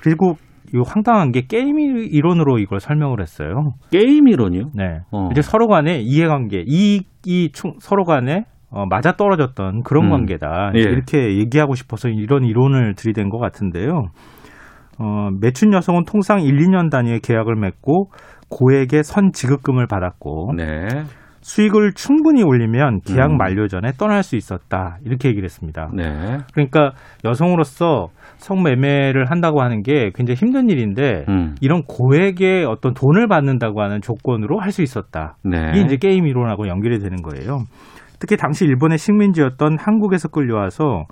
그리고 0.00 0.36
이 0.74 0.78
황당한 0.84 1.32
게 1.32 1.42
게임 1.46 1.78
이론으로 1.78 2.58
이걸 2.58 2.80
설명을 2.80 3.20
했어요. 3.20 3.72
게임 3.90 4.28
이론이요? 4.28 4.70
네. 4.74 5.00
어. 5.10 5.28
이제 5.32 5.40
서로 5.40 5.66
간의 5.66 6.04
이해관계, 6.04 6.64
이이 6.66 7.50
서로 7.80 8.04
간에 8.04 8.44
어, 8.70 8.84
맞아 8.86 9.12
떨어졌던 9.12 9.82
그런 9.82 10.06
음. 10.06 10.10
관계다. 10.10 10.72
예. 10.76 10.80
이렇게 10.80 11.38
얘기하고 11.38 11.74
싶어서 11.74 12.08
이런 12.08 12.44
이론을 12.44 12.94
들이댄 12.96 13.30
것 13.30 13.38
같은데요. 13.38 14.08
어, 14.98 15.30
매춘 15.40 15.72
여성은 15.72 16.04
통상 16.04 16.42
1, 16.42 16.54
2년 16.56 16.90
단위의 16.90 17.20
계약을 17.20 17.54
맺고 17.56 18.10
고액의 18.50 19.04
선 19.04 19.30
지급금을 19.32 19.86
받았고 19.86 20.52
네. 20.56 20.86
수익을 21.48 21.94
충분히 21.94 22.42
올리면 22.42 23.00
계약 23.06 23.30
음. 23.30 23.38
만료 23.38 23.68
전에 23.68 23.92
떠날 23.98 24.22
수 24.22 24.36
있었다 24.36 24.98
이렇게 25.02 25.30
얘기를 25.30 25.44
했습니다. 25.44 25.90
네. 25.94 26.38
그러니까 26.52 26.92
여성으로서 27.24 28.08
성매매를 28.36 29.30
한다고 29.30 29.62
하는 29.62 29.82
게 29.82 30.10
굉장히 30.14 30.36
힘든 30.36 30.68
일인데 30.68 31.24
음. 31.28 31.54
이런 31.62 31.82
고액의 31.84 32.66
어떤 32.66 32.92
돈을 32.92 33.28
받는다고 33.28 33.80
하는 33.82 34.00
조건으로 34.02 34.60
할 34.60 34.68
수 34.68 34.82
있었다. 34.82 35.36
네. 35.42 35.70
이게 35.74 35.80
이제 35.80 35.96
게임 35.96 36.26
이론하고 36.26 36.68
연결이 36.68 36.98
되는 36.98 37.16
거예요. 37.22 37.64
특히 38.20 38.36
당시 38.36 38.66
일본의 38.66 38.98
식민지였던 38.98 39.78
한국에서 39.80 40.28
끌려와서 40.28 41.04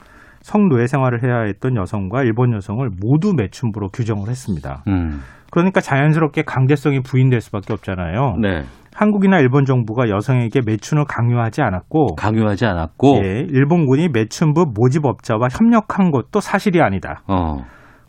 성노예 0.42 0.86
생활을 0.86 1.24
해야 1.24 1.40
했던 1.46 1.76
여성과 1.76 2.22
일본 2.22 2.52
여성을 2.52 2.86
모두 3.00 3.32
매춘부로 3.34 3.88
규정을 3.88 4.28
했습니다. 4.28 4.84
음. 4.88 5.22
그러니까 5.50 5.80
자연스럽게 5.80 6.42
강제성이 6.42 7.00
부인될 7.00 7.40
수밖에 7.40 7.72
없잖아요. 7.72 8.36
네. 8.42 8.64
한국이나 8.96 9.40
일본 9.40 9.66
정부가 9.66 10.08
여성에게 10.08 10.62
매춘을 10.64 11.04
강요하지 11.04 11.60
않았고 11.60 12.14
강요하지 12.16 12.64
않았고 12.64 13.20
예, 13.24 13.40
일본군이 13.40 14.08
매춘부 14.08 14.72
모집업자와 14.74 15.48
협력한 15.52 16.10
것도 16.10 16.40
사실이 16.40 16.80
아니다. 16.80 17.22
어. 17.28 17.58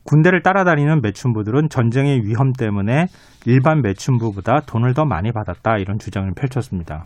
군대를 0.05 0.41
따라다니는 0.41 1.01
매춘부들은 1.01 1.67
전쟁의 1.69 2.21
위험 2.23 2.53
때문에 2.53 3.07
일반 3.45 3.81
매춘부보다 3.81 4.61
돈을 4.61 4.93
더 4.93 5.03
많이 5.03 5.33
받았다 5.33 5.77
이런 5.77 5.99
주장을 5.99 6.31
펼쳤습니다. 6.33 7.03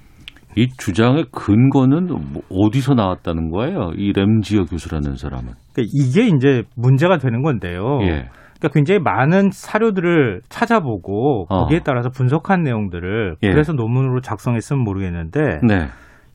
이 0.56 0.68
주장의 0.78 1.26
근거는 1.32 2.08
뭐 2.08 2.44
어디서 2.52 2.94
나왔다는 2.94 3.50
거예요? 3.50 3.94
이 3.96 4.14
램지어 4.14 4.66
교수라는 4.66 5.16
사람은. 5.16 5.54
그러니까 5.74 5.92
이게 5.94 6.28
이제 6.28 6.64
문제가 6.76 7.18
되는 7.18 7.42
건데요. 7.42 8.00
예. 8.04 8.26
그러니까 8.62 8.70
굉장히 8.74 9.00
많은 9.00 9.50
사료들을 9.52 10.42
찾아보고 10.48 11.48
어. 11.50 11.64
거기에 11.64 11.82
따라서 11.84 12.10
분석한 12.10 12.62
내용들을 12.62 13.38
예. 13.42 13.52
그래서 13.52 13.74
논문으로 13.74 14.22
작성했으면 14.22 14.84
모르겠는데 14.84 15.60
네. 15.68 15.88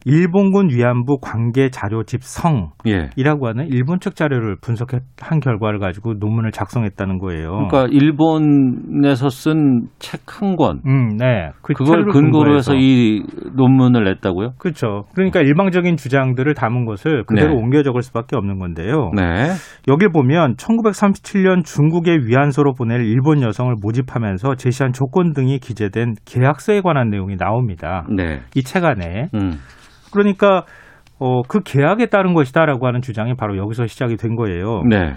일본군 0.08 0.68
위안부 0.70 1.18
관계 1.20 1.68
자료 1.68 2.04
집성이라고 2.04 2.70
예. 2.86 3.10
하는 3.42 3.66
일본 3.68 3.98
측 3.98 4.14
자료를 4.14 4.56
분석한 4.60 5.40
결과를 5.42 5.80
가지고 5.80 6.14
논문을 6.20 6.52
작성했다는 6.52 7.18
거예요. 7.18 7.66
그러니까 7.68 7.86
일본에서 7.90 9.28
쓴 9.28 9.88
책 9.98 10.36
한 10.40 10.56
권. 10.56 10.80
음, 10.86 11.16
네. 11.16 11.50
그 11.62 11.72
그걸 11.72 12.06
근거로 12.06 12.56
해서. 12.56 12.74
이 12.74 13.22
논문을 13.54 14.04
냈다고요? 14.04 14.52
그렇죠. 14.58 15.04
그러니까 15.14 15.40
일방적인 15.40 15.96
주장들을 15.96 16.52
담은 16.54 16.84
것을 16.84 17.24
그대로 17.24 17.54
네. 17.54 17.54
옮겨 17.54 17.82
적을 17.82 18.02
수밖에 18.02 18.36
없는 18.36 18.58
건데요. 18.58 19.10
네. 19.16 19.52
여길 19.88 20.10
보면 20.10 20.56
1937년 20.56 21.64
중국의 21.64 22.26
위안소로 22.26 22.74
보낼 22.74 23.02
일본 23.02 23.42
여성을 23.42 23.74
모집하면서 23.80 24.56
제시한 24.56 24.92
조건 24.92 25.32
등이 25.32 25.58
기재된 25.58 26.14
계약서에 26.24 26.80
관한 26.82 27.08
내용이 27.08 27.36
나옵니다. 27.36 28.06
네. 28.14 28.40
이책 28.54 28.84
안에. 28.84 29.28
음. 29.34 29.52
그러니까 30.16 30.64
어, 31.18 31.42
그 31.42 31.60
계약에 31.60 32.06
따른 32.06 32.34
것이다라고 32.34 32.86
하는 32.86 33.00
주장이 33.00 33.34
바로 33.34 33.56
여기서 33.56 33.86
시작이 33.86 34.16
된 34.16 34.34
거예요. 34.34 34.82
네. 34.88 35.12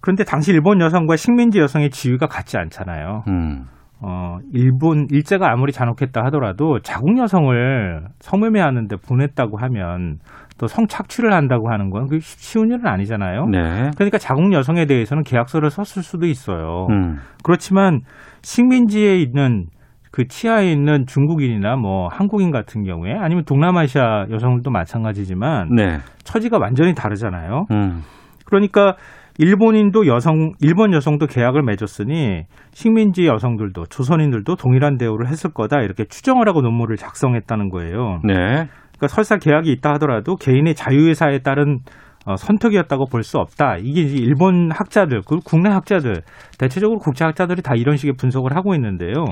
그런데 0.00 0.24
당시 0.24 0.52
일본 0.52 0.80
여성과 0.80 1.16
식민지 1.16 1.60
여성의 1.60 1.90
지위가 1.90 2.26
같지 2.26 2.58
않잖아요. 2.58 3.22
음. 3.28 3.64
어, 4.00 4.36
일본 4.52 5.06
일제가 5.10 5.50
아무리 5.50 5.72
잔혹했다 5.72 6.22
하더라도 6.26 6.78
자국 6.80 7.16
여성을 7.16 8.04
성매매하는데 8.20 8.96
보냈다고 8.96 9.56
하면 9.56 10.18
또 10.58 10.66
성착취를 10.66 11.32
한다고 11.32 11.70
하는 11.72 11.90
건 11.90 12.06
그 12.06 12.18
쉬운 12.20 12.68
일은 12.68 12.86
아니잖아요. 12.86 13.46
네. 13.46 13.90
그러니까 13.96 14.18
자국 14.18 14.52
여성에 14.52 14.84
대해서는 14.86 15.22
계약서를 15.22 15.70
썼을 15.70 16.02
수도 16.02 16.26
있어요. 16.26 16.86
음. 16.90 17.16
그렇지만 17.42 18.00
식민지에 18.42 19.16
있는 19.20 19.66
그 20.14 20.28
치아에 20.28 20.70
있는 20.70 21.06
중국인이나 21.08 21.74
뭐 21.74 22.06
한국인 22.06 22.52
같은 22.52 22.84
경우에 22.84 23.14
아니면 23.18 23.44
동남아시아 23.44 24.26
여성들도 24.30 24.70
마찬가지지만 24.70 25.74
네. 25.74 25.98
처지가 26.22 26.56
완전히 26.60 26.94
다르잖아요. 26.94 27.64
음. 27.72 28.02
그러니까 28.44 28.94
일본인도 29.38 30.06
여성, 30.06 30.52
일본 30.60 30.94
여성도 30.94 31.26
계약을 31.26 31.64
맺었으니 31.64 32.44
식민지 32.70 33.26
여성들도 33.26 33.86
조선인들도 33.86 34.54
동일한 34.54 34.98
대우를 34.98 35.26
했을 35.26 35.50
거다 35.52 35.80
이렇게 35.80 36.04
추정을 36.04 36.48
하고 36.48 36.60
논문을 36.60 36.96
작성했다는 36.96 37.70
거예요. 37.70 38.20
네. 38.22 38.34
그러니까 38.36 39.08
설사 39.08 39.36
계약이 39.38 39.68
있다 39.72 39.94
하더라도 39.94 40.36
개인의 40.36 40.76
자유의사에 40.76 41.40
따른 41.40 41.80
어, 42.24 42.36
선택이었다고 42.36 43.06
볼 43.10 43.24
수 43.24 43.38
없다. 43.38 43.78
이게 43.82 44.02
이제 44.02 44.16
일본 44.16 44.70
학자들, 44.70 45.22
그리고 45.26 45.42
국내 45.44 45.70
학자들, 45.70 46.22
대체적으로 46.58 46.98
국제 47.00 47.24
학자들이 47.24 47.62
다 47.62 47.74
이런 47.74 47.96
식의 47.96 48.14
분석을 48.16 48.56
하고 48.56 48.74
있는데요. 48.76 49.24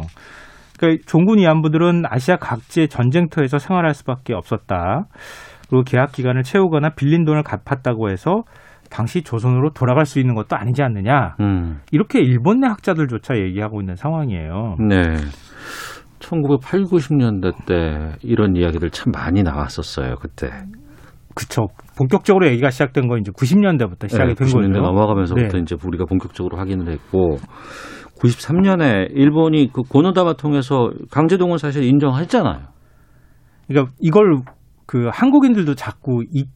그러니까 0.83 1.05
종군 1.07 1.39
위안부들은 1.39 2.03
아시아 2.09 2.37
각지의 2.37 2.89
전쟁터에서 2.89 3.59
생활할 3.59 3.95
수밖에 3.95 4.35
없었다. 4.35 5.07
그리고 5.69 5.85
계약 5.85 6.11
기간을 6.11 6.43
채우거나 6.43 6.91
빌린 6.91 7.25
돈을 7.25 7.45
갚았다고 7.45 8.11
해서 8.11 8.43
당시 8.91 9.23
조선으로 9.23 9.71
돌아갈 9.71 10.05
수 10.05 10.19
있는 10.19 10.35
것도 10.35 10.57
아니지 10.57 10.83
않느냐. 10.83 11.37
음. 11.41 11.81
이렇게 11.93 12.19
일본 12.19 12.61
내 12.61 12.67
학자들조차 12.67 13.39
얘기하고 13.39 13.81
있는 13.81 13.95
상황이에요. 13.95 14.77
네. 14.89 15.03
1980, 16.19 16.91
90년대 16.91 17.65
때 17.65 18.17
이런 18.23 18.57
이야기들 18.57 18.91
참 18.91 19.13
많이 19.13 19.43
나왔었어요, 19.43 20.17
그때. 20.17 20.51
그쵸. 21.35 21.69
본격적으로 21.97 22.47
얘기가 22.49 22.71
시작된 22.71 23.09
건 23.09 23.21
이제 23.21 23.31
90년대부터 23.33 24.09
시작이 24.09 24.35
된 24.35 24.47
90년대 24.47 24.75
거죠. 24.75 24.81
넘어가면서부터 24.83 25.57
네. 25.57 25.63
이제 25.63 25.77
우리가 25.83 26.05
본격적으로 26.05 26.59
확인을 26.59 26.93
했고 26.93 27.39
93년에 28.23 29.09
일본이 29.11 29.71
그 29.73 29.83
고노다마 29.83 30.35
통해서 30.35 30.91
강제동원 31.11 31.59
사실 31.59 31.83
인정했잖아요. 31.83 32.61
그러니까 33.67 33.93
이걸 34.01 34.43
그 34.87 35.09
한국인들도 35.13 35.75
자꾸 35.75 36.23
잊, 36.33 36.49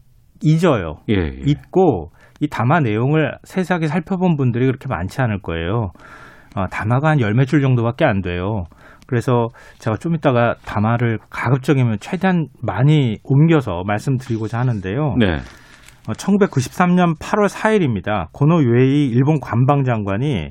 잊어요. 0.43 0.99
예, 1.09 1.15
예. 1.15 1.41
잊고 1.45 2.13
이 2.41 2.49
담화 2.49 2.81
내용을 2.81 3.33
세세하게 3.45 3.89
살펴본 3.89 4.37
분들이 4.37 4.67
그렇게 4.67 4.89
많지 4.89 5.21
않을 5.23 5.41
거예요. 5.41 5.91
어, 6.55 6.67
담화가 6.69 7.11
한 7.11 7.21
열몇 7.21 7.47
줄 7.47 7.61
정도밖에 7.61 8.05
안 8.05 8.21
돼요. 8.21 8.65
그래서 9.07 9.49
제가 9.79 9.97
좀 9.97 10.15
이따가 10.15 10.57
담화를 10.65 11.19
가급적이면 11.31 11.99
최대한 12.01 12.47
많이 12.63 13.19
옮겨서 13.25 13.83
말씀드리고자 13.87 14.59
하는데요. 14.59 15.15
네. 15.19 15.37
어, 16.09 16.13
1993년 16.13 17.19
8월 17.19 17.49
4일입니다. 17.49 18.27
고노 18.33 18.63
유에이 18.63 19.09
일본 19.09 19.41
관방장관이 19.41 20.51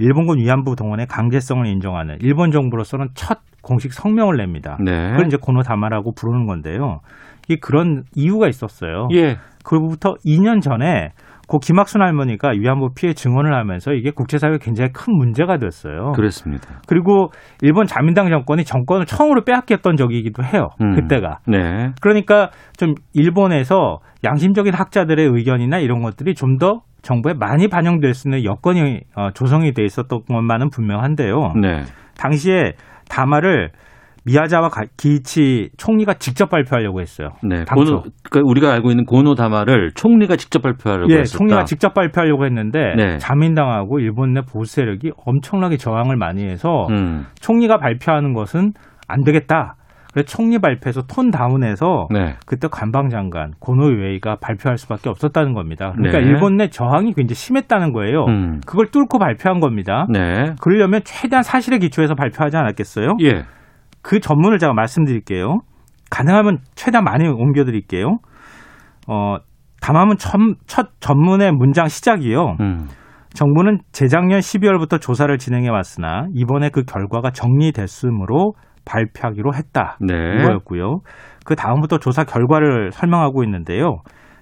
일본군 0.00 0.38
위안부 0.38 0.76
동원의 0.76 1.06
강제성을 1.06 1.66
인정하는 1.66 2.16
일본 2.20 2.50
정부로서는 2.50 3.08
첫 3.14 3.38
공식 3.62 3.92
성명을 3.92 4.36
냅니다. 4.38 4.78
네. 4.82 5.10
그걸 5.10 5.26
이제 5.26 5.36
고노 5.40 5.62
다마라고 5.62 6.12
부르는 6.14 6.46
건데요. 6.46 7.00
이게 7.44 7.58
그런 7.60 8.04
이유가 8.14 8.48
있었어요. 8.48 9.08
예. 9.12 9.36
그로부터 9.62 10.14
2년 10.24 10.62
전에 10.62 11.12
고 11.50 11.58
김학순 11.58 12.00
할머니가 12.00 12.50
위안부 12.56 12.90
피해 12.94 13.12
증언을 13.12 13.52
하면서 13.52 13.92
이게 13.92 14.12
국제사회에 14.12 14.58
굉장히 14.60 14.90
큰 14.92 15.16
문제가 15.16 15.58
됐어요. 15.58 16.12
그랬습니다. 16.12 16.80
그리고 16.86 17.30
일본 17.60 17.86
자민당 17.86 18.28
정권이 18.28 18.64
정권을 18.64 19.06
처음으로 19.06 19.42
빼앗겼던 19.44 19.96
적이기도 19.96 20.44
해요. 20.44 20.68
음. 20.80 20.94
그때가. 20.94 21.38
네. 21.48 21.90
그러니까 22.00 22.50
좀 22.78 22.94
일본에서 23.14 23.98
양심적인 24.22 24.72
학자들의 24.72 25.26
의견이나 25.26 25.78
이런 25.78 26.00
것들이 26.02 26.34
좀 26.34 26.60
더 26.60 26.82
정부에 27.02 27.32
많이 27.32 27.68
반영될 27.68 28.14
수 28.14 28.28
있는 28.28 28.44
여건이 28.44 29.00
어, 29.16 29.30
조성이 29.32 29.72
돼 29.72 29.82
있었던 29.84 30.20
것만은 30.28 30.68
분명한데요. 30.70 31.54
네. 31.60 31.82
당시에 32.18 32.74
담화를 33.08 33.70
미야자와 34.24 34.68
가- 34.68 34.84
기이치 34.96 35.70
총리가 35.76 36.14
직접 36.14 36.50
발표하려고 36.50 37.00
했어요. 37.00 37.30
네. 37.42 37.64
고노, 37.64 38.02
그러니까 38.30 38.50
우리가 38.50 38.72
알고 38.72 38.90
있는 38.90 39.04
고노다마를 39.04 39.92
총리가 39.94 40.36
직접 40.36 40.62
발표하려고 40.62 41.12
예, 41.12 41.20
했었다. 41.20 41.38
총리가 41.38 41.64
직접 41.64 41.94
발표하려고 41.94 42.44
했는데 42.44 42.94
네. 42.96 43.18
자민당하고 43.18 43.98
일본 44.00 44.32
내 44.34 44.40
보수 44.42 44.74
세력이 44.76 45.12
엄청나게 45.24 45.76
저항을 45.76 46.16
많이 46.16 46.44
해서 46.44 46.86
음. 46.90 47.26
총리가 47.40 47.78
발표하는 47.78 48.34
것은 48.34 48.72
안 49.08 49.24
되겠다. 49.24 49.76
그래서 50.12 50.26
총리 50.26 50.58
발표에서 50.58 51.02
톤 51.02 51.30
다운해서 51.30 52.08
네. 52.10 52.34
그때 52.44 52.66
관방장관 52.68 53.52
고노 53.60 53.92
유에이가 53.92 54.38
발표할 54.40 54.76
수밖에 54.76 55.08
없었다는 55.08 55.54
겁니다. 55.54 55.92
그러니까 55.94 56.18
네. 56.18 56.26
일본 56.26 56.56
내 56.56 56.68
저항이 56.68 57.12
굉장히 57.14 57.36
심했다는 57.36 57.92
거예요. 57.92 58.24
음. 58.26 58.60
그걸 58.66 58.88
뚫고 58.90 59.20
발표한 59.20 59.60
겁니다. 59.60 60.06
네. 60.10 60.54
그러려면 60.60 61.02
최대한 61.04 61.44
사실에 61.44 61.78
기초해서 61.78 62.14
발표하지 62.16 62.56
않았겠어요? 62.56 63.18
예. 63.22 63.44
그 64.02 64.20
전문을 64.20 64.58
제가 64.58 64.72
말씀드릴게요. 64.72 65.60
가능하면 66.10 66.58
최대한 66.74 67.04
많이 67.04 67.26
옮겨드릴게요. 67.28 68.18
어, 69.08 69.36
담화문 69.80 70.16
첫, 70.18 70.38
첫 70.66 70.88
전문의 71.00 71.52
문장 71.52 71.88
시작이요. 71.88 72.56
음. 72.60 72.88
정부는 73.32 73.78
재작년 73.92 74.40
12월부터 74.40 75.00
조사를 75.00 75.36
진행해 75.38 75.68
왔으나 75.68 76.26
이번에 76.34 76.68
그 76.70 76.82
결과가 76.82 77.30
정리됐으므로 77.30 78.54
발표하기로 78.84 79.54
했다. 79.54 79.96
네. 80.00 80.14
이거였고요. 80.14 81.00
그 81.44 81.54
다음부터 81.54 81.98
조사 81.98 82.24
결과를 82.24 82.90
설명하고 82.90 83.44
있는데요. 83.44 83.98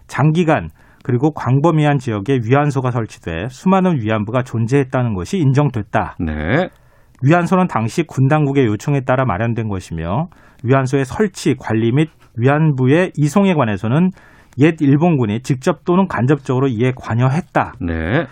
장기간 0.06 0.70
그리고 1.04 1.32
광범위한 1.32 1.98
지역에 1.98 2.40
위안소가 2.44 2.90
설치돼 2.90 3.48
수많은 3.50 4.02
위안부가 4.02 4.42
존재했다는 4.42 5.14
것이 5.14 5.38
인정됐다. 5.38 6.16
네. 6.20 6.68
위안소는 7.22 7.66
당시 7.66 8.04
군 8.04 8.28
당국의 8.28 8.66
요청에 8.66 9.00
따라 9.00 9.24
마련된 9.24 9.68
것이며 9.68 10.28
위안소의 10.64 11.04
설치, 11.04 11.54
관리 11.54 11.92
및 11.92 12.10
위안부의 12.36 13.12
이송에 13.16 13.54
관해서는 13.54 14.10
옛 14.58 14.80
일본군이 14.80 15.42
직접 15.42 15.84
또는 15.84 16.08
간접적으로 16.08 16.68
이에 16.68 16.92
관여했다. 16.96 17.74
네. 17.80 18.26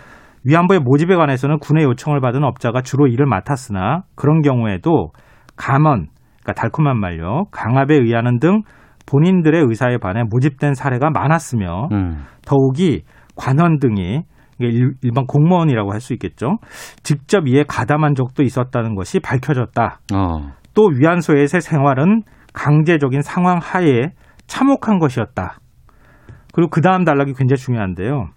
위안부의 0.45 0.79
모집에 0.81 1.15
관해서는 1.15 1.59
군의 1.59 1.83
요청을 1.83 2.21
받은 2.21 2.43
업자가 2.43 2.81
주로 2.81 3.07
일을 3.07 3.25
맡았으나 3.25 4.03
그런 4.15 4.41
경우에도 4.41 5.11
감언, 5.55 6.07
그러니까 6.41 6.53
달콤한 6.53 6.99
말요, 6.99 7.45
강압에 7.51 7.95
의하는 7.95 8.39
등 8.39 8.61
본인들의 9.09 9.65
의사에 9.67 9.97
반해 9.97 10.23
모집된 10.29 10.73
사례가 10.73 11.09
많았으며 11.09 11.89
음. 11.91 12.23
더욱이 12.45 13.03
관원 13.35 13.79
등이 13.79 14.23
일- 14.59 14.93
일반 15.01 15.25
공무원이라고 15.25 15.91
할 15.93 15.99
수 16.01 16.13
있겠죠. 16.13 16.57
직접 17.03 17.47
이에 17.47 17.63
가담한 17.67 18.15
적도 18.15 18.43
있었다는 18.43 18.95
것이 18.95 19.19
밝혀졌다. 19.19 19.99
어. 20.13 20.51
또 20.73 20.87
위안소에서의 20.87 21.61
생활은 21.61 22.21
강제적인 22.53 23.21
상황 23.21 23.59
하에 23.61 24.11
참혹한 24.47 24.99
것이었다. 24.99 25.57
그리고 26.53 26.69
그 26.69 26.81
다음 26.81 27.03
단락이 27.03 27.33
굉장히 27.33 27.57
중요한데요. 27.57 28.29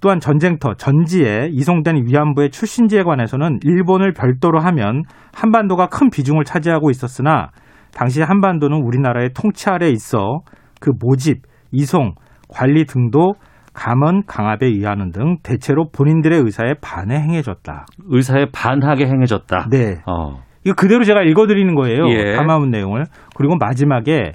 또한 0.00 0.20
전쟁터, 0.20 0.74
전지에 0.74 1.48
이송된 1.50 2.06
위안부의 2.06 2.50
출신지에 2.50 3.02
관해서는 3.02 3.58
일본을 3.64 4.12
별도로 4.12 4.60
하면 4.60 5.02
한반도가 5.34 5.88
큰 5.88 6.08
비중을 6.10 6.44
차지하고 6.44 6.90
있었으나 6.90 7.48
당시 7.92 8.22
한반도는 8.22 8.76
우리나라의 8.80 9.30
통치 9.34 9.68
아래 9.68 9.88
있어 9.90 10.40
그 10.80 10.92
모집, 11.00 11.42
이송, 11.72 12.14
관리 12.48 12.84
등도 12.84 13.34
감언, 13.78 14.24
강압에 14.26 14.66
의하는 14.66 15.12
등 15.12 15.36
대체로 15.44 15.88
본인들의 15.90 16.40
의사에 16.40 16.74
반해 16.80 17.14
행해졌다. 17.20 17.86
의사에 18.08 18.46
반하게 18.52 19.06
행해졌다. 19.06 19.68
네. 19.70 20.00
어. 20.04 20.42
이거 20.64 20.74
그대로 20.74 21.04
제가 21.04 21.22
읽어드리는 21.22 21.72
거예요. 21.76 22.08
예. 22.08 22.34
담아온 22.34 22.70
내용을. 22.70 23.04
그리고 23.36 23.56
마지막에 23.56 24.32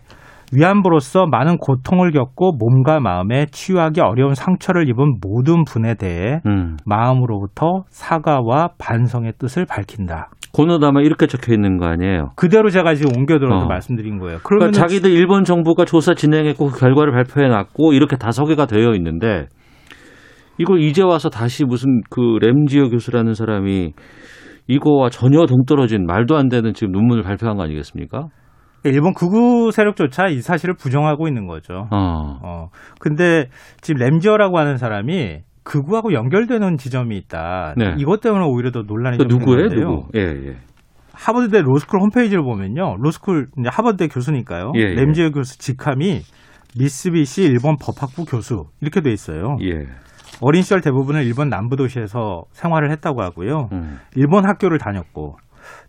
위안부로서 0.55 1.25
많은 1.25 1.57
고통을 1.57 2.11
겪고 2.11 2.53
몸과 2.57 2.99
마음에 2.99 3.45
치유하기 3.47 4.01
어려운 4.01 4.35
상처를 4.35 4.87
입은 4.89 5.15
모든 5.21 5.63
분에 5.63 5.95
대해 5.95 6.41
음. 6.45 6.77
마음으로부터 6.85 7.83
사과와 7.89 8.71
반성의 8.77 9.33
뜻을 9.39 9.65
밝힌다. 9.65 10.29
고노다마 10.53 11.01
이렇게 11.01 11.25
적혀 11.25 11.53
있는 11.53 11.77
거 11.77 11.87
아니에요? 11.87 12.29
그대로 12.35 12.69
제가 12.69 12.93
지금 12.93 13.17
옮겨들어서 13.17 13.65
어. 13.65 13.67
말씀드린 13.67 14.19
거예요. 14.19 14.37
그러니까 14.43 14.71
자기들 14.71 15.09
일본 15.09 15.43
정부가 15.43 15.85
조사 15.85 16.13
진행했고 16.13 16.67
그 16.67 16.79
결과를 16.79 17.11
발표해 17.11 17.47
놨고 17.47 17.93
이렇게 17.93 18.17
다소개가 18.17 18.67
되어 18.67 18.93
있는데 18.93 19.47
이걸 20.59 20.81
이제 20.81 21.01
와서 21.01 21.29
다시 21.29 21.65
무슨 21.65 22.01
그 22.11 22.37
램지어 22.39 22.89
교수라는 22.89 23.33
사람이 23.33 23.93
이거와 24.67 25.09
전혀 25.09 25.45
동떨어진 25.47 26.05
말도 26.05 26.37
안 26.37 26.49
되는 26.49 26.73
지금 26.73 26.91
논문을 26.91 27.23
발표한 27.23 27.57
거 27.57 27.63
아니겠습니까? 27.63 28.27
일본 28.85 29.13
극우 29.13 29.71
세력조차 29.71 30.27
이 30.27 30.41
사실을 30.41 30.75
부정하고 30.75 31.27
있는 31.27 31.47
거죠. 31.47 31.87
어. 31.91 32.39
어. 32.43 32.67
근데 32.99 33.47
지금 33.81 33.99
램지어라고 33.99 34.57
하는 34.57 34.77
사람이 34.77 35.39
극우하고 35.63 36.13
연결되는 36.13 36.77
지점이 36.77 37.17
있다. 37.17 37.73
네. 37.77 37.95
이것 37.97 38.19
때문에 38.19 38.45
오히려 38.45 38.71
더 38.71 38.81
논란이 38.81 39.17
그좀 39.17 39.39
누구예요? 39.39 39.69
누구? 39.69 40.07
예, 40.15 40.19
예. 40.19 40.55
하버드대 41.13 41.61
로스쿨 41.61 42.01
홈페이지를 42.01 42.43
보면요. 42.43 42.97
로스쿨 42.99 43.47
이제 43.57 43.69
하버드대 43.71 44.07
교수니까요. 44.07 44.73
예, 44.75 44.81
예. 44.81 44.93
램지어 44.95 45.29
교수 45.29 45.57
직함이 45.57 46.21
미쓰비시 46.77 47.43
일본 47.43 47.77
법학부 47.77 48.25
교수 48.25 48.65
이렇게 48.81 48.99
돼 49.01 49.11
있어요. 49.11 49.55
예. 49.61 49.85
어린 50.41 50.63
시절 50.63 50.81
대부분을 50.81 51.23
일본 51.23 51.47
남부 51.47 51.75
도시에서 51.77 52.43
생활을 52.51 52.91
했다고 52.91 53.21
하고요. 53.21 53.69
음. 53.71 53.99
일본 54.15 54.45
학교를 54.45 54.79
다녔고 54.79 55.37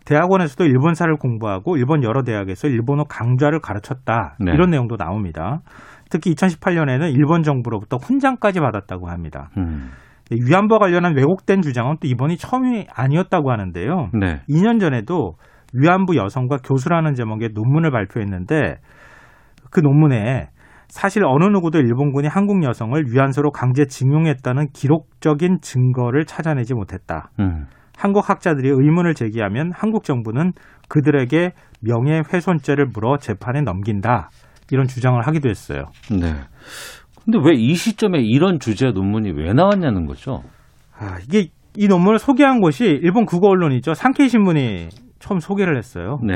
대학원에서도 0.05 0.63
일본사를 0.65 1.13
공부하고 1.17 1.77
일본 1.77 2.03
여러 2.03 2.23
대학에서 2.23 2.67
일본어 2.67 3.03
강좌를 3.03 3.59
가르쳤다. 3.59 4.37
네. 4.39 4.53
이런 4.53 4.69
내용도 4.69 4.97
나옵니다. 4.97 5.61
특히 6.09 6.33
2018년에는 6.33 7.11
일본 7.13 7.43
정부로부터 7.43 7.97
훈장까지 7.97 8.59
받았다고 8.59 9.09
합니다. 9.09 9.49
음. 9.57 9.89
위안부와 10.31 10.79
관련한 10.79 11.15
왜곡된 11.15 11.61
주장은 11.61 11.97
또 12.01 12.07
이번이 12.07 12.37
처음이 12.37 12.87
아니었다고 12.93 13.51
하는데요. 13.51 14.09
네. 14.19 14.41
2년 14.49 14.79
전에도 14.79 15.35
위안부 15.73 16.15
여성과 16.15 16.57
교수라는 16.63 17.15
제목의 17.15 17.49
논문을 17.53 17.91
발표했는데 17.91 18.77
그 19.71 19.81
논문에 19.81 20.49
사실 20.87 21.23
어느 21.25 21.45
누구도 21.45 21.79
일본군이 21.79 22.27
한국 22.27 22.63
여성을 22.63 23.03
위안소로 23.11 23.51
강제 23.51 23.85
징용했다는 23.85 24.69
기록적인 24.73 25.59
증거를 25.61 26.25
찾아내지 26.25 26.73
못했다. 26.73 27.31
음. 27.39 27.65
한국 27.97 28.29
학자들이 28.29 28.69
의문을 28.69 29.13
제기하면 29.13 29.71
한국 29.73 30.03
정부는 30.03 30.51
그들에게 30.89 31.51
명예훼손죄를 31.81 32.87
물어 32.93 33.17
재판에 33.17 33.61
넘긴다. 33.61 34.29
이런 34.71 34.87
주장을 34.87 35.19
하기도 35.25 35.49
했어요. 35.49 35.85
네. 36.11 36.33
근데 37.23 37.39
왜 37.43 37.55
이 37.55 37.73
시점에 37.73 38.19
이런 38.21 38.59
주제 38.59 38.91
논문이 38.91 39.31
왜 39.31 39.53
나왔냐는 39.53 40.05
거죠? 40.05 40.43
아, 40.97 41.17
이게 41.23 41.47
이 41.75 41.87
논문을 41.87 42.19
소개한 42.19 42.61
곳이 42.61 42.85
일본 42.85 43.25
국어 43.25 43.47
언론이죠. 43.49 43.93
산케이 43.93 44.29
신문이 44.29 44.89
처음 45.19 45.39
소개를 45.39 45.77
했어요. 45.77 46.19
네. 46.23 46.35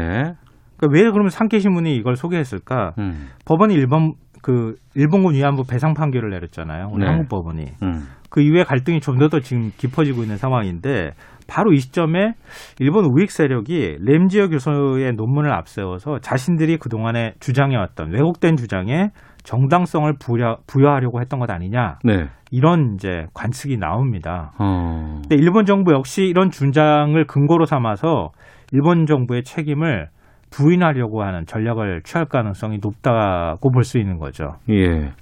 그러니까 0.77 0.87
왜 0.91 1.03
그러면 1.11 1.29
산케이 1.29 1.59
신문이 1.59 1.95
이걸 1.95 2.15
소개했을까? 2.15 2.93
음. 2.97 3.27
법원이 3.45 3.73
일본 3.73 4.13
그 4.41 4.75
일본군 4.95 5.35
위안부 5.35 5.63
배상 5.69 5.93
판결을 5.93 6.29
내렸잖아요. 6.31 6.91
네. 6.97 7.05
한국 7.05 7.29
법원이. 7.29 7.65
음. 7.83 8.07
그 8.29 8.41
이후에 8.41 8.63
갈등이 8.63 8.99
좀 9.01 9.17
더 9.17 9.27
더 9.29 9.39
지금 9.39 9.71
깊어지고 9.77 10.23
있는 10.23 10.37
상황인데 10.37 11.11
바로 11.49 11.73
이 11.73 11.79
시점에 11.79 12.33
일본 12.79 13.05
우익 13.05 13.31
세력이 13.31 13.97
램지어 14.05 14.47
교수의 14.49 15.13
논문을 15.13 15.51
앞세워서 15.51 16.19
자신들이 16.19 16.77
그동안에 16.77 17.33
주장해왔던 17.39 18.11
왜곡된 18.13 18.55
주장에 18.55 19.09
정당성을 19.43 20.13
부여, 20.19 20.57
부여 20.67 20.89
하려고 20.91 21.19
했던 21.21 21.39
것 21.39 21.49
아니냐 21.49 21.99
네. 22.03 22.27
이런 22.51 22.93
이제 22.95 23.25
관측이 23.33 23.77
나옵니다. 23.77 24.51
어. 24.59 25.21
근데 25.21 25.35
일본 25.35 25.65
정부 25.65 25.91
역시 25.93 26.23
이런 26.23 26.49
주장을 26.51 27.25
근거로 27.25 27.65
삼아서 27.65 28.31
일본 28.71 29.05
정부의 29.05 29.43
책임을 29.43 30.09
부인하려고 30.51 31.23
하는 31.23 31.45
전략을 31.45 32.01
취할 32.03 32.25
가능성이 32.25 32.79
높다고 32.81 33.71
볼 33.71 33.83
수 33.83 33.97
있는 33.97 34.17
거죠. 34.17 34.55
예. 34.69 35.13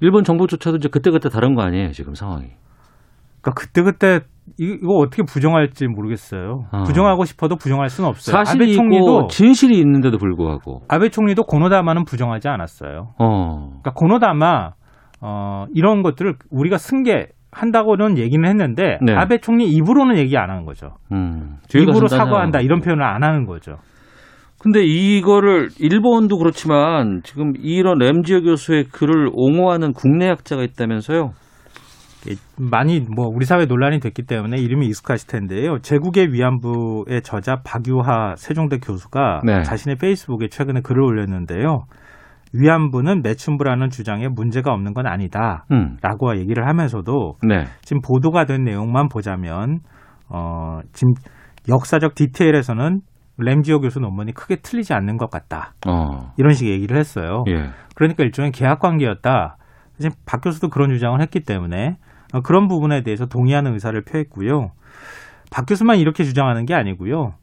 일본 0.00 0.24
정부조차도 0.24 0.76
이제 0.76 0.88
그때그때 0.88 1.28
다른 1.28 1.54
거 1.54 1.62
아니에요, 1.62 1.90
지금 1.92 2.14
상황이. 2.14 2.50
그러니까 3.40 3.52
그때 3.54 3.82
그때 3.82 4.20
이거 4.58 4.94
어떻게 4.94 5.22
부정할지 5.22 5.86
모르겠어요. 5.86 6.64
어. 6.72 6.82
부정하고 6.84 7.24
싶어도 7.24 7.56
부정할 7.56 7.88
수는 7.88 8.08
없어요. 8.08 8.36
사실이 8.36 8.64
아베 8.64 8.72
총리도 8.72 9.26
진실이 9.28 9.78
있는데도 9.78 10.18
불구하고. 10.18 10.82
아베 10.88 11.10
총리도 11.10 11.44
고노다마는 11.44 12.04
부정하지 12.04 12.48
않았어요. 12.48 13.14
어. 13.18 13.66
그러니까 13.68 13.92
고노다마 13.94 14.70
어, 15.20 15.66
이런 15.74 16.02
것들을 16.02 16.34
우리가 16.50 16.78
승계 16.78 17.28
한다고는 17.50 18.18
얘기는 18.18 18.46
했는데 18.46 18.98
네. 19.02 19.14
아베 19.14 19.38
총리 19.38 19.66
입으로는 19.68 20.18
얘기 20.18 20.36
안 20.36 20.50
하는 20.50 20.64
거죠. 20.64 20.96
음. 21.12 21.56
입으로 21.74 22.06
사과한다. 22.06 22.60
이런 22.60 22.80
표현을 22.80 23.02
안 23.02 23.22
하는 23.22 23.46
거죠. 23.46 23.76
근데 24.60 24.82
이거를 24.82 25.68
일본도 25.78 26.36
그렇지만 26.36 27.20
지금 27.22 27.52
이런 27.60 27.98
램지어 27.98 28.40
교수의 28.40 28.84
글을 28.92 29.30
옹호하는 29.32 29.92
국내 29.92 30.26
학자가 30.28 30.62
있다면서요? 30.64 31.30
예, 32.28 32.34
많이 32.58 33.00
뭐 33.00 33.26
우리 33.32 33.44
사회 33.44 33.66
논란이 33.66 34.00
됐기 34.00 34.24
때문에 34.24 34.60
이름이 34.60 34.86
익숙하실 34.86 35.28
텐데요. 35.28 35.78
제국의 35.78 36.32
위안부의 36.32 37.22
저자 37.22 37.62
박유하 37.64 38.34
세종대 38.36 38.78
교수가 38.78 39.42
네. 39.44 39.62
자신의 39.62 39.96
페이스북에 39.96 40.48
최근에 40.48 40.80
글을 40.80 41.02
올렸는데요. 41.02 41.84
위안부는 42.52 43.22
매춘부라는 43.22 43.90
주장에 43.90 44.26
문제가 44.28 44.72
없는 44.72 44.94
건 44.94 45.06
아니다. 45.06 45.66
음. 45.70 45.96
라고 46.02 46.36
얘기를 46.36 46.66
하면서도 46.66 47.36
네. 47.46 47.64
지금 47.82 48.00
보도가 48.00 48.46
된 48.46 48.64
내용만 48.64 49.08
보자면 49.08 49.80
어 50.28 50.80
지금 50.92 51.12
역사적 51.68 52.14
디테일에서는 52.14 53.00
램지오 53.38 53.80
교수 53.80 54.00
논문이 54.00 54.32
크게 54.32 54.56
틀리지 54.56 54.94
않는 54.94 55.16
것 55.16 55.30
같다. 55.30 55.74
어. 55.86 56.32
이런 56.38 56.52
식의 56.54 56.72
얘기를 56.72 56.96
했어요. 56.96 57.44
예. 57.48 57.70
그러니까 57.94 58.24
일종의 58.24 58.50
계약 58.50 58.80
관계였다. 58.80 59.56
지금 59.98 60.16
박 60.26 60.40
교수도 60.42 60.68
그런 60.68 60.90
주장을 60.90 61.20
했기 61.20 61.40
때문에 61.40 61.86
어, 61.88 62.07
그런 62.44 62.68
부분에 62.68 63.02
대해서 63.02 63.26
동의하는 63.26 63.72
의사를 63.72 64.00
표했고요. 64.02 64.70
박 65.50 65.66
교수만 65.66 65.98
이렇게 65.98 66.24
주장하는 66.24 66.66
게 66.66 66.74
아니고요. 66.74 67.34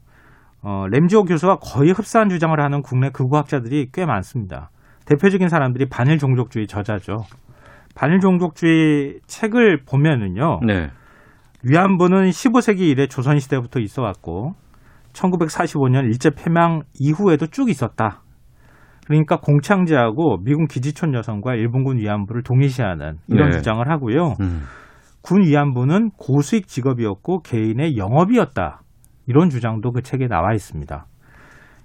어, 0.62 0.86
램지오 0.90 1.24
교수와 1.24 1.56
거의 1.56 1.92
흡사한 1.92 2.28
주장을 2.28 2.58
하는 2.58 2.82
국내 2.82 3.10
극우학자들이 3.10 3.90
꽤 3.92 4.06
많습니다. 4.06 4.70
대표적인 5.04 5.48
사람들이 5.48 5.88
반일 5.88 6.18
종족주의 6.18 6.66
저자죠. 6.66 7.24
반일 7.94 8.20
종족주의 8.20 9.20
책을 9.26 9.84
보면은요. 9.84 10.60
네. 10.66 10.90
위안부는 11.62 12.30
15세기 12.30 12.80
이래 12.80 13.06
조선시대부터 13.06 13.80
있어 13.80 14.02
왔고 14.02 14.54
1945년 15.12 16.04
일제 16.04 16.30
폐망 16.30 16.82
이후에도 16.94 17.46
쭉 17.46 17.70
있었다. 17.70 18.22
그러니까 19.06 19.36
공창제하고 19.36 20.42
미군 20.42 20.66
기지촌 20.66 21.14
여성과 21.14 21.54
일본군 21.54 21.98
위안부를 21.98 22.42
동일시하는 22.42 23.18
이런 23.28 23.50
네. 23.50 23.56
주장을 23.56 23.88
하고요. 23.88 24.34
음. 24.40 24.62
군 25.22 25.42
위안부는 25.42 26.10
고수익 26.18 26.66
직업이었고 26.66 27.42
개인의 27.42 27.96
영업이었다. 27.96 28.80
이런 29.26 29.48
주장도 29.48 29.92
그 29.92 30.02
책에 30.02 30.26
나와 30.26 30.52
있습니다. 30.52 31.06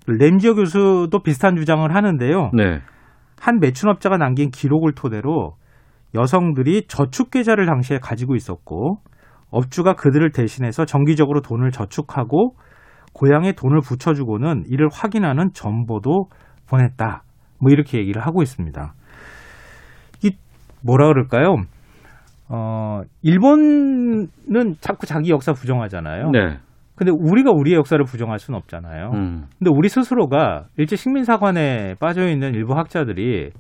램지어 0.08 0.56
교수도 0.56 1.22
비슷한 1.24 1.56
주장을 1.56 1.94
하는데요. 1.94 2.52
네. 2.54 2.80
한 3.40 3.60
매춘업자가 3.60 4.18
남긴 4.18 4.50
기록을 4.50 4.94
토대로 4.94 5.56
여성들이 6.16 6.88
저축 6.88 7.30
계좌를 7.32 7.68
당시에 7.68 8.00
가지고 8.00 8.36
있었고 8.36 8.98
업주가 9.52 9.94
그들을 9.94 10.32
대신해서 10.32 10.86
정기적으로 10.86 11.42
돈을 11.42 11.72
저축하고 11.72 12.56
고향에 13.14 13.54
돈을 13.54 13.82
붙여주고는 13.82 14.64
이를 14.68 14.88
확인하는 14.92 15.50
전보도 15.54 16.30
보냈다. 16.72 17.24
뭐 17.60 17.72
이렇게 17.72 18.00
얘기를 18.00 18.26
하고 18.26 18.42
있습니다. 18.42 18.94
이 20.24 20.32
뭐라 20.84 21.08
그럴까요? 21.08 21.58
어, 22.48 23.02
일본은 23.22 24.28
자꾸 24.80 25.06
자기 25.06 25.30
역사 25.30 25.54
부정하잖아요. 25.54 26.32
네. 26.32 26.58
근데 26.96 27.12
우리가 27.12 27.52
우리의 27.52 27.78
역사를 27.78 28.04
부정할 28.04 28.40
수는 28.40 28.58
없잖아요. 28.60 29.12
음. 29.14 29.46
근데 29.58 29.72
우리 29.74 29.90
스스로가 29.90 30.66
일제 30.78 30.96
식민사관에 30.96 31.96
빠져 32.00 32.28
있는 32.28 32.54
일부 32.54 32.76
학자들이 32.76 33.52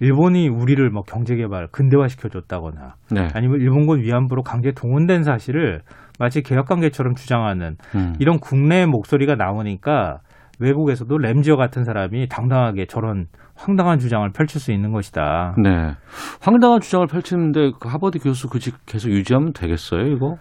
일본이 0.00 0.48
우리를 0.48 0.88
뭐 0.90 1.02
경제개발 1.02 1.68
근대화시켜줬다거나 1.72 2.94
네. 3.10 3.28
아니면 3.34 3.60
일본군 3.60 4.00
위안부로 4.02 4.42
강제 4.42 4.70
동원된 4.70 5.24
사실을 5.24 5.82
마치 6.18 6.42
개혁관계처럼 6.42 7.14
주장하는 7.14 7.76
음. 7.94 8.14
이런 8.20 8.38
국내 8.38 8.86
목소리가 8.86 9.34
나오니까 9.34 10.20
외국에서도 10.58 11.16
램지어 11.18 11.56
같은 11.56 11.84
사람이 11.84 12.28
당당하게 12.28 12.86
저런 12.86 13.26
황당한 13.54 13.98
주장을 13.98 14.28
펼칠 14.32 14.60
수 14.60 14.72
있는 14.72 14.92
것이다. 14.92 15.54
네. 15.62 15.92
황당한 16.40 16.80
주장을 16.80 17.06
펼치는데 17.06 17.72
그 17.80 17.88
하버드 17.88 18.18
교수 18.20 18.48
그 18.48 18.58
직 18.58 18.74
계속 18.86 19.10
유지하면 19.10 19.52
되겠어요, 19.52 20.06
이거? 20.06 20.36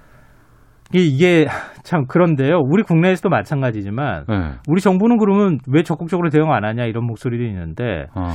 이게, 0.93 1.47
참 1.83 2.05
그런데요. 2.07 2.59
우리 2.59 2.81
국내에서도 2.81 3.27
마찬가지지만 3.29 4.25
네. 4.27 4.51
우리 4.67 4.79
정부는 4.79 5.17
그러면 5.17 5.59
왜 5.67 5.83
적극적으로 5.83 6.29
대응 6.29 6.51
안 6.53 6.63
하냐 6.63 6.85
이런 6.85 7.05
목소리도 7.05 7.43
있는데 7.43 8.05
어. 8.15 8.27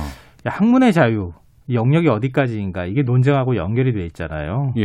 야, 0.45 0.51
학문의 0.51 0.93
자유 0.93 1.31
이 1.67 1.75
영역이 1.75 2.07
어디까지인가 2.09 2.85
이게 2.85 3.01
논쟁하고 3.01 3.55
연결이 3.55 3.91
돼 3.93 4.05
있잖아요. 4.05 4.73
예. 4.77 4.83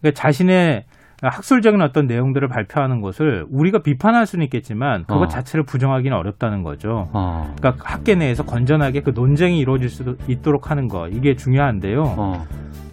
그러니까 0.00 0.10
자신의 0.14 0.84
학술적인 1.22 1.82
어떤 1.82 2.06
내용들을 2.06 2.48
발표하는 2.48 3.00
것을 3.00 3.44
우리가 3.50 3.80
비판할 3.82 4.26
수는 4.26 4.44
있겠지만 4.44 5.04
그것 5.04 5.22
어. 5.22 5.26
자체를 5.26 5.64
부정하기는 5.64 6.16
어렵다는 6.16 6.62
거죠. 6.62 7.08
어. 7.12 7.54
그러니까 7.58 7.84
학계 7.84 8.14
내에서 8.14 8.42
건전하게 8.44 9.00
그 9.02 9.10
논쟁이 9.14 9.58
이루어질 9.58 9.88
수 9.88 10.16
있도록 10.28 10.70
하는 10.70 10.88
거 10.88 11.08
이게 11.08 11.34
중요한데요. 11.34 12.02
어. 12.16 12.44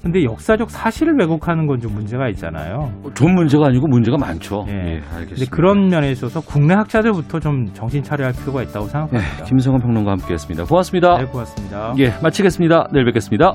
근데 0.04 0.24
역사적 0.24 0.70
사실을 0.70 1.16
왜곡하는 1.20 1.66
건 1.66 1.78
좀 1.80 1.94
문제가 1.94 2.28
있잖아요. 2.30 2.92
좀 3.14 3.36
문제가 3.36 3.68
아니고 3.68 3.88
문제가 3.88 4.18
많죠. 4.18 4.66
예. 4.68 4.72
예, 4.72 5.00
근데 5.00 5.04
알겠습니다. 5.16 5.56
그런 5.56 5.88
면에 5.90 6.12
있어서 6.12 6.42
국내 6.42 6.74
학자들부터 6.74 7.40
좀 7.40 7.66
정신 7.74 8.02
차려야 8.02 8.28
할 8.28 8.34
필요가 8.34 8.64
있다고 8.64 8.86
예, 8.86 8.90
생각합니다. 8.90 9.44
김성원 9.46 9.82
평론가 9.82 10.12
함께했습니다. 10.12 10.66
고맙습니다. 10.66 11.18
네, 11.18 11.26
고맙습니다. 11.26 11.94
예, 12.00 12.14
마치겠습니다. 12.24 12.88
내일 12.94 13.06
뵙겠습니다. 13.06 13.54